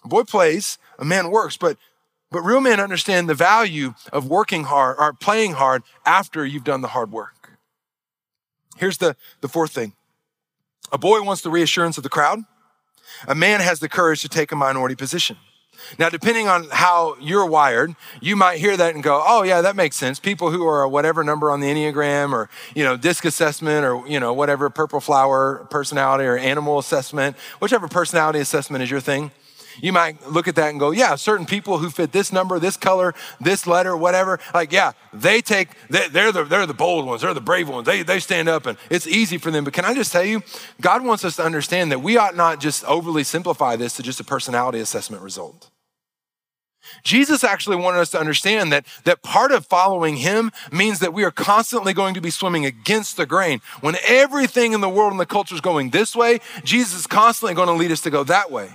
A 0.04 0.08
boy 0.08 0.24
plays, 0.24 0.78
a 1.00 1.06
man 1.06 1.32
works, 1.32 1.58
but 1.58 1.78
but 2.32 2.42
real 2.42 2.62
men 2.62 2.80
understand 2.80 3.28
the 3.28 3.34
value 3.34 3.94
of 4.14 4.28
working 4.28 4.66
hard 4.66 4.98
or 5.00 5.14
playing 5.14 5.54
hard 5.54 5.84
after 6.06 6.46
you've 6.46 6.64
done 6.64 6.82
the 6.82 6.90
hard 6.90 7.12
work. 7.12 7.58
Here's 8.78 8.98
the, 8.98 9.16
the 9.42 9.48
fourth 9.48 9.72
thing. 9.72 9.94
A 10.92 10.98
boy 10.98 11.22
wants 11.22 11.42
the 11.42 11.50
reassurance 11.50 11.98
of 11.98 12.04
the 12.04 12.10
crowd. 12.10 12.40
A 13.28 13.36
man 13.36 13.60
has 13.60 13.80
the 13.80 13.90
courage 13.90 14.22
to 14.22 14.30
take 14.30 14.52
a 14.52 14.56
minority 14.56 14.96
position. 14.96 15.38
Now, 15.98 16.10
depending 16.10 16.48
on 16.48 16.68
how 16.72 17.16
you're 17.20 17.46
wired, 17.46 17.96
you 18.22 18.36
might 18.36 18.60
hear 18.60 18.76
that 18.78 18.94
and 18.94 19.04
go, 19.04 19.24
oh, 19.26 19.44
yeah, 19.44 19.62
that 19.62 19.76
makes 19.76 19.96
sense. 19.96 20.20
People 20.20 20.52
who 20.52 20.66
are 20.68 20.88
whatever 20.88 21.24
number 21.24 21.50
on 21.52 21.62
the 21.62 21.68
Enneagram 21.68 22.34
or, 22.34 22.50
you 22.76 22.84
know, 22.84 22.98
DISC 22.98 23.26
assessment 23.26 23.86
or, 23.86 24.06
you 24.08 24.20
know, 24.20 24.34
whatever 24.34 24.70
purple 24.70 25.00
flower 25.00 25.66
personality 25.70 26.26
or 26.26 26.38
animal 26.38 26.80
assessment, 26.80 27.38
whichever 27.60 27.88
personality 27.88 28.40
assessment 28.40 28.84
is 28.84 28.92
your 28.92 29.00
thing. 29.00 29.32
You 29.82 29.94
might 29.94 30.28
look 30.28 30.48
at 30.48 30.56
that 30.56 30.70
and 30.70 30.80
go, 30.80 30.92
yeah, 30.92 31.16
certain 31.16 31.46
people 31.46 31.78
who 31.78 31.90
fit 31.90 32.12
this 32.12 32.32
number, 32.32 32.60
this 32.60 32.78
color, 32.78 33.14
this 33.40 33.68
letter, 33.68 33.96
whatever, 33.96 34.40
like, 34.54 34.72
yeah, 34.72 34.94
they 35.14 35.42
take, 35.42 35.70
they, 35.90 36.06
are 36.20 36.32
the, 36.32 36.44
they're 36.44 36.66
the 36.66 36.74
bold 36.74 37.06
ones, 37.06 37.22
they're 37.22 37.34
the 37.34 37.42
brave 37.42 37.70
ones. 37.70 37.86
They, 37.86 38.04
they 38.04 38.20
stand 38.20 38.50
up 38.50 38.66
and 38.66 38.78
it's 38.90 39.08
easy 39.08 39.38
for 39.38 39.52
them. 39.52 39.64
But 39.64 39.74
can 39.74 39.86
I 39.86 39.94
just 39.94 40.12
tell 40.12 40.24
you, 40.24 40.42
God 40.82 41.04
wants 41.04 41.26
us 41.26 41.36
to 41.38 41.44
understand 41.44 41.92
that 41.92 42.00
we 42.00 42.18
ought 42.18 42.36
not 42.36 42.60
just 42.60 42.84
overly 42.86 43.24
simplify 43.24 43.76
this 43.76 43.96
to 43.98 44.04
just 44.04 44.20
a 44.20 44.24
personality 44.24 44.80
assessment 44.80 45.24
result. 45.24 45.70
Jesus 47.04 47.44
actually 47.44 47.76
wanted 47.76 48.00
us 48.00 48.10
to 48.12 48.20
understand 48.20 48.72
that, 48.72 48.86
that 49.04 49.22
part 49.22 49.52
of 49.52 49.66
following 49.66 50.18
him 50.18 50.52
means 50.72 51.00
that 51.00 51.14
we 51.14 51.24
are 51.24 51.32
constantly 51.32 51.94
going 51.94 52.14
to 52.14 52.22
be 52.22 52.30
swimming 52.30 52.66
against 52.66 53.18
the 53.18 53.26
grain. 53.26 53.62
When 53.82 53.96
everything 54.08 54.74
in 54.74 54.82
the 54.82 54.90
world 54.90 55.12
and 55.12 55.20
the 55.20 55.26
culture 55.26 55.56
is 55.56 55.62
going 55.62 55.92
this 55.92 56.16
way, 56.16 56.40
Jesus 56.64 57.00
is 57.02 57.08
constantly 57.08 57.54
going 57.54 57.68
to 57.68 57.74
lead 57.74 57.92
us 57.92 58.02
to 58.02 58.10
go 58.10 58.24
that 58.26 58.52
way. 58.52 58.72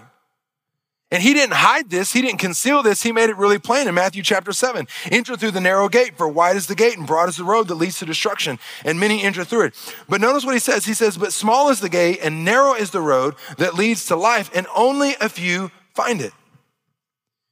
And 1.15 1.23
he 1.23 1.33
didn't 1.33 1.55
hide 1.55 1.91
this. 1.91 2.13
He 2.13 2.23
didn't 2.23 2.41
conceal 2.41 2.83
this. 2.83 3.05
He 3.05 3.13
made 3.13 3.31
it 3.31 3.37
really 3.37 3.61
plain 3.61 3.87
in 3.87 3.95
Matthew 3.95 4.21
chapter 4.25 4.53
7. 4.53 4.89
Enter 5.13 5.37
through 5.37 5.53
the 5.53 5.61
narrow 5.61 5.89
gate, 5.89 6.19
for 6.19 6.27
wide 6.27 6.57
is 6.57 6.67
the 6.67 6.75
gate 6.75 6.99
and 6.99 7.07
broad 7.07 7.29
is 7.29 7.37
the 7.37 7.45
road 7.45 7.69
that 7.69 7.77
leads 7.77 8.01
to 8.01 8.05
destruction, 8.05 8.59
and 8.85 8.99
many 8.99 9.23
enter 9.23 9.45
through 9.45 9.67
it. 9.67 9.95
But 10.09 10.21
notice 10.21 10.45
what 10.45 10.55
he 10.55 10.59
says. 10.59 10.87
He 10.87 10.93
says, 10.93 11.17
But 11.17 11.33
small 11.33 11.71
is 11.71 11.79
the 11.79 11.89
gate 11.89 12.19
and 12.21 12.45
narrow 12.45 12.75
is 12.75 12.91
the 12.91 13.01
road 13.01 13.37
that 13.59 13.75
leads 13.75 14.07
to 14.07 14.17
life, 14.17 14.51
and 14.57 14.67
only 14.75 15.15
a 15.21 15.29
few 15.29 15.71
find 15.95 16.21
it. 16.21 16.33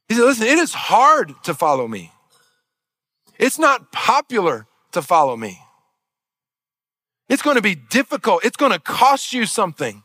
He 0.09 0.15
said, 0.15 0.25
Listen, 0.25 0.47
it 0.47 0.57
is 0.57 0.73
hard 0.73 1.33
to 1.43 1.53
follow 1.53 1.87
me. 1.87 2.11
It's 3.39 3.57
not 3.57 3.93
popular 3.93 4.67
to 4.91 5.01
follow 5.01 5.37
me. 5.37 5.61
It's 7.29 7.41
going 7.41 7.55
to 7.55 7.61
be 7.61 7.75
difficult. 7.75 8.43
It's 8.43 8.57
going 8.57 8.73
to 8.73 8.79
cost 8.79 9.31
you 9.31 9.45
something. 9.45 10.03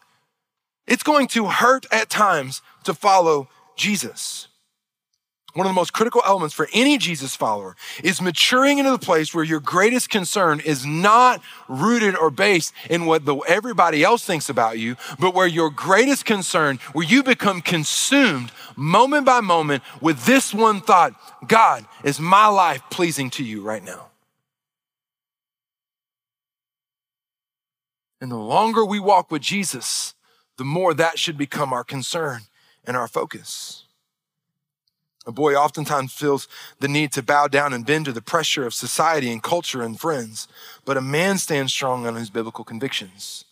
It's 0.88 1.02
going 1.02 1.28
to 1.28 1.46
hurt 1.46 1.86
at 1.92 2.08
times 2.08 2.62
to 2.84 2.94
follow 2.94 3.48
Jesus. 3.76 4.48
One 5.54 5.66
of 5.66 5.70
the 5.70 5.74
most 5.74 5.92
critical 5.92 6.22
elements 6.24 6.54
for 6.54 6.68
any 6.72 6.98
Jesus 6.98 7.34
follower 7.34 7.74
is 8.02 8.22
maturing 8.22 8.78
into 8.78 8.90
the 8.90 8.98
place 8.98 9.34
where 9.34 9.44
your 9.44 9.60
greatest 9.60 10.08
concern 10.08 10.60
is 10.60 10.86
not 10.86 11.42
rooted 11.68 12.16
or 12.16 12.30
based 12.30 12.72
in 12.88 13.06
what 13.06 13.24
the, 13.24 13.36
everybody 13.48 14.02
else 14.02 14.24
thinks 14.24 14.48
about 14.48 14.78
you, 14.78 14.96
but 15.18 15.34
where 15.34 15.46
your 15.46 15.70
greatest 15.70 16.24
concern, 16.24 16.78
where 16.92 17.04
you 17.04 17.22
become 17.22 17.60
consumed 17.60 18.52
moment 18.76 19.26
by 19.26 19.40
moment 19.40 19.82
with 20.00 20.24
this 20.26 20.54
one 20.54 20.80
thought 20.80 21.14
God, 21.46 21.84
is 22.04 22.20
my 22.20 22.46
life 22.46 22.82
pleasing 22.90 23.28
to 23.30 23.44
you 23.44 23.60
right 23.62 23.84
now? 23.84 24.06
And 28.20 28.30
the 28.30 28.36
longer 28.36 28.84
we 28.84 29.00
walk 29.00 29.30
with 29.30 29.42
Jesus, 29.42 30.14
the 30.58 30.64
more 30.64 30.92
that 30.92 31.18
should 31.18 31.38
become 31.38 31.72
our 31.72 31.84
concern 31.84 32.42
and 32.84 32.96
our 32.96 33.08
focus. 33.08 33.84
A 35.26 35.32
boy 35.32 35.54
oftentimes 35.54 36.12
feels 36.12 36.48
the 36.80 36.88
need 36.88 37.12
to 37.12 37.22
bow 37.22 37.48
down 37.48 37.72
and 37.72 37.86
bend 37.86 38.06
to 38.06 38.12
the 38.12 38.22
pressure 38.22 38.66
of 38.66 38.74
society 38.74 39.30
and 39.30 39.42
culture 39.42 39.82
and 39.82 39.98
friends, 39.98 40.48
but 40.84 40.96
a 40.96 41.02
man 41.02 41.38
stands 41.38 41.72
strong 41.72 42.06
on 42.06 42.16
his 42.16 42.30
biblical 42.30 42.64
convictions. 42.64 43.44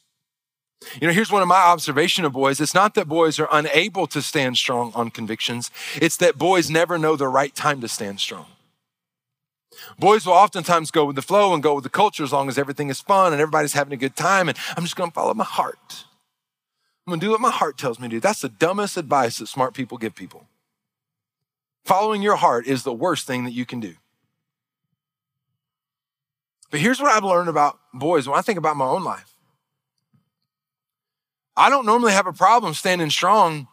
You 1.00 1.06
know, 1.06 1.12
here's 1.12 1.32
one 1.32 1.42
of 1.42 1.48
my 1.48 1.60
observation 1.60 2.24
of 2.24 2.32
boys. 2.32 2.60
It's 2.60 2.74
not 2.74 2.94
that 2.94 3.08
boys 3.08 3.38
are 3.38 3.48
unable 3.52 4.06
to 4.08 4.20
stand 4.20 4.56
strong 4.56 4.92
on 4.94 5.10
convictions. 5.10 5.70
It's 5.96 6.16
that 6.18 6.38
boys 6.38 6.70
never 6.70 6.98
know 6.98 7.16
the 7.16 7.28
right 7.28 7.54
time 7.54 7.80
to 7.82 7.88
stand 7.88 8.20
strong. 8.20 8.46
Boys 9.98 10.26
will 10.26 10.32
oftentimes 10.32 10.90
go 10.90 11.04
with 11.04 11.16
the 11.16 11.22
flow 11.22 11.54
and 11.54 11.62
go 11.62 11.74
with 11.74 11.84
the 11.84 11.90
culture 11.90 12.24
as 12.24 12.32
long 12.32 12.48
as 12.48 12.58
everything 12.58 12.88
is 12.88 13.00
fun 13.00 13.32
and 13.32 13.40
everybody's 13.40 13.74
having 13.74 13.92
a 13.92 13.98
good 13.98 14.16
time. 14.16 14.48
And 14.48 14.56
I'm 14.76 14.84
just 14.84 14.96
going 14.96 15.10
to 15.10 15.14
follow 15.14 15.34
my 15.34 15.44
heart. 15.44 16.04
I'm 17.06 17.12
gonna 17.12 17.20
do 17.20 17.30
what 17.30 17.40
my 17.40 17.50
heart 17.50 17.78
tells 17.78 18.00
me 18.00 18.08
to 18.08 18.16
do. 18.16 18.20
That's 18.20 18.40
the 18.40 18.48
dumbest 18.48 18.96
advice 18.96 19.38
that 19.38 19.46
smart 19.46 19.74
people 19.74 19.96
give 19.96 20.14
people. 20.14 20.48
Following 21.84 22.20
your 22.20 22.36
heart 22.36 22.66
is 22.66 22.82
the 22.82 22.92
worst 22.92 23.28
thing 23.28 23.44
that 23.44 23.52
you 23.52 23.64
can 23.64 23.78
do. 23.78 23.94
But 26.70 26.80
here's 26.80 27.00
what 27.00 27.12
I've 27.12 27.22
learned 27.22 27.48
about 27.48 27.78
boys 27.94 28.28
when 28.28 28.36
I 28.36 28.42
think 28.42 28.58
about 28.58 28.76
my 28.76 28.86
own 28.86 29.04
life. 29.04 29.34
I 31.56 31.70
don't 31.70 31.86
normally 31.86 32.12
have 32.12 32.26
a 32.26 32.32
problem 32.32 32.74
standing 32.74 33.08
strong 33.08 33.68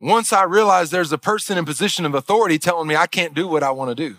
once 0.00 0.32
I 0.32 0.42
realize 0.42 0.90
there's 0.90 1.12
a 1.12 1.18
person 1.18 1.56
in 1.56 1.64
position 1.64 2.04
of 2.04 2.14
authority 2.14 2.58
telling 2.58 2.88
me 2.88 2.96
I 2.96 3.06
can't 3.06 3.34
do 3.34 3.46
what 3.46 3.62
I 3.62 3.70
want 3.70 3.90
to 3.90 3.94
do. 3.94 4.16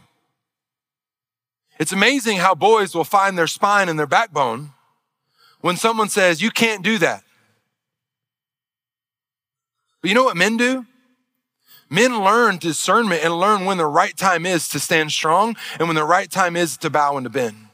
It's 1.78 1.91
amazing 1.91 2.38
how 2.38 2.55
boys 2.55 2.95
will 2.95 3.03
find 3.03 3.38
their 3.38 3.47
spine 3.47 3.89
and 3.89 3.99
their 3.99 4.08
backbone 4.08 4.72
when 5.60 5.76
someone 5.76 6.10
says, 6.10 6.41
You 6.41 6.51
can't 6.51 6.84
do 6.84 6.97
that. 6.99 7.24
But 10.02 10.10
you 10.10 10.16
know 10.16 10.24
what 10.24 10.38
men 10.38 10.58
do? 10.58 10.86
Men 11.89 12.24
learn 12.24 12.58
discernment 12.58 13.24
and 13.24 13.39
learn 13.39 13.66
when 13.66 13.78
the 13.78 13.86
right 13.86 14.16
time 14.16 14.45
is 14.45 14.68
to 14.70 14.80
stand 14.80 15.12
strong 15.12 15.56
and 15.80 15.88
when 15.88 15.95
the 15.95 16.04
right 16.04 16.30
time 16.30 16.56
is 16.56 16.78
to 16.78 16.89
bow 16.89 17.16
and 17.18 17.24
to 17.24 17.30
bend. 17.30 17.68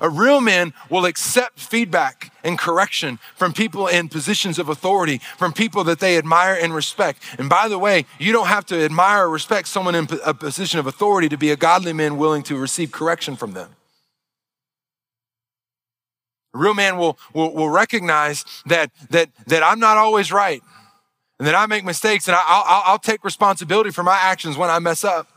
A 0.00 0.08
real 0.08 0.40
man 0.40 0.72
will 0.88 1.04
accept 1.04 1.60
feedback 1.60 2.32
and 2.42 2.58
correction 2.58 3.18
from 3.36 3.52
people 3.52 3.86
in 3.86 4.08
positions 4.08 4.58
of 4.58 4.68
authority, 4.68 5.18
from 5.36 5.52
people 5.52 5.84
that 5.84 6.00
they 6.00 6.16
admire 6.16 6.54
and 6.54 6.74
respect. 6.74 7.22
And 7.38 7.48
by 7.48 7.68
the 7.68 7.78
way, 7.78 8.06
you 8.18 8.32
don't 8.32 8.46
have 8.46 8.64
to 8.66 8.82
admire 8.82 9.24
or 9.24 9.30
respect 9.30 9.68
someone 9.68 9.94
in 9.94 10.08
a 10.24 10.32
position 10.32 10.78
of 10.78 10.86
authority 10.86 11.28
to 11.28 11.36
be 11.36 11.50
a 11.50 11.56
godly 11.56 11.92
man 11.92 12.16
willing 12.16 12.42
to 12.44 12.56
receive 12.56 12.92
correction 12.92 13.36
from 13.36 13.52
them. 13.52 13.70
A 16.54 16.58
real 16.58 16.74
man 16.74 16.96
will, 16.96 17.18
will, 17.34 17.52
will 17.52 17.68
recognize 17.68 18.44
that, 18.66 18.90
that, 19.10 19.28
that 19.46 19.62
I'm 19.62 19.80
not 19.80 19.96
always 19.96 20.32
right 20.32 20.62
and 21.44 21.48
that 21.50 21.54
I 21.54 21.66
make 21.66 21.84
mistakes 21.84 22.26
and 22.26 22.34
I'll, 22.34 22.64
I'll, 22.64 22.82
I'll 22.86 22.98
take 22.98 23.22
responsibility 23.22 23.90
for 23.90 24.02
my 24.02 24.16
actions 24.16 24.56
when 24.56 24.70
I 24.70 24.78
mess 24.78 25.04
up. 25.04 25.28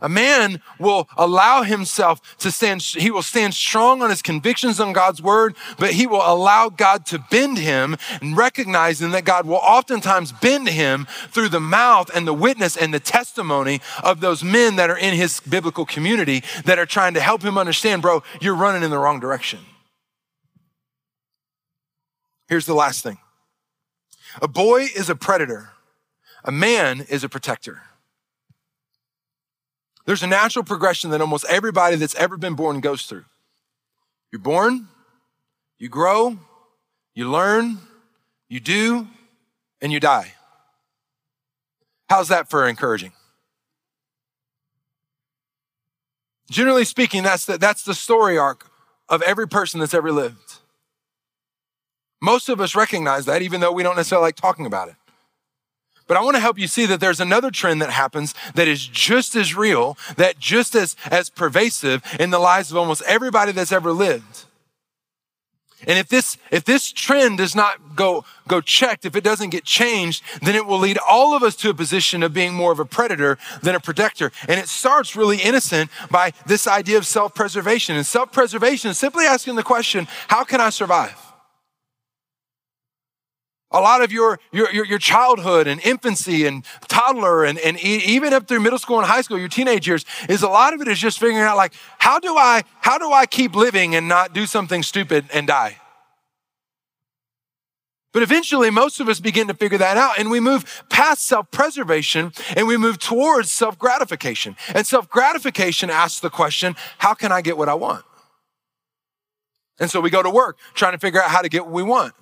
A 0.00 0.08
man 0.08 0.62
will 0.80 1.06
allow 1.18 1.64
himself 1.64 2.38
to 2.38 2.50
stand, 2.50 2.80
he 2.80 3.10
will 3.10 3.20
stand 3.20 3.52
strong 3.52 4.00
on 4.00 4.08
his 4.08 4.22
convictions 4.22 4.80
on 4.80 4.94
God's 4.94 5.20
word, 5.20 5.54
but 5.78 5.92
he 5.92 6.06
will 6.06 6.22
allow 6.22 6.70
God 6.70 7.04
to 7.06 7.18
bend 7.30 7.58
him 7.58 7.98
and 8.22 8.34
recognizing 8.38 9.10
that 9.10 9.26
God 9.26 9.44
will 9.44 9.56
oftentimes 9.56 10.32
bend 10.32 10.70
him 10.70 11.06
through 11.28 11.50
the 11.50 11.60
mouth 11.60 12.10
and 12.14 12.26
the 12.26 12.32
witness 12.32 12.74
and 12.74 12.94
the 12.94 13.00
testimony 13.00 13.82
of 14.02 14.20
those 14.20 14.42
men 14.42 14.76
that 14.76 14.88
are 14.88 14.96
in 14.96 15.12
his 15.12 15.40
biblical 15.40 15.84
community 15.84 16.42
that 16.64 16.78
are 16.78 16.86
trying 16.86 17.12
to 17.12 17.20
help 17.20 17.42
him 17.42 17.58
understand, 17.58 18.00
bro, 18.00 18.22
you're 18.40 18.56
running 18.56 18.82
in 18.82 18.88
the 18.88 18.98
wrong 18.98 19.20
direction. 19.20 19.58
Here's 22.48 22.64
the 22.64 22.74
last 22.74 23.02
thing. 23.02 23.18
A 24.40 24.48
boy 24.48 24.86
is 24.94 25.08
a 25.08 25.16
predator. 25.16 25.70
A 26.44 26.52
man 26.52 27.00
is 27.08 27.24
a 27.24 27.28
protector. 27.28 27.82
There's 30.04 30.22
a 30.22 30.28
natural 30.28 30.64
progression 30.64 31.10
that 31.10 31.20
almost 31.20 31.44
everybody 31.48 31.96
that's 31.96 32.14
ever 32.14 32.36
been 32.36 32.54
born 32.54 32.80
goes 32.80 33.02
through. 33.02 33.24
You're 34.30 34.40
born, 34.40 34.88
you 35.78 35.88
grow, 35.88 36.38
you 37.14 37.28
learn, 37.30 37.78
you 38.48 38.60
do, 38.60 39.08
and 39.80 39.92
you 39.92 39.98
die. 39.98 40.34
How's 42.08 42.28
that 42.28 42.48
for 42.48 42.68
encouraging? 42.68 43.12
Generally 46.50 46.84
speaking, 46.84 47.24
that's 47.24 47.44
the, 47.44 47.58
that's 47.58 47.82
the 47.82 47.94
story 47.94 48.38
arc 48.38 48.70
of 49.08 49.22
every 49.22 49.48
person 49.48 49.80
that's 49.80 49.94
ever 49.94 50.12
lived. 50.12 50.58
Most 52.20 52.48
of 52.48 52.60
us 52.60 52.74
recognize 52.74 53.26
that, 53.26 53.42
even 53.42 53.60
though 53.60 53.72
we 53.72 53.82
don't 53.82 53.96
necessarily 53.96 54.26
like 54.26 54.36
talking 54.36 54.66
about 54.66 54.88
it. 54.88 54.94
But 56.06 56.16
I 56.16 56.22
want 56.22 56.36
to 56.36 56.40
help 56.40 56.58
you 56.58 56.68
see 56.68 56.86
that 56.86 57.00
there's 57.00 57.20
another 57.20 57.50
trend 57.50 57.82
that 57.82 57.90
happens 57.90 58.32
that 58.54 58.68
is 58.68 58.86
just 58.86 59.34
as 59.34 59.56
real, 59.56 59.98
that 60.16 60.38
just 60.38 60.74
as, 60.76 60.94
as 61.10 61.30
pervasive 61.30 62.02
in 62.20 62.30
the 62.30 62.38
lives 62.38 62.70
of 62.70 62.76
almost 62.76 63.02
everybody 63.02 63.52
that's 63.52 63.72
ever 63.72 63.92
lived. 63.92 64.44
And 65.86 65.98
if 65.98 66.08
this, 66.08 66.38
if 66.50 66.64
this 66.64 66.90
trend 66.90 67.38
does 67.38 67.54
not 67.54 67.96
go, 67.96 68.24
go 68.48 68.60
checked, 68.60 69.04
if 69.04 69.14
it 69.14 69.22
doesn't 69.22 69.50
get 69.50 69.64
changed, 69.64 70.22
then 70.40 70.54
it 70.54 70.64
will 70.64 70.78
lead 70.78 70.96
all 70.98 71.36
of 71.36 71.42
us 71.42 71.54
to 71.56 71.70
a 71.70 71.74
position 71.74 72.22
of 72.22 72.32
being 72.32 72.54
more 72.54 72.72
of 72.72 72.80
a 72.80 72.86
predator 72.86 73.36
than 73.62 73.74
a 73.74 73.80
protector. 73.80 74.32
And 74.48 74.58
it 74.58 74.68
starts 74.68 75.16
really 75.16 75.36
innocent 75.36 75.90
by 76.10 76.32
this 76.46 76.66
idea 76.66 76.98
of 76.98 77.06
self-preservation. 77.06 77.94
And 77.94 78.06
self-preservation 78.06 78.90
is 78.90 78.98
simply 78.98 79.26
asking 79.26 79.56
the 79.56 79.62
question, 79.62 80.06
how 80.28 80.44
can 80.44 80.60
I 80.60 80.70
survive? 80.70 81.20
A 83.76 83.80
lot 83.80 84.00
of 84.00 84.10
your, 84.10 84.40
your, 84.52 84.72
your, 84.72 84.98
childhood 84.98 85.66
and 85.66 85.82
infancy 85.84 86.46
and 86.46 86.64
toddler 86.88 87.44
and, 87.44 87.58
and 87.58 87.78
even 87.78 88.32
up 88.32 88.48
through 88.48 88.60
middle 88.60 88.78
school 88.78 88.96
and 88.96 89.06
high 89.06 89.20
school, 89.20 89.38
your 89.38 89.50
teenage 89.50 89.86
years, 89.86 90.06
is 90.30 90.42
a 90.42 90.48
lot 90.48 90.72
of 90.72 90.80
it 90.80 90.88
is 90.88 90.98
just 90.98 91.18
figuring 91.18 91.44
out 91.44 91.58
like, 91.58 91.74
how 91.98 92.18
do 92.18 92.38
I, 92.38 92.62
how 92.80 92.96
do 92.96 93.12
I 93.12 93.26
keep 93.26 93.54
living 93.54 93.94
and 93.94 94.08
not 94.08 94.32
do 94.32 94.46
something 94.46 94.82
stupid 94.82 95.26
and 95.30 95.46
die? 95.46 95.76
But 98.14 98.22
eventually, 98.22 98.70
most 98.70 98.98
of 98.98 99.10
us 99.10 99.20
begin 99.20 99.46
to 99.48 99.54
figure 99.54 99.76
that 99.76 99.98
out 99.98 100.18
and 100.18 100.30
we 100.30 100.40
move 100.40 100.82
past 100.88 101.26
self 101.26 101.50
preservation 101.50 102.32
and 102.56 102.66
we 102.66 102.78
move 102.78 102.98
towards 102.98 103.52
self 103.52 103.78
gratification. 103.78 104.56
And 104.74 104.86
self 104.86 105.10
gratification 105.10 105.90
asks 105.90 106.20
the 106.20 106.30
question, 106.30 106.76
how 106.96 107.12
can 107.12 107.30
I 107.30 107.42
get 107.42 107.58
what 107.58 107.68
I 107.68 107.74
want? 107.74 108.06
And 109.78 109.90
so 109.90 110.00
we 110.00 110.08
go 110.08 110.22
to 110.22 110.30
work 110.30 110.56
trying 110.72 110.92
to 110.92 110.98
figure 110.98 111.22
out 111.22 111.28
how 111.28 111.42
to 111.42 111.50
get 111.50 111.66
what 111.66 111.74
we 111.74 111.82
want. 111.82 112.14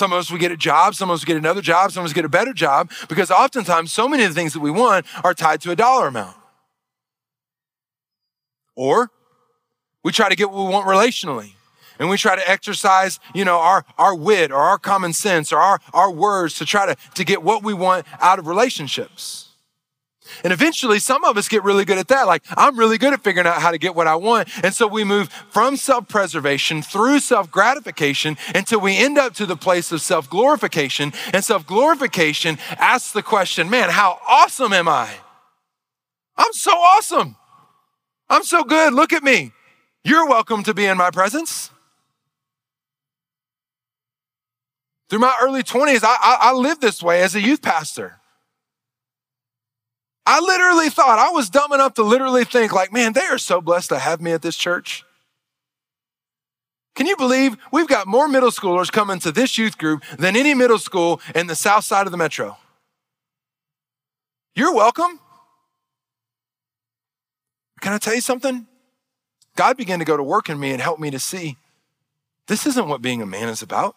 Some 0.00 0.14
of 0.14 0.18
us, 0.18 0.30
we 0.30 0.38
get 0.38 0.50
a 0.50 0.56
job. 0.56 0.94
Some 0.94 1.10
of 1.10 1.14
us 1.14 1.26
get 1.26 1.36
another 1.36 1.60
job. 1.60 1.92
Some 1.92 2.02
of 2.02 2.08
us 2.08 2.14
get 2.14 2.24
a 2.24 2.28
better 2.30 2.54
job 2.54 2.90
because 3.06 3.30
oftentimes 3.30 3.92
so 3.92 4.08
many 4.08 4.22
of 4.22 4.30
the 4.30 4.34
things 4.34 4.54
that 4.54 4.60
we 4.60 4.70
want 4.70 5.04
are 5.22 5.34
tied 5.34 5.60
to 5.60 5.72
a 5.72 5.76
dollar 5.76 6.06
amount. 6.06 6.38
Or 8.74 9.10
we 10.02 10.10
try 10.10 10.30
to 10.30 10.36
get 10.36 10.50
what 10.50 10.64
we 10.64 10.72
want 10.72 10.86
relationally 10.86 11.52
and 11.98 12.08
we 12.08 12.16
try 12.16 12.34
to 12.34 12.50
exercise, 12.50 13.20
you 13.34 13.44
know, 13.44 13.58
our, 13.58 13.84
our 13.98 14.14
wit 14.14 14.50
or 14.50 14.56
our 14.56 14.78
common 14.78 15.12
sense 15.12 15.52
or 15.52 15.58
our, 15.58 15.80
our 15.92 16.10
words 16.10 16.54
to 16.60 16.64
try 16.64 16.86
to, 16.86 16.96
to 17.16 17.22
get 17.22 17.42
what 17.42 17.62
we 17.62 17.74
want 17.74 18.06
out 18.22 18.38
of 18.38 18.46
relationships. 18.46 19.49
And 20.44 20.52
eventually, 20.52 20.98
some 20.98 21.24
of 21.24 21.36
us 21.36 21.48
get 21.48 21.64
really 21.64 21.84
good 21.84 21.98
at 21.98 22.08
that. 22.08 22.26
Like, 22.26 22.44
I'm 22.56 22.78
really 22.78 22.98
good 22.98 23.12
at 23.12 23.22
figuring 23.22 23.46
out 23.46 23.60
how 23.60 23.70
to 23.70 23.78
get 23.78 23.94
what 23.94 24.06
I 24.06 24.16
want. 24.16 24.48
And 24.64 24.74
so 24.74 24.86
we 24.86 25.04
move 25.04 25.28
from 25.50 25.76
self 25.76 26.08
preservation 26.08 26.82
through 26.82 27.20
self 27.20 27.50
gratification 27.50 28.36
until 28.54 28.80
we 28.80 28.96
end 28.96 29.18
up 29.18 29.34
to 29.34 29.46
the 29.46 29.56
place 29.56 29.92
of 29.92 30.00
self 30.00 30.28
glorification. 30.28 31.12
And 31.32 31.44
self 31.44 31.66
glorification 31.66 32.58
asks 32.78 33.12
the 33.12 33.22
question, 33.22 33.70
man, 33.70 33.90
how 33.90 34.18
awesome 34.28 34.72
am 34.72 34.88
I? 34.88 35.10
I'm 36.36 36.52
so 36.52 36.72
awesome. 36.72 37.36
I'm 38.28 38.44
so 38.44 38.64
good. 38.64 38.94
Look 38.94 39.12
at 39.12 39.22
me. 39.22 39.52
You're 40.04 40.26
welcome 40.26 40.62
to 40.62 40.72
be 40.72 40.86
in 40.86 40.96
my 40.96 41.10
presence. 41.10 41.70
Through 45.10 45.18
my 45.18 45.36
early 45.42 45.64
20s, 45.64 46.04
I, 46.04 46.16
I, 46.22 46.38
I 46.50 46.52
lived 46.52 46.80
this 46.80 47.02
way 47.02 47.20
as 47.22 47.34
a 47.34 47.40
youth 47.40 47.60
pastor. 47.60 48.19
I 50.32 50.38
literally 50.38 50.90
thought, 50.90 51.18
I 51.18 51.30
was 51.30 51.50
dumb 51.50 51.72
enough 51.72 51.94
to 51.94 52.04
literally 52.04 52.44
think, 52.44 52.72
like, 52.72 52.92
man, 52.92 53.14
they 53.14 53.26
are 53.26 53.36
so 53.36 53.60
blessed 53.60 53.88
to 53.88 53.98
have 53.98 54.20
me 54.20 54.30
at 54.30 54.42
this 54.42 54.54
church. 54.54 55.04
Can 56.94 57.08
you 57.08 57.16
believe 57.16 57.56
we've 57.72 57.88
got 57.88 58.06
more 58.06 58.28
middle 58.28 58.52
schoolers 58.52 58.92
coming 58.92 59.18
to 59.18 59.32
this 59.32 59.58
youth 59.58 59.76
group 59.76 60.04
than 60.20 60.36
any 60.36 60.54
middle 60.54 60.78
school 60.78 61.20
in 61.34 61.48
the 61.48 61.56
south 61.56 61.84
side 61.84 62.06
of 62.06 62.12
the 62.12 62.16
metro? 62.16 62.58
You're 64.54 64.72
welcome. 64.72 65.18
Can 67.80 67.92
I 67.92 67.98
tell 67.98 68.14
you 68.14 68.20
something? 68.20 68.68
God 69.56 69.76
began 69.76 69.98
to 69.98 70.04
go 70.04 70.16
to 70.16 70.22
work 70.22 70.48
in 70.48 70.60
me 70.60 70.70
and 70.70 70.80
help 70.80 71.00
me 71.00 71.10
to 71.10 71.18
see 71.18 71.56
this 72.46 72.68
isn't 72.68 72.86
what 72.86 73.02
being 73.02 73.20
a 73.20 73.26
man 73.26 73.48
is 73.48 73.62
about. 73.62 73.96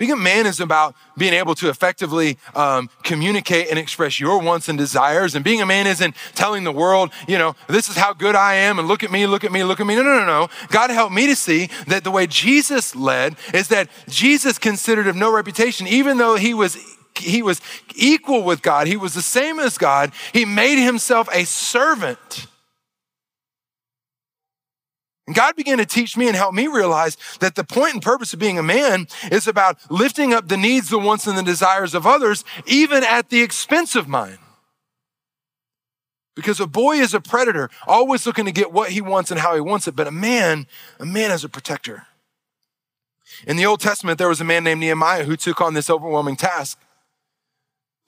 Being 0.00 0.12
a 0.12 0.16
man 0.16 0.46
is 0.46 0.60
about 0.60 0.96
being 1.18 1.34
able 1.34 1.54
to 1.56 1.68
effectively 1.68 2.38
um, 2.54 2.88
communicate 3.02 3.68
and 3.68 3.78
express 3.78 4.18
your 4.18 4.40
wants 4.40 4.70
and 4.70 4.78
desires. 4.78 5.34
And 5.34 5.44
being 5.44 5.60
a 5.60 5.66
man 5.66 5.86
isn't 5.86 6.16
telling 6.34 6.64
the 6.64 6.72
world, 6.72 7.12
you 7.28 7.36
know, 7.36 7.54
this 7.68 7.90
is 7.90 7.96
how 7.96 8.14
good 8.14 8.34
I 8.34 8.54
am 8.54 8.78
and 8.78 8.88
look 8.88 9.04
at 9.04 9.10
me, 9.10 9.26
look 9.26 9.44
at 9.44 9.52
me, 9.52 9.62
look 9.62 9.78
at 9.78 9.86
me. 9.86 9.96
No, 9.96 10.02
no, 10.02 10.20
no, 10.20 10.24
no. 10.24 10.48
God 10.68 10.88
helped 10.88 11.12
me 11.12 11.26
to 11.26 11.36
see 11.36 11.68
that 11.86 12.02
the 12.02 12.10
way 12.10 12.26
Jesus 12.26 12.96
led 12.96 13.36
is 13.52 13.68
that 13.68 13.90
Jesus 14.08 14.56
considered 14.58 15.06
of 15.06 15.16
no 15.16 15.30
reputation, 15.30 15.86
even 15.86 16.16
though 16.16 16.36
he 16.36 16.54
was 16.54 16.78
he 17.18 17.42
was 17.42 17.60
equal 17.94 18.42
with 18.42 18.62
God. 18.62 18.86
He 18.86 18.96
was 18.96 19.12
the 19.12 19.20
same 19.20 19.60
as 19.60 19.76
God. 19.76 20.12
He 20.32 20.46
made 20.46 20.82
himself 20.82 21.28
a 21.30 21.44
servant 21.44 22.46
and 25.30 25.36
God 25.36 25.54
began 25.54 25.78
to 25.78 25.86
teach 25.86 26.16
me 26.16 26.26
and 26.26 26.34
help 26.34 26.54
me 26.54 26.66
realize 26.66 27.16
that 27.38 27.54
the 27.54 27.62
point 27.62 27.94
and 27.94 28.02
purpose 28.02 28.32
of 28.32 28.40
being 28.40 28.58
a 28.58 28.64
man 28.64 29.06
is 29.30 29.46
about 29.46 29.78
lifting 29.88 30.34
up 30.34 30.48
the 30.48 30.56
needs, 30.56 30.88
the 30.88 30.98
wants, 30.98 31.24
and 31.28 31.38
the 31.38 31.44
desires 31.44 31.94
of 31.94 32.04
others, 32.04 32.42
even 32.66 33.04
at 33.04 33.30
the 33.30 33.40
expense 33.40 33.94
of 33.94 34.08
mine. 34.08 34.38
Because 36.34 36.58
a 36.58 36.66
boy 36.66 36.96
is 36.96 37.14
a 37.14 37.20
predator, 37.20 37.70
always 37.86 38.26
looking 38.26 38.44
to 38.46 38.50
get 38.50 38.72
what 38.72 38.90
he 38.90 39.00
wants 39.00 39.30
and 39.30 39.38
how 39.38 39.54
he 39.54 39.60
wants 39.60 39.86
it, 39.86 39.94
but 39.94 40.08
a 40.08 40.10
man, 40.10 40.66
a 40.98 41.06
man 41.06 41.30
is 41.30 41.44
a 41.44 41.48
protector. 41.48 42.08
In 43.46 43.56
the 43.56 43.66
Old 43.66 43.78
Testament, 43.78 44.18
there 44.18 44.28
was 44.28 44.40
a 44.40 44.44
man 44.44 44.64
named 44.64 44.80
Nehemiah 44.80 45.22
who 45.22 45.36
took 45.36 45.60
on 45.60 45.74
this 45.74 45.88
overwhelming 45.88 46.34
task 46.34 46.76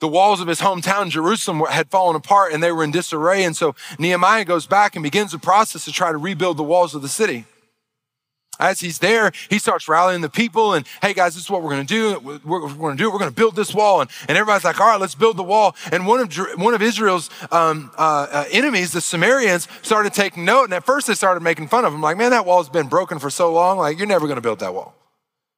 the 0.03 0.07
walls 0.09 0.41
of 0.41 0.49
his 0.49 0.59
hometown, 0.59 1.09
Jerusalem, 1.09 1.61
had 1.61 1.89
fallen 1.89 2.17
apart 2.17 2.51
and 2.51 2.61
they 2.61 2.73
were 2.73 2.83
in 2.83 2.91
disarray. 2.91 3.45
And 3.45 3.55
so 3.55 3.73
Nehemiah 3.97 4.43
goes 4.43 4.65
back 4.67 4.97
and 4.97 5.01
begins 5.01 5.31
the 5.31 5.39
process 5.39 5.85
to 5.85 5.93
try 5.93 6.11
to 6.11 6.17
rebuild 6.17 6.57
the 6.57 6.63
walls 6.63 6.93
of 6.93 7.01
the 7.01 7.07
city. 7.07 7.45
As 8.59 8.81
he's 8.81 8.99
there, 8.99 9.31
he 9.49 9.59
starts 9.59 9.87
rallying 9.87 10.19
the 10.19 10.29
people 10.29 10.73
and, 10.73 10.85
hey 11.01 11.13
guys, 11.13 11.35
this 11.35 11.45
is 11.45 11.49
what 11.49 11.63
we're 11.63 11.69
going 11.69 11.87
to 11.87 11.93
do. 11.93 12.19
We're, 12.19 12.39
we're 12.43 12.73
going 12.73 12.97
to 12.97 13.01
do. 13.01 13.09
We're 13.09 13.17
going 13.17 13.31
to 13.31 13.35
build 13.35 13.55
this 13.55 13.73
wall. 13.73 14.01
And, 14.01 14.09
and 14.27 14.37
everybody's 14.37 14.65
like, 14.65 14.81
all 14.81 14.87
right, 14.87 14.99
let's 14.99 15.15
build 15.15 15.37
the 15.37 15.43
wall. 15.43 15.73
And 15.89 16.05
one 16.05 16.19
of, 16.19 16.35
one 16.59 16.73
of 16.73 16.81
Israel's 16.81 17.29
um, 17.49 17.89
uh, 17.97 18.27
uh, 18.29 18.45
enemies, 18.51 18.91
the 18.91 18.99
Samaritans, 18.99 19.69
started 19.83 20.13
taking 20.13 20.43
note. 20.43 20.65
And 20.65 20.73
at 20.73 20.85
first 20.85 21.07
they 21.07 21.13
started 21.13 21.43
making 21.43 21.69
fun 21.69 21.85
of 21.85 21.93
him, 21.93 22.01
like, 22.01 22.17
man, 22.17 22.31
that 22.31 22.45
wall's 22.45 22.67
been 22.67 22.89
broken 22.89 23.19
for 23.19 23.29
so 23.29 23.53
long. 23.53 23.77
Like, 23.77 23.97
you're 23.97 24.05
never 24.05 24.27
going 24.27 24.35
to 24.35 24.41
build 24.41 24.59
that 24.59 24.73
wall. 24.73 24.97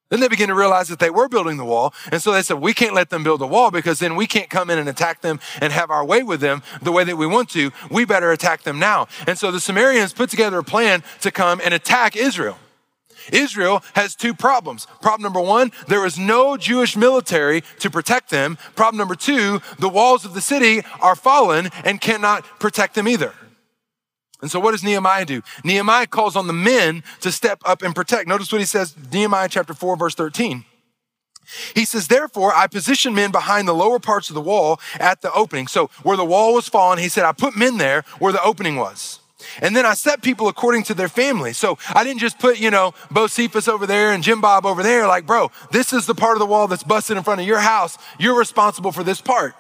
Then 0.10 0.20
they 0.20 0.28
began 0.28 0.50
to 0.50 0.56
realize 0.56 0.88
that 0.90 1.00
they 1.00 1.10
were 1.10 1.28
building 1.28 1.58
the 1.58 1.66
wall. 1.66 1.94
And 2.12 2.22
so 2.22 2.32
they 2.32 2.44
said, 2.44 2.60
we 2.60 2.74
can't 2.74 2.94
let 2.94 3.10
them 3.10 3.24
build 3.24 3.42
the 3.42 3.48
wall 3.48 3.72
because 3.72 4.00
then 4.00 4.16
we 4.16 4.28
can't 4.28 4.50
come 4.50 4.70
in 4.70 4.78
and 4.78 4.88
attack 4.88 5.22
them 5.22 5.40
and 5.60 5.74
have 5.74 5.90
our 5.90 6.06
way 6.06 6.22
with 6.22 6.42
them 6.42 6.62
the 6.82 6.92
way 6.92 7.04
that 7.04 7.18
we 7.18 7.26
want 7.26 7.50
to. 7.50 7.72
We 7.90 8.06
better 8.06 8.32
attack 8.32 8.62
them 8.62 8.78
now. 8.78 9.08
And 9.26 9.38
so 9.38 9.52
the 9.52 9.60
Samaritans 9.60 10.14
put 10.14 10.30
together 10.30 10.60
a 10.60 10.64
plan 10.64 11.04
to 11.22 11.32
come 11.32 11.60
and 11.64 11.74
attack 11.74 12.16
Israel. 12.16 12.60
Israel 13.32 13.84
has 13.94 14.16
two 14.16 14.36
problems. 14.36 14.86
Problem 15.02 15.24
number 15.24 15.42
one, 15.42 15.72
there 15.88 16.06
is 16.06 16.20
no 16.20 16.58
Jewish 16.58 16.96
military 16.96 17.64
to 17.80 17.90
protect 17.90 18.30
them. 18.30 18.58
Problem 18.76 19.00
number 19.00 19.16
two, 19.16 19.62
the 19.80 19.90
walls 19.90 20.26
of 20.26 20.36
the 20.36 20.42
city 20.42 20.84
are 21.02 21.16
fallen 21.16 21.70
and 21.84 22.00
cannot 22.00 22.44
protect 22.60 22.94
them 22.94 23.08
either. 23.08 23.34
And 24.46 24.52
so 24.52 24.60
what 24.60 24.74
does 24.74 24.84
Nehemiah 24.84 25.26
do? 25.26 25.42
Nehemiah 25.64 26.06
calls 26.06 26.36
on 26.36 26.46
the 26.46 26.54
men 26.54 27.04
to 27.22 27.32
step 27.32 27.64
up 27.66 27.82
and 27.82 27.96
protect. 27.96 28.28
Notice 28.28 28.52
what 28.52 28.62
he 28.62 28.66
says, 28.66 28.96
Nehemiah 29.12 29.50
chapter 29.50 29.74
4, 29.74 29.98
verse 29.98 30.14
13. 30.14 30.64
He 31.74 31.84
says, 31.84 32.08
Therefore, 32.08 32.54
I 32.54 32.68
positioned 32.68 33.16
men 33.16 33.32
behind 33.32 33.68
the 33.68 33.74
lower 33.74 33.98
parts 33.98 34.30
of 34.30 34.36
the 34.36 34.42
wall 34.42 34.80
at 35.00 35.24
the 35.24 35.34
opening. 35.34 35.66
So, 35.66 35.90
where 36.04 36.16
the 36.16 36.24
wall 36.24 36.54
was 36.54 36.70
fallen, 36.70 37.00
he 37.00 37.10
said, 37.10 37.26
I 37.26 37.32
put 37.32 37.58
men 37.58 37.80
there 37.80 38.04
where 38.20 38.32
the 38.32 38.44
opening 38.44 38.76
was. 38.76 39.20
And 39.64 39.76
then 39.76 39.84
I 39.84 39.96
set 39.96 40.22
people 40.22 40.48
according 40.48 40.84
to 40.84 40.94
their 40.94 41.10
family. 41.10 41.52
So 41.52 41.80
I 41.96 42.04
didn't 42.04 42.20
just 42.20 42.38
put, 42.38 42.60
you 42.60 42.70
know, 42.70 42.92
Bocephus 43.10 43.68
over 43.68 43.88
there 43.88 44.12
and 44.12 44.22
Jim 44.24 44.42
Bob 44.42 44.68
over 44.68 44.84
there. 44.84 45.08
Like, 45.08 45.26
bro, 45.26 45.50
this 45.72 45.92
is 45.92 46.06
the 46.06 46.14
part 46.14 46.34
of 46.34 46.40
the 46.40 46.46
wall 46.46 46.68
that's 46.68 46.84
busted 46.84 47.18
in 47.18 47.24
front 47.24 47.42
of 47.42 47.48
your 47.48 47.60
house. 47.60 47.98
You're 48.20 48.38
responsible 48.38 48.92
for 48.92 49.04
this 49.04 49.22
part. 49.22 49.56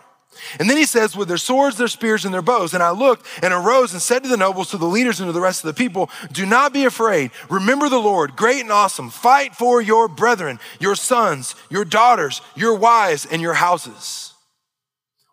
And 0.59 0.69
then 0.69 0.77
he 0.77 0.85
says, 0.85 1.15
with 1.15 1.27
their 1.27 1.37
swords, 1.37 1.77
their 1.77 1.87
spears, 1.87 2.25
and 2.25 2.33
their 2.33 2.41
bows. 2.41 2.73
And 2.73 2.83
I 2.83 2.91
looked 2.91 3.25
and 3.41 3.53
arose 3.53 3.93
and 3.93 4.01
said 4.01 4.23
to 4.23 4.29
the 4.29 4.37
nobles, 4.37 4.71
to 4.71 4.77
the 4.77 4.85
leaders, 4.85 5.19
and 5.19 5.27
to 5.27 5.33
the 5.33 5.41
rest 5.41 5.63
of 5.63 5.67
the 5.67 5.77
people, 5.77 6.09
Do 6.31 6.45
not 6.45 6.73
be 6.73 6.85
afraid. 6.85 7.31
Remember 7.49 7.89
the 7.89 7.99
Lord, 7.99 8.35
great 8.35 8.61
and 8.61 8.71
awesome. 8.71 9.09
Fight 9.09 9.55
for 9.55 9.81
your 9.81 10.07
brethren, 10.07 10.59
your 10.79 10.95
sons, 10.95 11.55
your 11.69 11.85
daughters, 11.85 12.41
your 12.55 12.75
wives, 12.75 13.25
and 13.25 13.41
your 13.41 13.53
houses. 13.53 14.33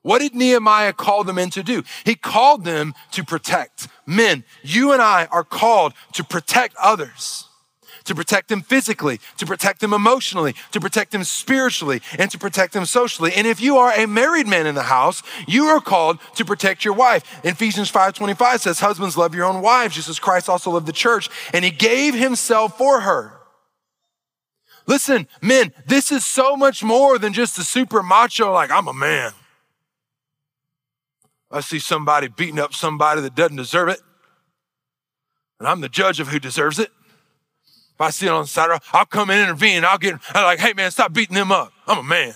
What 0.03 0.19
did 0.19 0.35
Nehemiah 0.35 0.93
call 0.93 1.23
them 1.25 1.39
in 1.39 1.51
to 1.51 1.63
do? 1.63 1.85
He 2.05 2.17
called 2.17 2.65
them 2.65 2.95
to 3.13 3.25
protect. 3.25 3.89
Men, 4.05 4.45
you 4.63 4.93
and 4.93 5.01
I 5.01 5.27
are 5.27 5.45
called 5.45 5.95
to 6.15 6.25
protect 6.25 6.75
others, 6.77 7.47
to 8.05 8.15
protect 8.15 8.49
them 8.49 8.63
physically, 8.63 9.21
to 9.39 9.47
protect 9.47 9.81
them 9.81 9.93
emotionally, 9.93 10.55
to 10.73 10.81
protect 10.81 11.13
them 11.13 11.25
spiritually, 11.25 12.01
and 12.19 12.31
to 12.31 12.39
protect 12.39 12.73
them 12.73 12.85
socially. 12.85 13.33
And 13.35 13.47
if 13.47 13.61
you 13.61 13.79
are 13.79 13.93
a 13.93 14.07
married 14.07 14.47
man 14.47 14.67
in 14.67 14.75
the 14.75 14.85
house, 14.85 15.23
you 15.47 15.67
are 15.67 15.81
called 15.81 16.19
to 16.37 16.45
protect 16.45 16.85
your 16.85 16.95
wife. 16.95 17.23
Ephesians 17.45 17.91
5:25 17.91 18.61
says, 18.61 18.81
"Husbands 18.81 19.17
love 19.17 19.35
your 19.35 19.45
own 19.45 19.61
wives, 19.61 19.95
just 19.95 20.09
as 20.09 20.19
Christ 20.19 20.49
also 20.49 20.71
loved 20.71 20.87
the 20.87 20.93
church, 20.93 21.29
and 21.53 21.65
he 21.65 21.71
gave 21.71 22.15
himself 22.15 22.77
for 22.79 23.01
her." 23.01 23.39
Listen, 24.87 25.29
men, 25.41 25.73
this 25.87 26.11
is 26.11 26.27
so 26.27 26.57
much 26.57 26.83
more 26.83 27.19
than 27.19 27.33
just 27.33 27.59
a 27.59 27.65
super 27.65 28.03
macho 28.03 28.53
like 28.53 28.71
I'm 28.71 28.89
a 28.89 28.93
man. 28.93 29.33
I 31.51 31.61
see 31.61 31.79
somebody 31.79 32.29
beating 32.29 32.59
up 32.59 32.75
somebody 32.75 33.21
that 33.21 33.35
doesn't 33.35 33.57
deserve 33.57 33.89
it, 33.89 34.01
and 35.59 35.69
I'm 35.69 35.81
the 35.83 35.89
judge 35.89 36.19
of 36.19 36.29
who 36.29 36.39
deserves 36.41 36.79
it. 36.79 36.91
If 37.95 38.01
I 38.01 38.11
see 38.11 38.27
it 38.27 38.31
on 38.31 38.43
the 38.43 38.49
side, 38.49 38.79
I'll 38.93 39.07
come 39.07 39.31
and 39.31 39.41
intervene. 39.41 39.85
I'll 39.85 39.99
get, 39.99 40.15
I'm 40.35 40.45
like, 40.45 40.59
hey 40.59 40.73
man, 40.73 40.91
stop 40.91 41.13
beating 41.13 41.35
them 41.35 41.53
up. 41.53 41.73
I'm 41.87 41.99
a 41.99 42.03
man. 42.03 42.35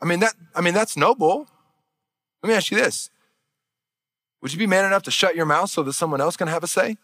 I 0.00 0.06
mean 0.06 0.20
that. 0.20 0.34
I 0.54 0.60
mean 0.60 0.74
that's 0.74 0.96
noble. 0.96 1.48
Let 2.42 2.48
me 2.48 2.54
ask 2.54 2.70
you 2.70 2.76
this: 2.76 3.10
Would 4.40 4.52
you 4.52 4.58
be 4.58 4.66
man 4.66 4.84
enough 4.84 5.02
to 5.04 5.10
shut 5.10 5.34
your 5.34 5.46
mouth 5.46 5.70
so 5.70 5.82
that 5.82 5.92
someone 5.94 6.20
else 6.20 6.36
can 6.36 6.48
have 6.48 6.62
a 6.62 6.68
say? 6.68 6.96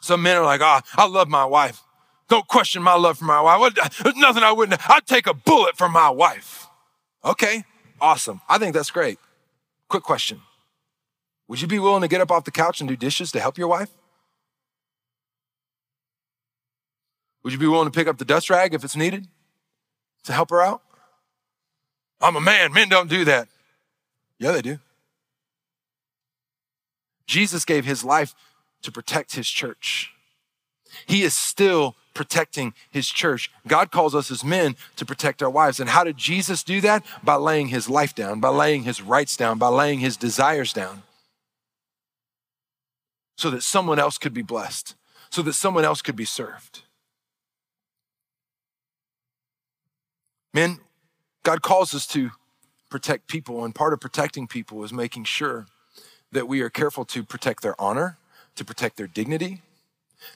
Some 0.00 0.22
men 0.22 0.36
are 0.36 0.44
like, 0.44 0.60
"Ah, 0.60 0.82
oh, 0.98 1.04
I 1.04 1.06
love 1.06 1.28
my 1.28 1.44
wife. 1.44 1.82
Don't 2.28 2.46
question 2.48 2.82
my 2.82 2.94
love 2.94 3.18
for 3.18 3.24
my 3.24 3.40
wife. 3.40 3.74
There's 4.02 4.16
nothing 4.16 4.42
I 4.42 4.52
wouldn't. 4.52 4.90
I'd 4.90 5.06
take 5.06 5.26
a 5.26 5.34
bullet 5.34 5.76
for 5.76 5.88
my 5.88 6.10
wife. 6.10 6.66
Okay, 7.24 7.64
awesome. 8.00 8.40
I 8.48 8.58
think 8.58 8.74
that's 8.74 8.90
great. 8.90 9.18
Quick 9.88 10.02
question 10.02 10.40
Would 11.48 11.60
you 11.60 11.68
be 11.68 11.78
willing 11.78 12.02
to 12.02 12.08
get 12.08 12.20
up 12.20 12.30
off 12.30 12.44
the 12.44 12.50
couch 12.50 12.80
and 12.80 12.88
do 12.88 12.96
dishes 12.96 13.32
to 13.32 13.40
help 13.40 13.58
your 13.58 13.68
wife? 13.68 13.90
Would 17.42 17.52
you 17.52 17.58
be 17.58 17.68
willing 17.68 17.86
to 17.86 17.96
pick 17.96 18.08
up 18.08 18.18
the 18.18 18.24
dust 18.24 18.50
rag 18.50 18.74
if 18.74 18.82
it's 18.82 18.96
needed 18.96 19.28
to 20.24 20.32
help 20.32 20.50
her 20.50 20.60
out? 20.60 20.82
I'm 22.20 22.34
a 22.34 22.40
man. 22.40 22.72
Men 22.72 22.88
don't 22.88 23.08
do 23.08 23.24
that. 23.24 23.48
Yeah, 24.38 24.52
they 24.52 24.62
do. 24.62 24.78
Jesus 27.26 27.64
gave 27.64 27.84
his 27.84 28.04
life 28.04 28.34
to 28.82 28.92
protect 28.92 29.34
his 29.34 29.48
church. 29.48 30.12
He 31.06 31.22
is 31.22 31.34
still 31.34 31.96
protecting 32.16 32.72
his 32.90 33.06
church. 33.08 33.50
God 33.68 33.92
calls 33.92 34.14
us 34.14 34.30
as 34.30 34.42
men 34.42 34.74
to 34.96 35.04
protect 35.04 35.42
our 35.42 35.50
wives. 35.50 35.78
And 35.78 35.90
how 35.90 36.02
did 36.02 36.16
Jesus 36.16 36.64
do 36.64 36.80
that? 36.80 37.04
By 37.22 37.34
laying 37.34 37.68
his 37.68 37.88
life 37.88 38.14
down, 38.14 38.40
by 38.40 38.48
laying 38.48 38.84
his 38.84 39.02
rights 39.02 39.36
down, 39.36 39.58
by 39.58 39.68
laying 39.68 40.00
his 40.00 40.16
desires 40.16 40.72
down. 40.72 41.02
So 43.36 43.50
that 43.50 43.62
someone 43.62 43.98
else 43.98 44.16
could 44.16 44.32
be 44.32 44.42
blessed, 44.42 44.94
so 45.30 45.42
that 45.42 45.52
someone 45.52 45.84
else 45.84 46.00
could 46.00 46.16
be 46.16 46.24
served. 46.24 46.82
Men, 50.54 50.78
God 51.42 51.60
calls 51.60 51.94
us 51.94 52.06
to 52.08 52.30
protect 52.88 53.28
people, 53.28 53.62
and 53.62 53.74
part 53.74 53.92
of 53.92 54.00
protecting 54.00 54.46
people 54.46 54.82
is 54.84 54.92
making 54.92 55.24
sure 55.24 55.66
that 56.32 56.48
we 56.48 56.62
are 56.62 56.70
careful 56.70 57.04
to 57.04 57.22
protect 57.22 57.62
their 57.62 57.78
honor, 57.78 58.16
to 58.54 58.64
protect 58.64 58.96
their 58.96 59.06
dignity, 59.06 59.60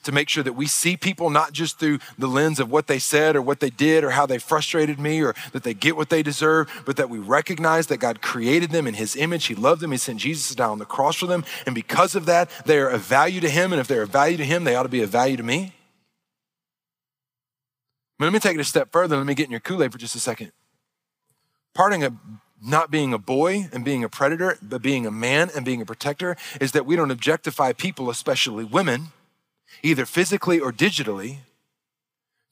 to 0.03 0.11
make 0.11 0.29
sure 0.29 0.43
that 0.43 0.53
we 0.53 0.67
see 0.67 0.97
people 0.97 1.29
not 1.29 1.51
just 1.51 1.79
through 1.79 1.99
the 2.17 2.27
lens 2.27 2.59
of 2.59 2.71
what 2.71 2.87
they 2.87 2.99
said 2.99 3.35
or 3.35 3.41
what 3.41 3.59
they 3.59 3.69
did 3.69 4.03
or 4.03 4.11
how 4.11 4.25
they 4.25 4.37
frustrated 4.37 4.99
me 4.99 5.21
or 5.21 5.33
that 5.53 5.63
they 5.63 5.73
get 5.73 5.95
what 5.95 6.09
they 6.09 6.23
deserve, 6.23 6.83
but 6.85 6.97
that 6.97 7.09
we 7.09 7.19
recognize 7.19 7.87
that 7.87 7.97
God 7.97 8.21
created 8.21 8.71
them 8.71 8.87
in 8.87 8.93
His 8.93 9.15
image. 9.15 9.45
He 9.45 9.55
loved 9.55 9.81
them. 9.81 9.91
He 9.91 9.97
sent 9.97 10.19
Jesus 10.19 10.55
down 10.55 10.71
on 10.71 10.79
the 10.79 10.85
cross 10.85 11.17
for 11.17 11.27
them. 11.27 11.43
And 11.65 11.75
because 11.75 12.15
of 12.15 12.25
that, 12.25 12.49
they 12.65 12.79
are 12.79 12.89
of 12.89 13.01
value 13.01 13.41
to 13.41 13.49
Him. 13.49 13.71
And 13.71 13.79
if 13.79 13.87
they're 13.87 14.03
of 14.03 14.09
value 14.09 14.37
to 14.37 14.45
Him, 14.45 14.63
they 14.63 14.75
ought 14.75 14.83
to 14.83 14.89
be 14.89 15.01
of 15.01 15.09
value 15.09 15.37
to 15.37 15.43
me. 15.43 15.73
But 18.17 18.25
let 18.25 18.33
me 18.33 18.39
take 18.39 18.55
it 18.55 18.61
a 18.61 18.65
step 18.65 18.91
further. 18.91 19.17
Let 19.17 19.25
me 19.25 19.33
get 19.33 19.45
in 19.45 19.51
your 19.51 19.59
Kool 19.59 19.83
Aid 19.83 19.91
for 19.91 19.97
just 19.97 20.15
a 20.15 20.19
second. 20.19 20.51
Parting 21.73 22.03
of 22.03 22.13
not 22.63 22.91
being 22.91 23.13
a 23.13 23.17
boy 23.17 23.67
and 23.73 23.83
being 23.83 24.03
a 24.03 24.09
predator, 24.09 24.57
but 24.61 24.83
being 24.83 25.07
a 25.07 25.11
man 25.11 25.49
and 25.55 25.65
being 25.65 25.81
a 25.81 25.85
protector 25.85 26.37
is 26.59 26.73
that 26.73 26.85
we 26.85 26.95
don't 26.95 27.09
objectify 27.09 27.73
people, 27.73 28.09
especially 28.09 28.63
women 28.63 29.07
either 29.83 30.05
physically 30.05 30.59
or 30.59 30.71
digitally, 30.71 31.37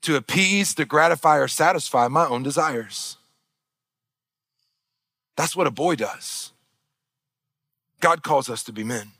to 0.01 0.15
appease, 0.15 0.73
to 0.75 0.85
gratify, 0.85 1.37
or 1.37 1.47
satisfy 1.47 2.07
my 2.07 2.25
own 2.25 2.43
desires. 2.43 3.17
That's 5.35 5.55
what 5.55 5.67
a 5.67 5.71
boy 5.71 5.95
does. 5.95 6.51
God 7.99 8.23
calls 8.23 8.49
us 8.49 8.63
to 8.63 8.71
be 8.71 8.83
men. 8.83 9.11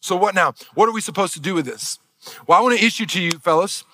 So, 0.00 0.16
what 0.16 0.34
now? 0.34 0.54
What 0.74 0.88
are 0.88 0.92
we 0.92 1.00
supposed 1.00 1.34
to 1.34 1.40
do 1.40 1.54
with 1.54 1.66
this? 1.66 1.98
Well, 2.46 2.58
I 2.58 2.62
want 2.62 2.78
to 2.78 2.84
issue 2.84 3.06
to 3.06 3.20
you, 3.20 3.32
fellas, 3.32 3.84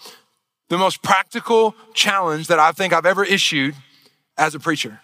the 0.69 0.79
most 0.79 1.03
practical 1.03 1.75
challenge 1.95 2.49
that 2.49 2.59
I 2.59 2.73
think 2.73 2.93
I've 2.93 3.07
ever 3.07 3.25
issued 3.25 3.75
as 4.37 4.55
a 4.55 4.61
preacher. 4.61 5.01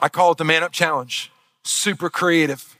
I 0.00 0.08
call 0.08 0.32
it 0.32 0.38
the 0.38 0.44
Man 0.44 0.62
Up 0.62 0.72
Challenge. 0.72 1.30
Super 1.64 2.08
creative. 2.08 2.76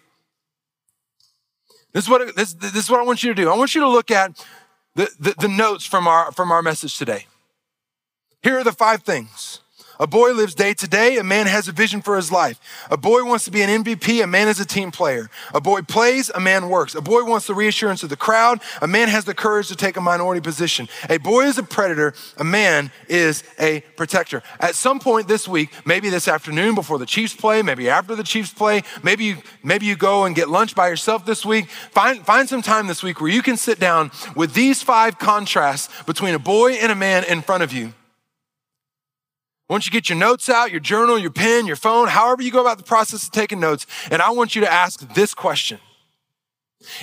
This 1.99 2.05
is 2.05 2.11
what, 2.11 2.36
this, 2.36 2.55
this 2.55 2.76
is 2.76 2.90
what 2.90 3.01
I 3.01 3.03
want 3.03 3.24
you 3.24 3.34
to 3.34 3.42
do. 3.42 3.51
I 3.51 3.57
want 3.57 3.74
you 3.74 3.80
to 3.80 3.88
look 3.88 4.12
at 4.12 4.46
the, 4.94 5.11
the, 5.18 5.34
the 5.36 5.49
notes 5.49 5.84
from 5.84 6.07
our, 6.07 6.30
from 6.30 6.53
our 6.53 6.62
message 6.62 6.96
today. 6.96 7.26
Here 8.40 8.57
are 8.57 8.62
the 8.62 8.70
five 8.70 9.03
things 9.03 9.62
a 9.99 10.07
boy 10.07 10.32
lives 10.32 10.55
day 10.55 10.74
to 10.74 10.88
day. 10.88 11.16
A 11.16 11.24
man 11.24 11.46
has 11.46 11.68
a 11.68 11.72
vision 11.72 12.03
for 12.03 12.16
his 12.16 12.30
life. 12.30 12.61
A 12.90 12.96
boy 12.96 13.24
wants 13.24 13.44
to 13.46 13.51
be 13.51 13.62
an 13.62 13.84
MVP. 13.84 14.22
A 14.22 14.26
man 14.26 14.49
is 14.49 14.61
a 14.61 14.64
team 14.64 14.90
player. 14.90 15.28
A 15.53 15.61
boy 15.61 15.82
plays. 15.82 16.30
A 16.34 16.40
man 16.40 16.68
works. 16.68 16.94
A 16.94 17.01
boy 17.01 17.24
wants 17.24 17.46
the 17.46 17.55
reassurance 17.55 18.03
of 18.03 18.11
the 18.11 18.16
crowd. 18.16 18.61
A 18.80 18.86
man 18.86 19.09
has 19.09 19.24
the 19.24 19.34
courage 19.34 19.68
to 19.68 19.76
take 19.76 19.96
a 19.96 20.01
minority 20.01 20.40
position. 20.40 20.88
A 21.09 21.18
boy 21.18 21.44
is 21.44 21.59
a 21.59 21.62
predator. 21.62 22.14
A 22.36 22.44
man 22.44 22.90
is 23.09 23.44
a 23.59 23.80
protector. 23.96 24.42
At 24.61 24.74
some 24.74 25.01
point 25.01 25.28
this 25.28 25.49
week, 25.49 25.70
maybe 25.84 26.11
this 26.11 26.28
afternoon 26.28 26.74
before 26.74 26.99
the 26.99 27.07
Chiefs 27.07 27.34
play, 27.34 27.62
maybe 27.62 27.88
after 27.88 28.14
the 28.14 28.24
Chiefs 28.24 28.53
play, 28.53 28.82
maybe 29.03 29.24
you, 29.24 29.36
maybe 29.62 29.86
you 29.86 29.96
go 29.96 30.24
and 30.24 30.36
get 30.36 30.49
lunch 30.49 30.74
by 30.74 30.88
yourself 30.88 31.26
this 31.26 31.44
week. 31.44 31.68
Find, 31.68 32.24
find 32.24 32.49
some 32.49 32.62
time 32.62 32.86
this 32.86 33.03
week 33.03 33.20
where 33.20 33.30
you 33.30 33.42
can 33.42 33.57
sit 33.57 33.80
down 33.80 34.11
with 34.36 34.55
these 34.55 34.82
five 34.82 35.18
contrasts 35.18 35.88
between 36.05 36.34
a 36.34 36.38
boy 36.38 36.72
and 36.74 36.92
a 36.92 36.94
man 36.94 37.24
in 37.24 37.42
front 37.42 37.62
of 37.62 37.72
you 37.72 37.94
Once 39.68 39.84
you 39.84 39.92
get 39.92 40.08
your 40.08 40.18
notes 40.18 40.48
out, 40.48 40.70
your 40.70 40.80
journal, 40.80 41.18
your 41.18 41.30
pen, 41.30 41.66
your 41.66 41.76
phone, 41.76 42.08
however 42.08 42.42
you 42.42 42.50
go 42.50 42.60
about 42.60 42.78
the 42.78 42.84
process 42.84 43.24
of 43.24 43.32
taking 43.32 43.60
notes, 43.60 43.86
and 44.10 44.22
I 44.22 44.30
want 44.30 44.54
you 44.54 44.62
to 44.62 44.72
ask 44.72 45.00
this 45.14 45.34
question. 45.34 45.78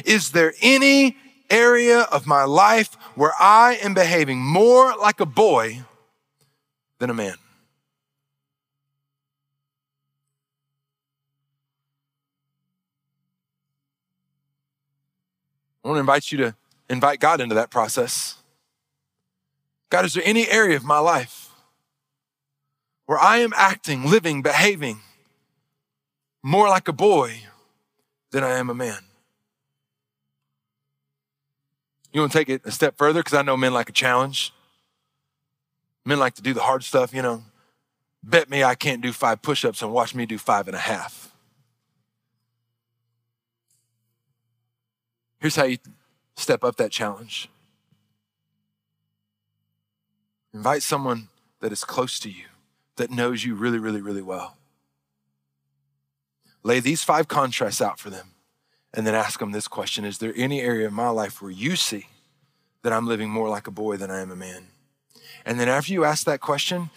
Is 0.03 0.31
there 0.31 0.53
any 0.61 1.15
area 1.49 2.01
of 2.01 2.25
my 2.25 2.43
life 2.43 2.95
where 3.13 3.33
I 3.39 3.75
am 3.83 3.93
behaving 3.93 4.39
more 4.39 4.95
like 4.97 5.19
a 5.19 5.25
boy 5.25 5.83
than 6.97 7.11
a 7.11 7.13
man? 7.13 7.35
I 15.83 15.87
want 15.87 15.97
to 15.97 15.99
invite 15.99 16.31
you 16.31 16.39
to 16.39 16.55
invite 16.89 17.19
God 17.19 17.39
into 17.41 17.53
that 17.53 17.69
process. 17.69 18.37
God, 19.91 20.03
is 20.03 20.15
there 20.15 20.23
any 20.25 20.49
area 20.49 20.75
of 20.75 20.83
my 20.83 20.97
life 20.97 21.44
where 23.05 23.19
I 23.19 23.37
am 23.37 23.53
acting, 23.55 24.05
living, 24.05 24.41
behaving 24.41 25.01
more 26.43 26.67
like 26.67 26.87
a 26.87 26.93
boy 26.93 27.41
than 28.31 28.43
I 28.43 28.57
am 28.57 28.69
a 28.69 28.75
man? 28.75 28.99
You 32.11 32.21
want 32.21 32.31
to 32.31 32.37
take 32.37 32.49
it 32.49 32.61
a 32.65 32.71
step 32.71 32.97
further? 32.97 33.19
Because 33.19 33.33
I 33.33 33.41
know 33.41 33.57
men 33.57 33.73
like 33.73 33.89
a 33.89 33.93
challenge. 33.93 34.53
Men 36.05 36.19
like 36.19 36.35
to 36.35 36.41
do 36.41 36.53
the 36.53 36.61
hard 36.61 36.83
stuff, 36.83 37.13
you 37.13 37.21
know. 37.21 37.43
Bet 38.23 38.49
me 38.49 38.63
I 38.63 38.75
can't 38.75 39.01
do 39.01 39.11
five 39.11 39.41
push 39.41 39.65
ups 39.65 39.81
and 39.81 39.91
watch 39.91 40.15
me 40.15 40.25
do 40.25 40.37
five 40.37 40.67
and 40.67 40.75
a 40.75 40.79
half. 40.79 41.33
Here's 45.39 45.55
how 45.55 45.65
you 45.65 45.77
step 46.35 46.63
up 46.63 46.77
that 46.77 46.91
challenge 46.91 47.49
invite 50.53 50.81
someone 50.81 51.27
that 51.59 51.71
is 51.73 51.83
close 51.83 52.17
to 52.17 52.29
you, 52.29 52.45
that 52.97 53.11
knows 53.11 53.43
you 53.43 53.55
really, 53.55 53.79
really, 53.79 54.01
really 54.01 54.21
well. 54.21 54.57
Lay 56.63 56.79
these 56.79 57.03
five 57.03 57.27
contrasts 57.27 57.81
out 57.81 57.99
for 57.99 58.09
them 58.09 58.31
and 58.93 59.05
then 59.05 59.13
ask 59.13 59.39
them 59.39 59.51
this 59.51 59.67
question 59.67 60.05
Is 60.05 60.17
there 60.17 60.33
any 60.35 60.61
area 60.61 60.87
in 60.87 60.93
my 60.93 61.09
life 61.09 61.41
where 61.41 61.51
you 61.51 61.75
see 61.75 62.07
that 62.81 62.93
I'm 62.93 63.07
living 63.07 63.29
more 63.29 63.49
like 63.49 63.67
a 63.67 63.71
boy 63.71 63.97
than 63.97 64.09
I 64.09 64.21
am 64.21 64.31
a 64.31 64.35
man? 64.35 64.67
And 65.45 65.59
then 65.59 65.69
after 65.69 65.93
you 65.93 66.05
ask 66.05 66.25
that 66.25 66.41
question, 66.41 66.89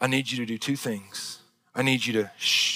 I 0.00 0.06
need 0.06 0.30
you 0.30 0.38
to 0.38 0.46
do 0.46 0.58
two 0.58 0.76
things. 0.76 1.40
I 1.74 1.82
need 1.82 2.06
you 2.06 2.12
to 2.14 2.30
shh 2.38 2.74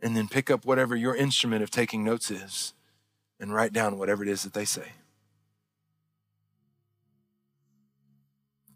and 0.00 0.16
then 0.16 0.28
pick 0.28 0.50
up 0.50 0.64
whatever 0.64 0.96
your 0.96 1.14
instrument 1.14 1.62
of 1.62 1.70
taking 1.70 2.04
notes 2.04 2.30
is 2.30 2.72
and 3.40 3.52
write 3.52 3.72
down 3.72 3.98
whatever 3.98 4.22
it 4.22 4.28
is 4.28 4.42
that 4.42 4.54
they 4.54 4.64
say. 4.64 4.92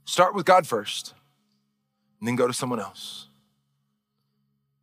Start 0.05 0.34
with 0.34 0.44
God 0.44 0.66
first, 0.66 1.14
and 2.18 2.28
then 2.28 2.36
go 2.36 2.46
to 2.46 2.53
someone 2.53 2.80
else. 2.80 3.28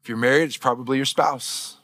If 0.01 0.09
you're 0.09 0.17
married, 0.17 0.43
it's 0.43 0.57
probably 0.57 0.97
your 0.97 1.05
spouse. 1.05 1.77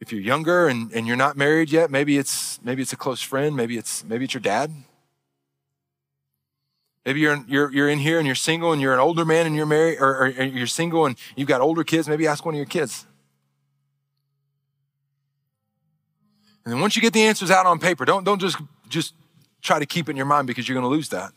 If 0.00 0.12
you're 0.12 0.20
younger 0.20 0.68
and, 0.68 0.92
and 0.92 1.06
you're 1.06 1.16
not 1.16 1.36
married 1.36 1.70
yet, 1.70 1.90
maybe 1.90 2.18
it's 2.18 2.60
maybe 2.62 2.82
it's 2.82 2.92
a 2.92 2.96
close 2.96 3.22
friend, 3.22 3.56
maybe 3.56 3.78
it's 3.78 4.04
maybe 4.04 4.24
it's 4.24 4.34
your 4.34 4.42
dad. 4.42 4.72
Maybe 7.06 7.20
you're, 7.20 7.44
you're, 7.46 7.72
you're 7.72 7.88
in 7.88 8.00
here 8.00 8.18
and 8.18 8.26
you're 8.26 8.34
single 8.34 8.72
and 8.72 8.82
you're 8.82 8.92
an 8.92 8.98
older 8.98 9.24
man 9.24 9.46
and 9.46 9.54
you're 9.54 9.64
married, 9.64 9.98
or, 10.00 10.22
or 10.22 10.28
you're 10.28 10.66
single 10.66 11.06
and 11.06 11.16
you've 11.36 11.46
got 11.46 11.60
older 11.60 11.84
kids. 11.84 12.08
Maybe 12.08 12.26
ask 12.26 12.44
one 12.44 12.54
of 12.54 12.56
your 12.56 12.66
kids. 12.66 13.06
And 16.64 16.74
then 16.74 16.80
once 16.80 16.96
you 16.96 17.02
get 17.02 17.12
the 17.12 17.22
answers 17.22 17.48
out 17.48 17.64
on 17.64 17.78
paper, 17.78 18.04
don't, 18.04 18.24
don't 18.24 18.40
just, 18.40 18.58
just 18.88 19.14
try 19.62 19.78
to 19.78 19.86
keep 19.86 20.08
it 20.08 20.10
in 20.10 20.16
your 20.16 20.26
mind 20.26 20.48
because 20.48 20.68
you're 20.68 20.74
going 20.74 20.82
to 20.82 20.88
lose 20.88 21.10
that. 21.10 21.32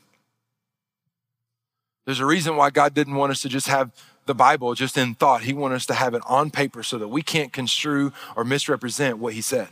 There's 2.09 2.19
a 2.19 2.25
reason 2.25 2.55
why 2.55 2.71
God 2.71 2.95
didn't 2.95 3.13
want 3.13 3.31
us 3.31 3.43
to 3.43 3.49
just 3.49 3.67
have 3.67 3.91
the 4.25 4.33
Bible 4.33 4.73
just 4.73 4.97
in 4.97 5.13
thought. 5.13 5.43
He 5.43 5.53
wanted 5.53 5.75
us 5.75 5.85
to 5.85 5.93
have 5.93 6.15
it 6.15 6.23
on 6.25 6.49
paper 6.49 6.81
so 6.81 6.97
that 6.97 7.09
we 7.09 7.21
can't 7.21 7.53
construe 7.53 8.11
or 8.35 8.43
misrepresent 8.43 9.19
what 9.19 9.35
He 9.35 9.41
said. 9.41 9.67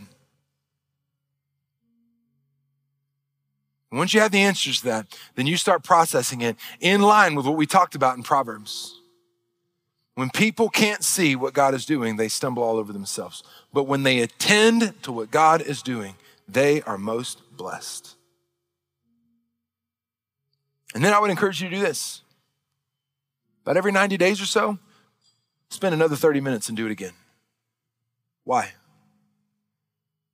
Once 3.92 4.14
you 4.14 4.20
have 4.20 4.32
the 4.32 4.40
answers 4.40 4.82
to 4.82 4.86
that, 4.86 5.18
then 5.34 5.48
you 5.48 5.58
start 5.58 5.84
processing 5.84 6.42
it 6.42 6.58
in 6.80 7.02
line 7.02 7.34
with 7.34 7.48
what 7.48 7.58
we 7.58 7.66
talked 7.66 7.96
about 7.96 8.18
in 8.18 8.22
Proverbs. 8.22 9.02
When 10.14 10.30
people 10.30 10.70
can't 10.70 11.04
see 11.04 11.36
what 11.36 11.56
God 11.56 11.74
is 11.74 11.88
doing, 11.88 12.18
they 12.18 12.28
stumble 12.28 12.62
all 12.62 12.78
over 12.78 12.94
themselves. 12.94 13.42
But 13.74 13.86
when 13.86 14.04
they 14.04 14.20
attend 14.20 14.94
to 15.02 15.12
what 15.12 15.32
God 15.32 15.64
is 15.64 15.82
doing, 15.82 16.14
they 16.48 16.84
are 16.84 17.00
most 17.00 17.42
blessed. 17.58 18.16
And 20.94 21.04
then 21.04 21.14
I 21.14 21.20
would 21.20 21.32
encourage 21.32 21.64
you 21.64 21.70
to 21.70 21.76
do 21.76 21.82
this. 21.82 22.22
About 23.68 23.76
every 23.76 23.92
90 23.92 24.16
days 24.16 24.40
or 24.40 24.46
so, 24.46 24.80
spend 25.70 25.94
another 25.94 26.16
30 26.16 26.40
minutes 26.40 26.70
and 26.70 26.78
do 26.78 26.86
it 26.86 26.92
again. 26.92 27.12
Why? 28.46 28.72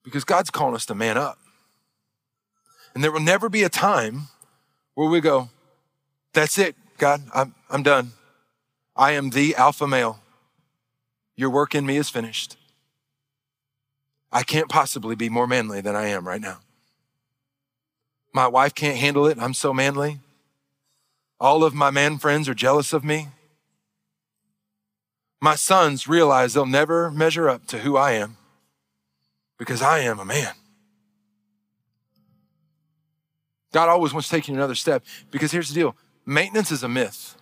Because 0.03 0.23
God's 0.23 0.51
calling 0.51 0.75
us 0.75 0.86
to 0.86 0.93
man 0.93 1.17
up. 1.17 1.39
And 2.93 3.03
there 3.03 3.11
will 3.11 3.19
never 3.19 3.49
be 3.49 3.63
a 3.63 3.69
time 3.69 4.27
where 4.93 5.09
we 5.09 5.19
go, 5.19 5.49
That's 6.34 6.59
it, 6.59 6.75
God, 6.99 7.23
I'm, 7.34 7.55
I'm 7.71 7.81
done. 7.81 8.11
I 8.95 9.13
am 9.13 9.31
the 9.31 9.55
alpha 9.55 9.88
male. 9.88 10.19
Your 11.36 11.49
work 11.49 11.73
in 11.73 11.88
me 11.88 11.97
is 11.97 12.11
finished. 12.11 12.55
I 14.31 14.43
can't 14.43 14.69
possibly 14.69 15.15
be 15.15 15.29
more 15.29 15.47
manly 15.47 15.81
than 15.81 15.95
I 15.95 16.05
am 16.09 16.27
right 16.27 16.39
now. 16.39 16.59
My 18.31 18.45
wife 18.45 18.75
can't 18.75 18.97
handle 18.97 19.25
it. 19.25 19.39
I'm 19.41 19.55
so 19.55 19.73
manly. 19.73 20.19
All 21.43 21.65
of 21.65 21.73
my 21.73 21.91
man 21.91 22.19
friends 22.19 22.47
are 22.47 22.53
jealous 22.53 22.93
of 22.93 23.03
me. 23.03 23.27
My 25.41 25.55
sons 25.55 26.07
realize 26.07 26.53
they'll 26.53 26.65
never 26.65 27.11
measure 27.11 27.49
up 27.49 27.67
to 27.67 27.79
who 27.79 27.97
I 27.97 28.13
am 28.13 28.37
because 29.57 29.81
I 29.81 29.99
am 29.99 30.19
a 30.19 30.25
man. 30.25 30.53
God 33.73 33.89
always 33.89 34.13
wants 34.13 34.29
to 34.29 34.35
take 34.35 34.47
you 34.47 34.53
another 34.53 34.73
step 34.73 35.03
because 35.31 35.51
here's 35.51 35.67
the 35.67 35.75
deal 35.75 35.97
maintenance 36.25 36.71
is 36.71 36.81
a 36.81 36.87
myth. 36.87 37.35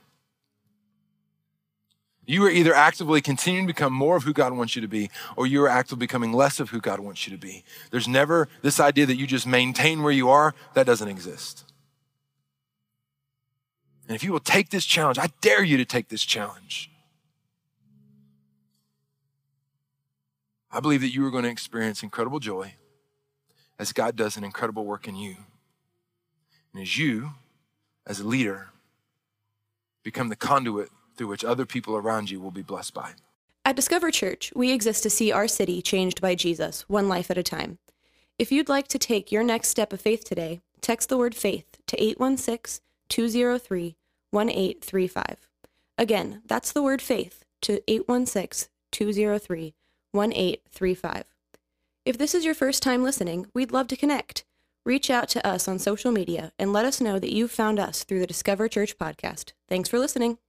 You 2.25 2.43
are 2.45 2.49
either 2.49 2.73
actively 2.73 3.21
continuing 3.21 3.67
to 3.67 3.73
become 3.73 3.93
more 3.93 4.15
of 4.15 4.23
who 4.23 4.33
God 4.33 4.53
wants 4.53 4.75
you 4.75 4.81
to 4.81 4.87
be, 4.87 5.11
or 5.35 5.45
you 5.45 5.61
are 5.63 5.69
actively 5.69 5.99
becoming 5.99 6.33
less 6.33 6.59
of 6.59 6.71
who 6.71 6.81
God 6.81 6.99
wants 6.99 7.27
you 7.27 7.37
to 7.37 7.39
be. 7.39 7.63
There's 7.91 8.07
never 8.07 8.47
this 8.63 8.79
idea 8.79 9.05
that 9.05 9.17
you 9.17 9.27
just 9.27 9.45
maintain 9.45 10.01
where 10.01 10.11
you 10.11 10.27
are, 10.29 10.55
that 10.73 10.87
doesn't 10.87 11.07
exist. 11.07 11.70
And 14.11 14.15
if 14.17 14.25
you 14.25 14.33
will 14.33 14.41
take 14.41 14.71
this 14.71 14.83
challenge, 14.83 15.17
I 15.17 15.29
dare 15.39 15.63
you 15.63 15.77
to 15.77 15.85
take 15.85 16.09
this 16.09 16.25
challenge. 16.25 16.91
I 20.69 20.81
believe 20.81 20.99
that 20.99 21.13
you 21.13 21.25
are 21.25 21.31
going 21.31 21.45
to 21.45 21.49
experience 21.49 22.03
incredible 22.03 22.41
joy 22.41 22.73
as 23.79 23.93
God 23.93 24.17
does 24.17 24.35
an 24.35 24.43
incredible 24.43 24.83
work 24.83 25.07
in 25.07 25.15
you. 25.15 25.37
And 26.73 26.81
as 26.81 26.97
you, 26.97 27.35
as 28.05 28.19
a 28.19 28.27
leader, 28.27 28.71
become 30.03 30.27
the 30.27 30.35
conduit 30.35 30.89
through 31.15 31.27
which 31.27 31.45
other 31.45 31.65
people 31.65 31.95
around 31.95 32.29
you 32.29 32.41
will 32.41 32.51
be 32.51 32.63
blessed 32.63 32.93
by. 32.93 33.11
At 33.63 33.77
Discover 33.77 34.11
Church, 34.11 34.51
we 34.53 34.73
exist 34.73 35.03
to 35.03 35.09
see 35.09 35.31
our 35.31 35.47
city 35.47 35.81
changed 35.81 36.19
by 36.19 36.35
Jesus, 36.35 36.81
one 36.89 37.07
life 37.07 37.31
at 37.31 37.37
a 37.37 37.43
time. 37.43 37.77
If 38.37 38.51
you'd 38.51 38.67
like 38.67 38.89
to 38.89 38.99
take 38.99 39.31
your 39.31 39.43
next 39.43 39.69
step 39.69 39.93
of 39.93 40.01
faith 40.01 40.25
today, 40.25 40.59
text 40.81 41.07
the 41.07 41.17
word 41.17 41.33
faith 41.33 41.77
to 41.87 42.03
816 42.03 42.83
203 43.07 43.95
1835. 44.31 45.47
Again, 45.97 46.41
that's 46.45 46.71
the 46.71 46.81
word 46.81 47.01
faith 47.01 47.43
to 47.61 47.81
816 47.87 48.69
203 48.91 49.75
1835. 50.11 51.23
If 52.03 52.17
this 52.17 52.33
is 52.33 52.43
your 52.43 52.55
first 52.55 52.81
time 52.81 53.03
listening, 53.03 53.47
we'd 53.53 53.71
love 53.71 53.87
to 53.89 53.95
connect. 53.95 54.43
Reach 54.83 55.09
out 55.09 55.29
to 55.29 55.47
us 55.47 55.67
on 55.67 55.77
social 55.77 56.11
media 56.11 56.51
and 56.57 56.73
let 56.73 56.85
us 56.85 56.99
know 56.99 57.19
that 57.19 57.33
you've 57.33 57.51
found 57.51 57.79
us 57.79 58.03
through 58.03 58.19
the 58.19 58.27
Discover 58.27 58.67
Church 58.67 58.97
podcast. 58.97 59.53
Thanks 59.69 59.87
for 59.87 59.99
listening. 59.99 60.39